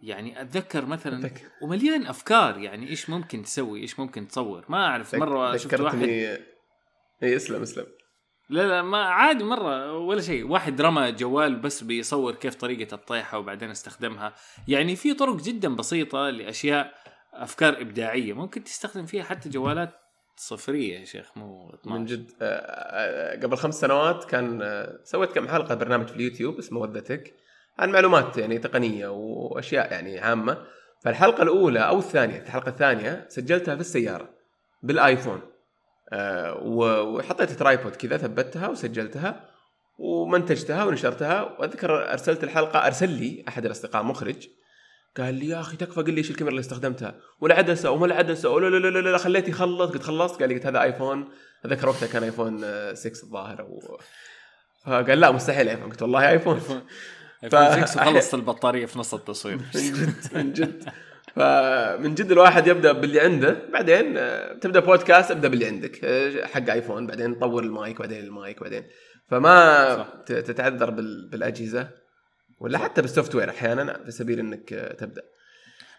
يعني 0.01 0.41
أتذكر 0.41 0.86
مثلا 0.86 1.20
أتذكر. 1.20 1.45
ومليان 1.61 2.05
أفكار 2.05 2.57
يعني 2.57 2.89
إيش 2.89 3.09
ممكن 3.09 3.43
تسوي 3.43 3.82
إيش 3.82 3.99
ممكن 3.99 4.28
تصور. 4.28 4.66
ما 4.70 4.86
أعرف 4.86 5.16
مرة 5.16 5.57
شفت 5.57 5.80
واحد 5.80 6.03
اي 7.24 7.36
اسلم 7.36 7.61
اسلم. 7.61 7.86
لا 8.49 8.68
لا 8.68 8.82
ما 8.82 9.03
عادي 9.03 9.43
مرة 9.43 9.97
ولا 9.97 10.22
شيء. 10.22 10.47
واحد 10.47 10.82
رمى 10.82 11.11
جوال 11.11 11.55
بس 11.55 11.84
بيصور 11.84 12.36
كيف 12.36 12.55
طريقة 12.55 12.95
الطيحة 12.95 13.38
وبعدين 13.39 13.70
استخدمها. 13.70 14.34
يعني 14.68 14.95
في 14.95 15.13
طرق 15.13 15.36
جدا 15.36 15.76
بسيطة 15.76 16.30
لأشياء 16.30 17.05
أفكار 17.44 17.82
إبداعية 17.82 18.34
ممكن 18.34 18.64
تستخدم 18.64 19.06
فيها 19.06 19.24
حتى 19.24 19.50
جوالات 19.50 19.90
صفرية 20.38 21.00
يا 21.00 21.06
شيخ 21.06 21.38
مو 21.38 21.70
12 21.70 22.00
من 22.00 22.06
جد 22.06 22.32
آه، 22.42 22.46
آه، 22.46 23.40
قبل 23.40 23.58
خمس 23.58 23.80
سنوات 23.80 24.26
كان 24.26 24.62
آه، 24.62 25.00
سويت 25.04 25.32
كم 25.32 25.48
حلقة 25.48 25.76
برنامج 25.76 26.08
في 26.08 26.16
اليوتيوب 26.16 26.58
اسمه 26.58 26.80
ود 26.80 26.97
tech 26.97 27.34
عن 27.80 27.92
معلومات 27.92 28.38
يعني 28.38 28.58
تقنية 28.58 29.08
وأشياء 29.08 29.92
يعني 29.92 30.20
عامة. 30.20 30.66
فالحلقة 31.02 31.44
الأولى 31.44 31.80
أو 31.80 32.00
الثانية 32.00 32.42
الحلقة 32.42 32.70
الثانية 32.70 33.26
سجلتها 33.30 33.76
في 33.76 33.82
السيارة 33.82 34.30
بالآيفون 34.84 35.42
آه، 36.14 36.60
وحطيت 36.64 37.52
tripod 37.51 37.95
كذا 37.96 38.18
ثبتها 38.18 38.68
وسجلتها 38.68 39.50
ومنتجتها 39.98 40.84
ونشرتها. 40.84 41.42
وأذكر 41.42 42.12
أرسلت 42.12 42.44
الحلقة 42.44 42.88
أرسل 42.88 43.10
لي 43.10 43.46
أحد 43.48 43.66
الأصدقاء 43.66 44.04
مخرج 44.04 44.48
قال 45.18 45.34
لي 45.36 45.47
يا 45.47 45.59
أخي 45.61 45.78
تكفى 45.78 46.01
قل 46.01 46.13
لي 46.13 46.18
إيش 46.18 46.32
الكاميرا 46.32 46.49
اللي 46.51 46.59
استخدمتها. 46.59 47.16
والعدسة 47.41 47.91
وما 47.91 48.05
العدسة؟ 48.05 48.49
ولا 48.49 48.78
لا 48.80 48.88
لا 48.89 48.99
لا, 48.99 49.09
لا 49.11 49.18
خليتي 49.18 49.51
يخلص. 49.51 49.89
قلت 49.91 50.03
خلصت. 50.03 50.39
قال 50.39 50.49
لي 50.49 50.55
قلت 50.55 50.66
هذا 50.66 50.82
آيفون. 50.82 51.30
اتذكر 51.66 51.89
وقتها 51.89 52.07
كان 52.07 52.24
آيفون 52.24 52.61
آه، 52.63 52.93
6 52.93 53.24
الظاهر 53.24 53.59
أو 53.61 53.80
فقال 54.86 55.20
لا 55.20 55.32
مستحيل 55.32 55.70
آيفون. 55.70 55.89
قلت 55.89 56.01
والله 56.01 56.30
آيفون. 56.30 56.55
آيفون. 56.55 56.82
6 57.86 58.01
وخلصت 58.01 58.34
البطارية 58.34 58.86
في 58.86 58.99
نص 58.99 59.13
التصوير. 59.13 59.57
من 59.76 59.93
جد 59.93 60.16
من 60.38 60.53
جد. 60.53 60.84
فمن 61.36 62.16
جد 62.16 62.32
الواحد 62.32 62.68
يبدأ 62.68 62.91
باللي 62.91 63.20
عنده 63.20 63.57
بعدين 63.74 64.18
آه، 64.18 64.53
تبدأ 64.53 64.80
بودكاست 64.80 65.32
ابدأ 65.32 65.47
باللي 65.47 65.66
عندك. 65.66 65.99
آه، 66.03 66.45
حق 66.45 66.70
آيفون 66.70 67.07
بعدين 67.07 67.36
طور 67.36 67.63
المايك 67.63 67.99
بعدين 67.99 68.24
المايك 68.24 68.61
بعدين. 68.61 68.84
فما 69.30 69.95
صح. 69.97 70.07
تتعذر 70.26 70.89
بال- 70.89 71.30
بالأجهزة. 71.32 72.05
ولا 72.60 72.78
حتى 72.78 73.01
بال 73.01 73.36
software 73.36 73.49
أحيانا 73.49 74.03
في 74.03 74.12
سبيل 74.12 74.39
إنك 74.39 74.70
تبدأ. 74.99 75.22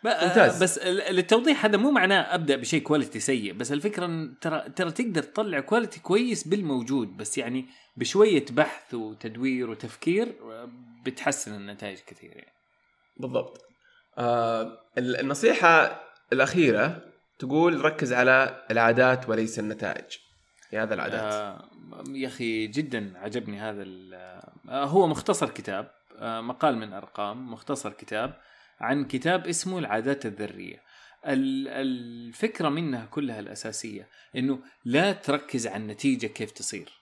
ممتاز. 0.04 0.62
بس 0.62 0.78
للتوضيح 1.11 1.64
هذا 1.64 1.76
مو 1.76 1.90
معناه 1.90 2.34
أبدأ 2.34 2.57
بشيء 2.57 2.82
quality 2.82 3.20
سيء 3.20 3.52
بس 3.52 3.72
الفكرة 3.72 4.07
إن 4.07 4.34
ترى 4.40 4.64
ترى 4.76 4.90
تقدر 4.90 5.22
تطلع 5.22 5.61
quality 5.61 6.00
كويس 6.00 6.48
بالموجود 6.48 7.16
بس 7.16 7.38
يعني 7.38 7.66
بشوية 7.96 8.44
بحث 8.50 8.94
وتدوير 8.94 9.70
وتفكير 9.70 10.28
آه، 10.42 10.68
بتحسن 11.07 11.54
النتائج 11.54 11.98
كثير 12.07 12.30
يعني. 12.30 12.52
بالضبط. 13.16 13.64
آه 14.18 14.78
ال- 14.98 15.20
النصيحة 15.20 16.00
الأخيرة 16.32 17.02
تقول 17.38 17.84
ركز 17.84 18.12
على 18.12 18.64
العادات 18.70 19.28
وليس 19.28 19.59
النتائج. 19.59 20.04
في 20.70 20.78
هذا 20.78 20.94
العادات. 20.94 21.32
آه 21.32 21.68
يا 22.11 22.28
أخي 22.28 22.66
جدا 22.66 23.12
عجبني 23.18 23.61
هذا 23.61 23.82
ال- 23.82 24.14
آه 24.68 24.84
هو 24.84 25.07
مختصر 25.07 25.48
كتاب 25.50 25.90
مقال 26.20 26.76
من 26.78 26.92
أرقام 26.92 27.52
مختصر 27.52 27.92
كتاب 27.92 28.40
عن 28.80 29.04
كتاب 29.04 29.46
اسمه 29.46 29.78
العادات 29.78 30.26
الذرية. 30.26 30.82
ال- 31.26 31.68
الفكرة 31.68 32.68
منها 32.68 33.06
كلها 33.06 33.40
الأساسية 33.40 34.08
إنه 34.36 34.58
لا 34.84 35.12
تركز 35.12 35.66
على 35.66 35.76
النتيجة 35.82 36.26
كيف 36.26 36.50
تصير. 36.50 36.92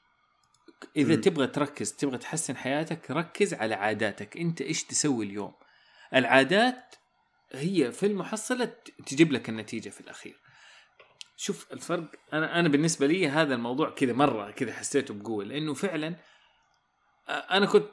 إذا 0.96 1.14
مم. 1.14 1.20
تبغى 1.20 1.46
تركز 1.46 1.92
تبغى 1.92 2.18
تحسن 2.18 2.56
حياتك 2.56 3.10
ركز 3.10 3.54
على 3.54 3.74
عاداتك. 3.74 4.36
أنت 4.36 4.60
إيش 4.60 4.84
تسوي 4.84 5.24
اليوم؟ 5.24 5.52
العادات 6.14 6.94
هي 7.52 7.92
في 7.92 8.06
المحصلة 8.06 8.72
تجيب 9.06 9.32
لك 9.32 9.48
النتيجة 9.48 9.88
في 9.88 10.00
الأخير. 10.00 10.36
شوف 11.36 11.72
الفرق 11.72 12.10
أنا 12.32 12.60
أنا 12.60 12.68
بالنسبة 12.68 13.06
لي 13.06 13.28
هذا 13.28 13.54
الموضوع 13.54 13.90
كذا 13.90 14.12
مرة 14.12 14.50
كذا 14.50 14.72
حسيته 14.72 15.14
بقوة 15.14 15.44
لأنه 15.44 15.74
فعلا 15.74 16.08
آه، 16.08 16.16
أنا 17.28 17.66
كنت 17.66 17.84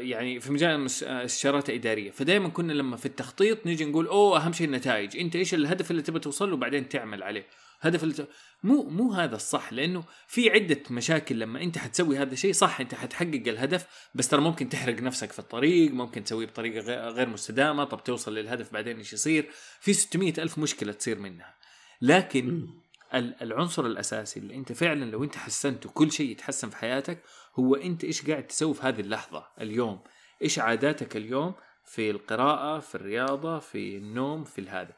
يعني 0.00 0.40
في 0.40 0.52
مجال 0.52 0.70
المس- 0.70 1.02
آه، 1.02 1.24
استشارات 1.24 1.70
إدارية 1.70 2.10
فدائما 2.10 2.48
كنا 2.48 2.72
لما 2.72 2.96
في 2.96 3.06
التخطيط 3.06 3.66
نيجي 3.66 3.84
نقول 3.84 4.06
أوه 4.06 4.44
أهم 4.46 4.52
شيء 4.52 4.66
النتائج 4.66 5.16
أنت 5.16 5.36
إيش 5.36 5.54
الهدف 5.54 5.90
اللي 5.90 6.02
تبغى 6.02 6.20
توصل 6.20 6.50
له 6.50 6.56
بعدين 6.56 6.88
تعمل 6.88 7.22
عليه؟ 7.22 7.46
هدف 7.80 8.02
اللي 8.02 8.14
ت... 8.14 8.28
مو 8.62 8.82
مو 8.82 9.12
هذا 9.12 9.36
الصح 9.36 9.72
لأنه 9.72 10.04
في 10.26 10.50
عدة 10.50 10.80
مشاكل 10.90 11.38
لما 11.38 11.62
أنت 11.62 11.78
حتسوي 11.78 12.18
هذا 12.18 12.32
الشيء 12.32 12.52
صح 12.52 12.80
أنت 12.80 12.94
حتحقق 12.94 13.42
الهدف 13.46 13.86
بس 14.14 14.28
ترى 14.28 14.40
ممكن 14.40 14.68
تحرق 14.68 15.00
نفسك 15.02 15.32
في 15.32 15.38
الطريق 15.38 15.90
ممكن 15.92 16.24
تسويه 16.24 16.46
بطريقة 16.46 16.80
غير- 17.10 17.28
مستدامة 17.28 17.84
طب 17.84 18.04
توصل 18.04 18.34
للهدف 18.34 18.72
بعدين 18.72 18.96
إيش 18.98 19.12
يصير؟ 19.12 19.48
في 19.80 19.92
600 19.92 20.32
ألف 20.38 20.58
مشكلة 20.58 20.92
تصير 20.92 21.18
منها. 21.18 21.54
لكن 22.02 22.66
العنصر 23.14 23.86
الأساسي 23.86 24.40
اللي 24.40 24.54
أنت 24.54 24.72
فعلا 24.72 25.04
لو 25.04 25.24
أنت 25.24 25.36
حسنته 25.36 25.90
كل 25.90 26.12
شيء 26.12 26.30
يتحسن 26.30 26.70
في 26.70 26.76
حياتك 26.76 27.22
هو 27.58 27.74
أنت 27.74 28.04
إيش 28.04 28.30
قاعد 28.30 28.46
تسوي 28.46 28.74
في 28.74 28.82
هذه 28.82 29.00
اللحظة 29.00 29.46
اليوم. 29.60 30.00
إيش 30.42 30.58
عاداتك 30.58 31.16
اليوم 31.16 31.54
في 31.84 32.10
القراءة 32.10 32.80
في 32.80 32.94
الرياضة 32.94 33.58
في 33.58 33.96
النوم 33.96 34.44
في 34.44 34.68
هذا 34.68 34.92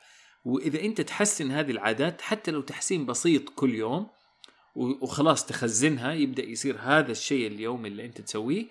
وإذا 0.45 0.81
أنت 0.81 1.01
تحسن 1.01 1.51
هذه 1.51 1.71
العادات 1.71 2.21
حتى 2.21 2.51
لو 2.51 2.61
تحسين 2.61 3.07
بسيط 3.07 3.49
كل 3.49 3.75
يوم 3.75 4.11
وخلاص 4.75 5.47
تخزنها 5.47 6.13
يبدأ 6.13 6.43
يصير 6.43 6.77
هذا 6.81 7.13
الشيء 7.13 7.47
اليومي 7.47 7.89
اللي 7.89 8.05
أنت 8.05 8.21
تسويه 8.21 8.67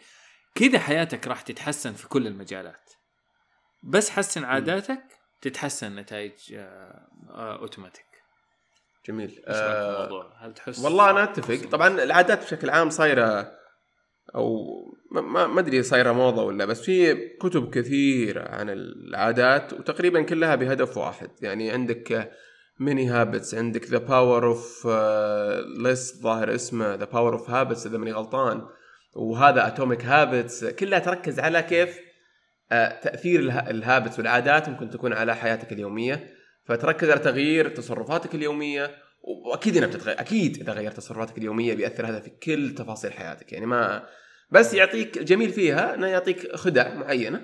كذا 0.55 0.79
حياتك 0.79 1.27
راح 1.27 1.41
تتحسن 1.41 1.93
في 1.93 2.07
كل 2.07 2.27
المجالات. 2.27 2.89
بس 3.83 4.09
حسن 4.09 4.43
عاداتك 4.43 5.03
تتحسن 5.41 5.87
النتائج 5.87 6.53
آه، 6.53 7.07
آه، 7.29 7.59
أوتوماتيك. 7.59 8.08
جميل. 9.07 9.41
آه 9.47 9.97
الموضوع؟ 9.97 10.33
هل 10.45 10.53
تحس 10.53 10.79
والله 10.79 11.09
أنا 11.09 11.23
أتفق. 11.23 11.69
طبعا 11.69 12.03
العادات 12.03 12.43
بشكل 12.43 12.69
عام 12.69 12.89
صايرة 12.89 13.51
أو 14.35 14.65
ما- 15.11 15.47
ما 15.47 15.59
أدري 15.59 15.83
صايرة 15.83 16.11
موضة 16.11 16.43
ولا 16.43 16.65
بس 16.65 16.81
في 16.81 17.15
كتب 17.41 17.69
كثيره 17.69 18.41
عن 18.49 18.69
العادات 18.69 19.73
وتقريبا 19.73 20.21
كلها 20.21 20.55
بهدف 20.55 20.97
واحد. 20.97 21.29
يعني 21.41 21.71
عندك 21.71 22.31
Mini 22.79 23.09
Habits 23.09 23.55
عندك 23.55 23.85
ذا 23.85 23.97
Power 23.97 24.47
of 24.47 24.87
الظاهر 25.83 26.55
اسمه 26.55 26.95
The 26.95 27.05
Power 27.05 27.33
of 27.33 27.49
Habits 27.49 27.85
إذا 27.85 27.97
ماني 27.97 28.11
غلطان. 28.11 28.61
وهذا 29.15 29.67
Atomic 29.67 30.05
Habits 30.05 30.65
كلها 30.65 30.99
تركز 30.99 31.39
على 31.39 31.61
كيف 31.61 31.97
آه، 32.71 32.99
تأثير 33.01 33.39
اله- 33.39 33.69
ال 33.69 33.76
habits 33.76 34.19
والعادات 34.19 34.69
ممكن 34.69 34.89
تكون 34.89 35.13
على 35.13 35.35
حياتك 35.35 35.71
اليومية. 35.71 36.29
فتركز 36.69 37.09
على 37.09 37.19
تغيير 37.19 37.69
تصرفاتك 37.69 38.35
اليومية 38.35 38.91
وأكيد 39.21 39.77
إنها 39.77 39.87
بتتغير 39.87 40.19
أكيد 40.19 40.57
اذا 40.61 40.73
غيرت 40.73 40.97
تصرفاتك 40.97 41.37
اليومية 41.37 41.73
بيأثر 41.73 42.07
هذا 42.07 42.19
في 42.19 42.29
كل 42.29 42.75
تفاصيل 42.75 43.13
حياتك 43.13 43.53
يعني 43.53 43.65
ما 43.65 44.05
بس 44.51 44.73
يعطيك 44.73 45.17
الجميل 45.17 45.49
فيها 45.49 45.95
إنه 45.95 46.07
يعطيك 46.07 46.55
خدع 46.55 46.93
معينة 46.95 47.41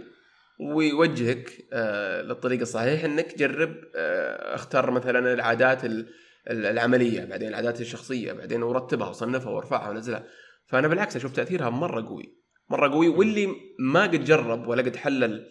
ويوجهك 0.60 1.52
آه، 1.74 2.22
للطريق 2.22 2.60
الصحيح 2.60 3.04
إنك 3.04 3.38
جرب 3.38 3.76
آه، 3.96 4.56
اختار 4.56 4.92
مثلا 4.92 5.34
العادات 5.34 5.86
ال- 5.86 6.08
ال- 6.50 6.66
العملية 6.66 7.26
بعدين 7.26 7.48
العادات 7.48 7.82
الشخصية 7.82 8.34
بعدين 8.34 8.64
ورتبها 8.64 9.10
وصنفها 9.10 9.50
وارفعها 9.52 9.90
ونزلها. 9.90 10.24
فأنا 10.68 10.88
بالعكس 10.88 11.16
أشوف 11.16 11.32
تأثيرها 11.32 11.70
مرة 11.70 12.08
قوي 12.08 12.36
مرة 12.70 12.90
قوي 12.92 13.08
واللي 13.08 13.48
ما 13.80 14.04
قد 14.04 14.24
جرب 14.26 14.68
ولا 14.68 14.82
قد 14.82 14.96
حلل 14.96 15.48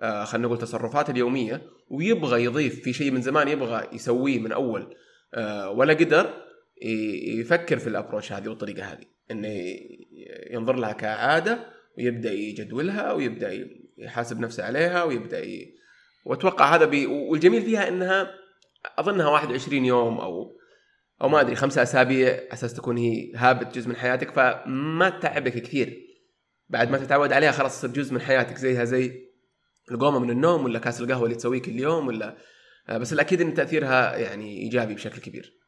آه، 0.00 0.24
خلينا 0.24 0.46
نقول 0.46 0.58
تصرفاته 0.58 1.10
اليومية 1.10 1.62
ويبغى 1.88 2.44
يضيف 2.44 2.82
في 2.82 2.92
شيء 2.92 3.10
من 3.10 3.20
زمان 3.20 3.48
يبغى 3.48 3.88
يسويه 3.92 4.38
من 4.38 4.52
أول 4.52 4.94
آه، 5.34 5.70
ولا 5.70 5.94
قدر 5.94 6.44
يفكر 7.26 7.78
في 7.78 7.86
الأبروش 7.86 8.32
هذه 8.32 8.48
والطريقة 8.48 8.84
هذه. 8.84 9.04
إنه 9.30 9.48
ينظر 10.50 10.76
لها 10.76 10.92
كعادة 10.92 11.58
ويبدأ 11.98 12.32
يجدولها 12.32 13.12
ويبدأ 13.12 13.66
يحاسب 13.98 14.40
نفسه 14.40 14.64
عليها 14.64 15.04
ويبدأ 15.04 15.44
ي... 15.44 15.74
وأتوقع 16.24 16.74
هذا 16.74 16.84
بي... 16.84 17.06
والجميل 17.06 17.62
فيها 17.62 17.88
إنها 17.88 18.30
أظنها 18.98 19.28
21 19.28 19.84
يوم 19.84 20.18
أو 20.18 20.58
أو 21.22 21.28
ما 21.28 21.40
أدري 21.40 21.54
خمسة 21.54 21.82
أسابيع 21.82 22.40
أساس 22.52 22.74
تكون 22.74 22.96
هي 22.96 23.32
هابت 23.34 23.74
جزء 23.78 23.88
من 23.88 23.96
حياتك 23.96 24.30
فما 24.30 25.10
تتعبك 25.10 25.52
كثير. 25.52 26.00
بعد 26.68 26.90
ما 26.90 26.98
تتعود 26.98 27.32
عليها 27.32 27.52
خلاص 27.52 27.78
تصير 27.78 27.90
جزء 27.90 28.14
من 28.14 28.20
حياتك 28.20 28.56
زيها 28.56 28.84
زي 28.84 29.23
القومة 29.90 30.18
من 30.18 30.30
النوم 30.30 30.64
ولا 30.64 30.78
كاس 30.78 31.00
القهوة 31.00 31.24
اللي 31.24 31.34
تسويه 31.34 31.62
كل 31.62 31.80
يوم 31.80 32.06
ولا 32.06 32.36
آه، 32.88 32.98
بس 32.98 33.12
الأكيد 33.12 33.40
إن 33.40 33.54
تأثيرها 33.54 34.16
يعني 34.16 34.58
إيجابي 34.58 34.94
بشكل 34.94 35.20
كبير 35.20 35.64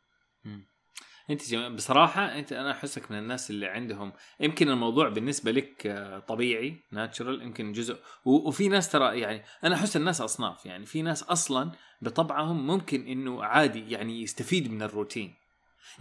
أنت. 1.31 1.55
بصراحة 1.55 2.39
أنت 2.39 2.53
أنا 2.53 2.71
أحسك 2.71 3.11
من 3.11 3.19
الناس 3.19 3.51
اللي 3.51 3.67
عندهم 3.67 4.13
يمكن 4.41 4.69
الموضوع 4.69 5.09
بالنسبة 5.09 5.51
لك 5.51 5.87
آه، 5.87 6.19
طبيعي 6.19 6.77
ناتشرال 6.93 7.43
يمكن 7.43 7.73
جزء. 7.73 7.97
وفي 8.25 8.69
ناس 8.69 8.93
ترى 8.93 9.21
يعني 9.21 9.43
أنا 9.65 9.75
أحس 9.75 9.97
الناس 9.97 10.21
أصناف 10.21 10.67
يعني 10.67 10.87
في 10.87 11.03
ناس 11.03 11.23
أصلا 11.23 11.73
بطبعهم 12.03 12.67
ممكن 12.67 13.07
إنه 13.07 13.45
عادي 13.45 13.91
يعني 13.91 14.23
يستفيد 14.23 14.71
من 14.71 14.83
الروتين 14.83 15.35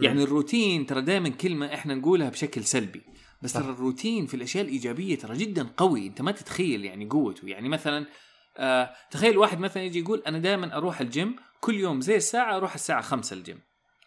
يعني 0.00 0.22
الروتين 0.22 0.86
ترى 0.86 1.02
دائما 1.02 1.28
كلمة 1.28 1.74
إحنا 1.74 1.94
نقولها 1.94 2.28
بشكل 2.28 2.64
سلبي 2.64 3.02
بس 3.42 3.52
صح. 3.52 3.60
ترى 3.60 3.70
الروتين 3.70 4.26
في 4.26 4.34
الأشياء 4.34 4.64
الإيجابية 4.64 5.18
ترى 5.18 5.36
جدا 5.36 5.68
قوي. 5.76 6.06
أنت 6.06 6.22
ما 6.22 6.32
تتخيل 6.32 6.84
يعني 6.84 7.04
قوته. 7.08 7.48
يعني 7.48 7.68
مثلا 7.68 8.06
آه 8.56 8.94
تخيل 9.10 9.38
واحد 9.38 9.58
مثلا 9.58 9.82
يجي 9.82 9.98
يقول 9.98 10.22
أنا 10.26 10.38
دائما 10.38 10.76
أروح 10.76 11.00
الجيم 11.00 11.36
كل 11.60 11.74
يوم 11.74 12.00
زي 12.00 12.16
الساعة 12.16 12.56
أروح 12.56 12.74
الساعة 12.74 13.00
5 13.00 13.34
الجيم. 13.34 13.60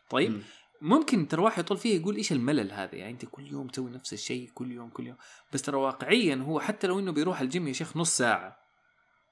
طيب؟ 0.10 0.32
مم. 0.32 0.42
ممكن 0.82 1.28
ترى 1.28 1.42
واحد 1.42 1.64
يطول 1.64 1.78
فيه 1.78 2.00
يقول 2.00 2.16
إيش 2.16 2.32
الملل 2.32 2.72
هذا؟ 2.72 2.96
يعني 2.96 3.12
أنت 3.12 3.26
كل 3.26 3.48
يوم 3.48 3.68
تسوي 3.68 3.92
نفس 3.92 4.14
الشيء 4.14 4.50
كل 4.54 4.72
يوم 4.72 4.90
كل 4.90 5.08
يوم. 5.08 5.18
بس 5.54 5.62
ترى 5.62 5.78
واقعيا 5.78 6.36
هو 6.36 6.60
حتى 6.60 6.88
لو 6.88 7.00
إنه 7.00 7.12
بيروح 7.12 7.42
الجيم 7.42 7.68
يا 7.68 7.74
شيخ 7.74 7.98
نص 7.98 8.18
ساعة. 8.18 8.58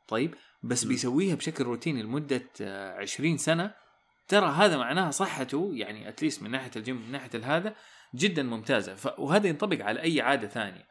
طيب؟ 0.08 0.36
بس 0.64 0.86
م. 0.86 0.88
بيسويها 0.90 1.36
بشكل 1.36 1.64
روتيني 1.64 2.04
لمدة 2.04 2.50
آه، 2.62 3.00
20 3.02 3.38
سنة. 3.38 3.74
ترى 4.28 4.46
هذا 4.46 4.78
معناها 4.78 5.12
صحته 5.12 5.72
يعني 5.74 6.10
at 6.10 6.19
least 6.19 6.44
من 6.44 6.52
ناحية 6.52 6.72
الجيم 6.76 6.96
من 6.96 7.12
ناحية 7.12 7.30
هذا 7.44 7.76
جدا 8.16 8.44
ممتازة. 8.44 8.96
ف... 8.96 9.20
وهذا 9.20 9.48
ينطبق 9.48 9.86
على 9.86 10.02
أي 10.02 10.22
عادة 10.22 10.48
ثانية. 10.48 10.88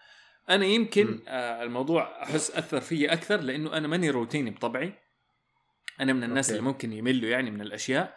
أنا 0.51 0.65
يمكن. 0.67 1.21
آه 1.29 1.63
الموضوع 1.63 2.23
أحس 2.23 2.51
أثر 2.51 2.81
فيا 2.81 3.13
أكثر 3.13 3.41
لأنه 3.41 3.77
أنا 3.77 3.89
ماني 3.89 4.11
روتيني 4.11 4.51
بطبعي. 4.51 4.93
أنا 6.01 6.13
من 6.13 6.25
الناس 6.25 6.51
okay. 6.51 6.59
اللي 6.59 6.71
ممكن 6.71 6.93
يملوا 6.93 7.31
يعني 7.31 7.51
من 7.51 7.61
الأشياء. 7.61 8.17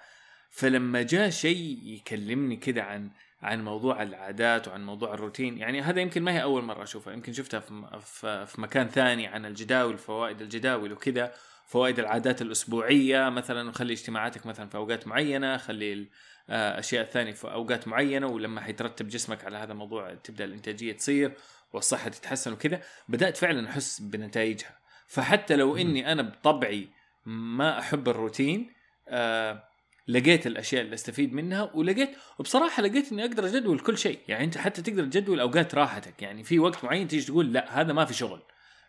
فلما 0.51 1.01
جاء 1.01 1.29
شيء 1.29 1.79
يكلمني 1.83 2.55
كده 2.55 2.83
عن 2.83 3.11
عن 3.41 3.63
موضوع 3.63 4.03
العادات 4.03 4.67
وعن 4.67 4.85
موضوع 4.85 5.13
الروتين 5.13 5.57
يعني 5.57 5.81
هذا 5.81 6.01
يمكن 6.01 6.23
ما 6.23 6.31
هي 6.31 6.43
أول 6.43 6.63
مرة 6.63 6.83
أشوفها. 6.83 7.13
يمكن 7.13 7.33
شفتها 7.33 7.59
في 7.59 7.73
م- 7.73 7.99
في, 7.99 8.45
في 8.45 8.61
مكان 8.61 8.87
ثاني 8.87 9.27
عن 9.27 9.45
الجداول 9.45 9.97
فوائد 9.97 10.41
الجداول 10.41 10.91
وكذا 10.91 11.33
فوائد 11.67 11.99
العادات 11.99 12.41
الأسبوعية 12.41 13.29
مثلا 13.29 13.69
وخلي 13.69 13.93
اجتماعاتك 13.93 14.45
مثلا 14.45 14.69
في 14.69 14.77
أوقات 14.77 15.07
معينة 15.07 15.57
خلي 15.57 16.09
الاشياء 16.49 17.03
الثانية 17.03 17.31
في 17.31 17.51
أوقات 17.51 17.87
معينة 17.87 18.27
ولما 18.27 18.61
حيترتب 18.61 19.07
جسمك 19.07 19.45
على 19.45 19.57
هذا 19.57 19.71
الموضوع 19.71 20.13
تبدأ 20.13 20.45
الإنتاجية 20.45 20.93
تصير 20.93 21.33
والصحة 21.73 22.09
تتحسن 22.09 22.53
وكذا. 22.53 22.81
بدأت 23.09 23.37
فعلا 23.37 23.69
أحس 23.69 23.99
بنتائجها. 24.01 24.79
فحتى 25.07 25.55
لو 25.55 25.77
إني 25.77 26.11
أنا 26.11 26.21
بطبعي 26.21 26.89
ما 27.25 27.79
أحب 27.79 28.09
الروتين 28.09 28.71
آه 29.07 29.63
لقيت 30.07 30.47
الأشياء 30.47 30.81
اللي 30.81 30.93
أستفيد 30.93 31.33
منها 31.33 31.71
ولقيت 31.73 32.09
وبصراحة 32.39 32.83
لقيت 32.83 33.11
إني 33.11 33.25
أقدر 33.25 33.45
أجدول 33.45 33.79
كل 33.79 33.97
شيء. 33.97 34.19
يعني 34.27 34.43
أنت 34.43 34.57
حتى 34.57 34.81
تقدر 34.81 35.03
تجدول 35.03 35.39
أوقات 35.39 35.75
راحتك. 35.75 36.21
يعني 36.21 36.43
في 36.43 36.59
وقت 36.59 36.83
معين 36.83 37.07
تيجي 37.07 37.25
تقول 37.25 37.53
لا 37.53 37.81
هذا 37.81 37.93
ما 37.93 38.05
في 38.05 38.13
شغل. 38.13 38.41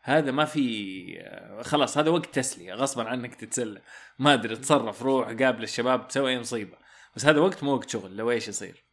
هذا 0.03 0.31
ما 0.31 0.45
في 0.45 1.15
آه، 1.21 1.63
خلاص 1.63 1.99
هذا 1.99 2.11
وقت 2.11 2.27
تسلية 2.35 2.75
غصبا 2.75 3.05
عنك 3.05 3.35
تتسلى. 3.35 3.81
ما 4.19 4.35
أدري 4.35 4.57
تصرف 4.57 5.03
روح 5.03 5.29
قابل 5.29 5.63
الشباب 5.63 6.09
تسوي 6.09 6.31
أي 6.31 6.39
مصيبة. 6.39 6.77
بس 7.17 7.27
هذا 7.27 7.41
وقت 7.41 7.65
مو 7.65 7.75
وقت 7.75 7.89
شغل 7.91 8.17
لو 8.17 8.31
إيش 8.31 8.49
يصير. 8.49 8.85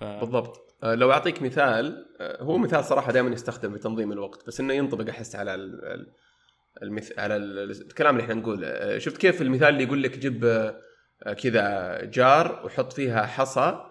ف... 0.00 0.04
بالضبط. 0.04 0.74
آه، 0.82 0.94
لو 0.94 1.12
أعطيك 1.12 1.42
مثال 1.42 2.06
آه، 2.20 2.42
هو 2.42 2.58
مثال 2.58 2.84
صراحة 2.84 3.12
دائما 3.12 3.30
يستخدم 3.30 3.72
في 3.72 3.78
تنظيم 3.78 4.12
الوقت 4.12 4.46
بس 4.46 4.60
إنه 4.60 4.74
ينطبق 4.74 5.08
أحس 5.08 5.36
على 5.36 5.54
ال- 5.54 5.84
ال- 5.84 6.12
المث... 6.82 7.18
على 7.18 7.36
ال- 7.36 7.70
الكلام 7.70 8.14
اللي 8.14 8.22
إحنا 8.24 8.34
نقوله. 8.34 8.66
آه، 8.68 8.98
شفت 8.98 9.16
كيف 9.16 9.42
المثال 9.42 9.68
اللي 9.68 9.82
يقول 9.84 10.02
لك 10.02 10.18
جيب 10.18 10.72
كذا 11.42 11.98
جار 12.04 12.62
وحط 12.64 12.92
فيها 12.92 13.26
حصى 13.26 13.84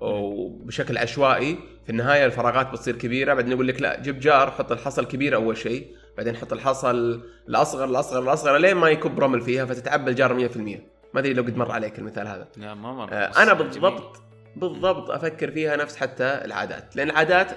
وبشكل 0.00 0.98
عشوائي 0.98 1.58
في 1.84 1.90
النهاية 1.90 2.26
الفراغات 2.26 2.70
بتصير 2.72 2.96
كبيرة 2.96 3.34
بعدين 3.34 3.52
يقول 3.52 3.68
لك 3.68 3.80
لا 3.82 4.00
جيب 4.02 4.18
جار 4.20 4.50
حط 4.50 4.72
الحصى 4.72 5.00
الكبير 5.00 5.34
أول 5.34 5.56
شيء 5.56 5.96
بعدين 6.16 6.36
حط 6.36 6.52
الحصى 6.52 6.90
ال- 6.90 7.22
الأصغر 7.48 7.84
الأصغر 7.84 8.22
الأصغر 8.22 8.56
لين 8.56 8.76
ما 8.76 8.88
يكب 8.88 9.20
رمل 9.20 9.40
فيها 9.40 9.64
فتتعبى 9.64 10.10
الجار 10.10 10.48
100% 10.48 10.58
ما 11.14 11.20
أدري 11.20 11.34
لو 11.34 11.42
قد 11.42 11.56
مر 11.56 11.72
عليك 11.72 11.98
المثال 11.98 12.26
هذا. 12.28 12.48
لا 12.56 12.74
ما 12.74 12.92
مره 12.92 13.14
آه، 13.14 13.42
أنا 13.42 13.52
جميل. 13.54 13.66
بالضبط 13.68 14.16
بالضبط 14.56 15.10
أفكر 15.10 15.50
فيها 15.50 15.76
نفس 15.76 15.96
حتى 15.96 16.24
العادات 16.44 16.96
لأن 16.96 17.10
العادات 17.10 17.48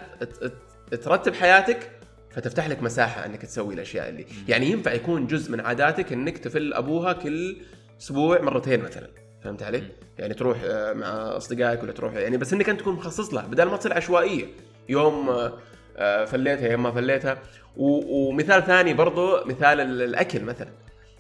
ترتب 0.92 1.34
حياتك 1.34 1.92
فتفتح 2.32 2.68
لك 2.68 2.84
مساحة 2.84 3.26
إنك 3.26 3.42
تسوي 3.42 3.74
الأشياء 3.74 4.10
اللي 4.10 4.26
يعني 4.48 4.66
ينفع 4.72 4.92
يكون 4.94 5.28
جزء 5.28 5.52
من 5.52 5.60
عاداتك 5.60 6.14
إنك 6.14 6.38
تفل 6.38 6.74
أبوها 6.74 7.14
كل 7.14 7.58
أسبوع 8.02 8.42
مرتين 8.42 8.80
مثلا 8.80 9.08
فهمت 9.44 9.64
علي؟ 9.64 9.84
يعني 10.20 10.34
تروح 10.34 10.58
آه، 10.66 10.94
مع 10.94 11.08
أصدقائك 11.38 11.84
ولا 11.84 11.92
تروح 11.92 12.14
يعني 12.14 12.38
بس 12.38 12.54
إنك 12.54 12.70
أنت 12.70 12.80
تكون 12.80 12.94
مخصص 12.94 13.34
لها 13.34 13.48
بدل 13.48 13.64
ما 13.64 13.78
تصير 13.78 13.94
عشوائية. 13.94 14.46
يوم 14.90 15.30
آه، 15.30 15.54
آه، 15.98 16.26
فليتها 16.26 16.68
يوم 16.72 16.84
ما 16.84 16.92
فليتها. 16.92 17.38
ومثال 17.78 18.64
ثاني 18.66 18.94
برضو 18.94 19.46
مثال 19.46 19.80
ال- 19.82 20.02
الأكل 20.02 20.44
مثلا. 20.44 20.70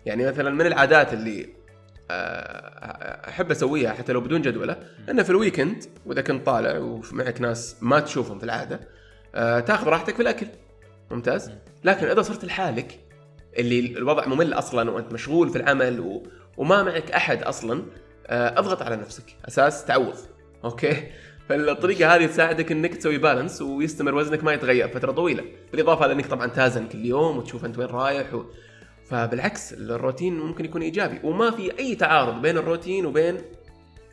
يعني 0.05 0.25
مثلا 0.27 0.49
من 0.49 0.65
العادات 0.65 1.13
اللي 1.13 1.49
أحب 2.11 3.51
أسويها 3.51 3.93
حتى 3.93 4.13
لو 4.13 4.21
بدون 4.21 4.41
جدولة. 4.41 4.77
إنه 5.09 5.23
في 5.23 5.29
ال 5.29 5.36
weekend 5.36 5.83
وإذا 6.05 6.21
كنت 6.21 6.45
طالع 6.45 6.77
ومعك 6.77 7.41
ناس 7.41 7.75
ما 7.81 7.99
تشوفهم 7.99 8.39
في 8.39 8.45
العادة 8.45 8.79
آه، 9.35 9.59
تاخذ 9.59 9.87
راحتك 9.87 10.15
في 10.15 10.21
الأكل. 10.21 10.47
ممتاز؟ 11.11 11.51
لكن 11.83 12.07
إذا 12.07 12.21
صرت 12.21 12.45
لحالك 12.45 12.99
اللي 13.57 13.79
الوضع 13.79 14.27
ممل 14.27 14.53
أصلا 14.53 14.91
وأنت 14.91 15.13
مشغول 15.13 15.49
في 15.49 15.55
العمل 15.55 15.99
و... 15.99 16.23
وما 16.57 16.83
معك 16.83 17.11
أحد 17.11 17.43
أصلا 17.43 17.83
آه، 18.27 18.59
اضغط 18.59 18.81
على 18.81 18.95
نفسك. 18.95 19.23
أساس 19.47 19.85
تعوض. 19.85 20.15
okay؟ 20.63 21.03
فالطريقة 21.49 22.15
هذه 22.15 22.25
تساعدك 22.25 22.71
إنك 22.71 22.95
تسوي 22.95 23.17
balance 23.17 23.61
ويستمر 23.61 24.15
وزنك 24.15 24.43
ما 24.43 24.53
يتغير 24.53 24.87
فترة 24.87 25.11
طويلة. 25.11 25.43
بالإضافة 25.71 26.07
لأنك 26.07 26.25
طبعا 26.25 26.47
تازن 26.47 26.87
كل 26.87 27.05
يوم 27.05 27.37
وتشوف 27.37 27.65
أنت 27.65 27.77
وين 27.77 27.87
رايح 27.87 28.33
و... 28.33 28.43
فبالعكس 29.09 29.73
الروتين 29.73 30.39
ممكن 30.39 30.65
يكون 30.65 30.81
إيجابي. 30.81 31.19
وما 31.23 31.51
في 31.51 31.79
أي 31.79 31.95
تعارض 31.95 32.41
بين 32.41 32.57
الروتين 32.57 33.05
وبين 33.05 33.37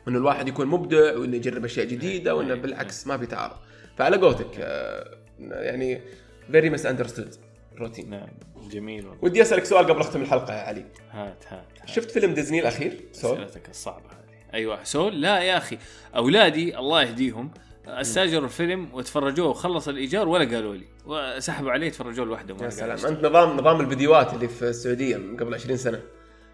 انه 0.07 0.17
الواحد 0.17 0.47
يكون 0.47 0.67
مبدع 0.67 1.17
وإنه 1.17 1.35
يجرب 1.35 1.65
أشياء 1.65 1.85
جديدة 1.85 2.35
وإنه 2.35 2.55
أي- 2.55 2.57
بالعكس 2.57 3.07
ما 3.07 3.17
في 3.17 3.25
تعارض. 3.25 3.55
فعلى 3.97 4.17
قولتك 4.17 4.47
آه، 4.59 5.17
يعني 5.39 6.01
very 6.51 6.69
misunderstood 6.69 7.35
routine 7.77 8.09
نعم 8.09 8.27
جميل 8.71 9.07
والله. 9.07 9.19
ودي 9.25 9.41
أسألك 9.41 9.65
سؤال 9.65 9.85
قبل 9.87 9.99
أختم 10.01 10.21
الحلقة 10.21 10.53
يا 10.53 10.59
علي. 10.61 10.85
هات 11.11 11.43
هات, 11.47 11.65
هات. 11.81 11.89
شفت 11.89 12.11
فيلم 12.11 12.33
ديزني 12.33 12.59
الأخير؟ 12.59 12.99
سول؟ 13.11 13.31
أسئلتك 13.37 13.69
الصعبة 13.69 14.05
هذه. 14.09 14.53
أيوه 14.53 14.83
سول؟ 14.83 15.21
لا 15.21 15.39
يا 15.39 15.57
أخي 15.57 15.77
أولادي 16.15 16.77
الله 16.77 17.01
يهديهم. 17.03 17.51
استاجروا 17.87 18.45
الفيلم 18.45 18.89
وتفرجوه 18.93 19.47
وخلص 19.47 19.87
الإيجار 19.87 20.27
ولا 20.29 20.55
قالوا 20.55 20.75
لي. 20.75 20.85
وسحبوا 21.05 21.71
عليه 21.71 21.89
تفرجوه 21.89 22.25
لوحدهم 22.25 22.63
يا 22.63 22.69
سلام. 22.69 23.05
أنت 23.05 23.25
نظام 23.25 23.57
نظام 23.57 23.81
الفيديوهات 23.81 24.33
اللي 24.33 24.47
في 24.47 24.61
السعودية 24.69 25.17
من 25.17 25.37
قبل 25.37 25.53
20 25.53 25.77
سنة. 25.77 25.99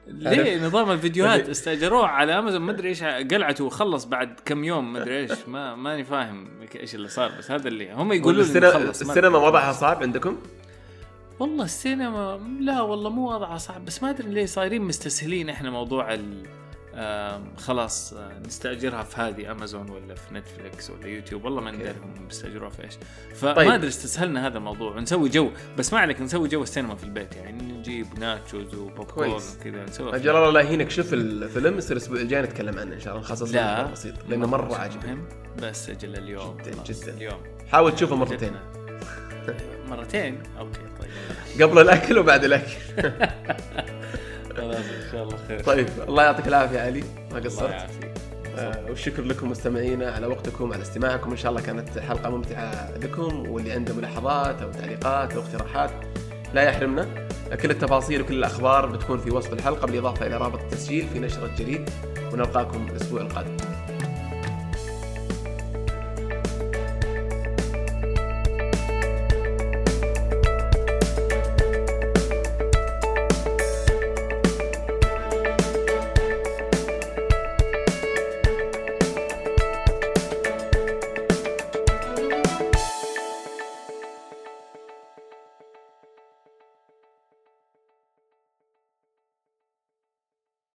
ليه 0.08 0.66
نظام 0.66 0.92
الفيديوهات؟ 0.92 1.50
استاجروه 1.50 2.08
على 2.08 2.40
أمازون 2.40 2.62
ما 2.62 2.72
أدري 2.72 2.90
إيش 2.90 3.04
قلعته 3.04 3.64
وخلص 3.64 4.06
بعد 4.06 4.40
كم 4.46 4.64
يوم 4.64 4.94
ما 4.94 5.02
أدري 5.02 5.20
إيش. 5.20 5.32
ما 5.48 5.76
ماني 5.76 6.04
فاهم 6.04 6.48
إيش 6.76 6.96
اللي 6.96 7.08
صار 7.08 7.32
بس 7.40 7.52
هذا 7.52 7.68
اللي 7.68 7.94
هم 7.94 8.14
يقولوا 8.14 8.44
لي 8.44 8.50
السينما, 8.50 8.90
السينما. 8.90 9.38
وضعها 9.38 9.72
صعب 9.72 10.04
عندكم؟ 10.04 10.38
والله 11.40 11.64
السينما 11.64 12.42
لا 12.60 12.82
والله 12.82 13.10
مو 13.10 13.34
وضعها 13.36 13.58
صعب 13.58 13.86
بس 13.86 14.04
ما 14.04 14.10
أدري 14.10 14.30
ليه 14.30 14.46
صايرين 14.46 14.82
مستسهلين 14.82 15.50
إحنا 15.50 15.70
موضوع 15.70 16.14
ال 16.14 16.46
خلاص 17.58 18.14
آه، 18.14 18.32
نستأجرها 18.48 19.04
في 19.04 19.22
هذه 19.22 19.52
امازون 19.52 19.90
ولا 19.90 20.16
في 20.16 20.34
نتفلكس 20.34 20.90
ولا 20.90 21.08
يوتيوب 21.08 21.46
والله 21.46 21.62
ما 21.62 21.72
ندري 21.72 21.90
هم 21.90 22.28
بيستأجروها 22.28 22.70
في 22.70 22.84
إيش. 22.84 22.94
فما 23.36 23.54
طيب. 23.54 23.72
أدري 23.72 23.88
استسهلنا 23.88 24.48
هذا 24.48 24.58
الموضوع. 24.58 24.96
ونسوي 24.96 25.30
جو 25.30 25.52
بس 25.78 25.94
ما 25.94 26.00
عليك 26.00 26.22
نسوي 26.22 26.48
جو 26.48 26.64
السينما 26.64 26.96
في 26.96 27.04
البيت. 27.04 27.36
يعني 27.36 27.64
نجيب 27.64 28.20
nachos 28.20 28.76
و 28.76 29.06
popcorn. 29.06 29.30
وكذا 29.30 29.84
نسوي 29.84 30.16
أجل 30.16 30.30
الله 30.30 30.50
لا 30.52 30.62
يهينك 30.62 30.90
شوف 30.90 31.14
الفيلم 31.14 31.78
يصير 31.78 31.98
الأسبوع 31.98 32.18
الجاي 32.18 32.42
نتكلم 32.42 32.80
عنه 32.80 32.94
إن 32.96 33.00
شاء 33.00 33.14
الله 33.14 33.26
نخصص 33.26 33.54
له 33.54 33.92
episode 33.92 34.16
لأنه 34.30 34.48
مرة 34.48 34.76
عاجبني. 34.76 35.18
بس 35.62 35.90
أجل 35.90 36.16
اليوم. 36.16 36.58
جداً 36.58 36.84
جداً. 36.84 37.14
اليوم. 37.14 37.42
حاول 37.72 37.96
تشوفه 37.96 38.16
مرتين. 38.16 38.52
مرتين؟ 39.88 40.44
okay 40.60 40.80
طيب. 41.00 41.62
قبل 41.62 41.82
الأكل 41.82 42.18
وبعد 42.18 42.44
الأكل. 42.44 42.74
خلاص 44.58 44.76
إن 44.76 45.12
شاء 45.12 45.24
الله 45.24 45.38
خير. 45.48 45.64
طيب 45.64 45.88
الله 46.08 46.24
يعطيك 46.24 46.48
العافية 46.48 46.80
علي. 46.80 47.04
ما 47.32 47.38
الله 47.38 47.50
قصرت؟ 47.50 47.72
يعافيك. 47.72 48.14
آه، 48.58 48.86
والشكر 48.90 49.24
لكم 49.24 49.52
مستمعينا 49.52 50.12
على 50.12 50.28
وقتكم 50.28 50.74
على 50.74 50.82
استماعكم. 50.82 51.32
إن 51.32 51.38
شاء 51.38 51.52
الله 51.52 51.62
كانت 51.62 52.00
حلقة 52.00 52.30
ممتعة 52.30 52.98
لكم 52.98 53.50
واللي 53.50 53.72
عنده 53.72 53.94
ملاحظات 53.94 54.62
أو 54.62 54.72
تعليقات 54.72 55.34
أو 55.34 55.42
اقتراحات 55.42 55.92
لا 56.54 56.62
يحرمنا. 56.62 57.28
كل 57.62 57.72
التفاصيل 57.72 58.22
وكل 58.22 58.34
الأخبار 58.34 58.86
بتكون 58.86 59.18
في 59.18 59.32
وصف 59.32 59.54
الحلقة 59.54 59.88
بالإضافة 59.88 60.28
إلى 60.28 60.38
رابط 60.38 60.60
التسجيل 60.60 61.08
في 61.14 61.20
نشرة 61.20 61.50
جديد. 61.58 61.90
ونلقاكم 62.34 62.88
الأسبوع 62.88 63.22
القادم. 63.22 63.58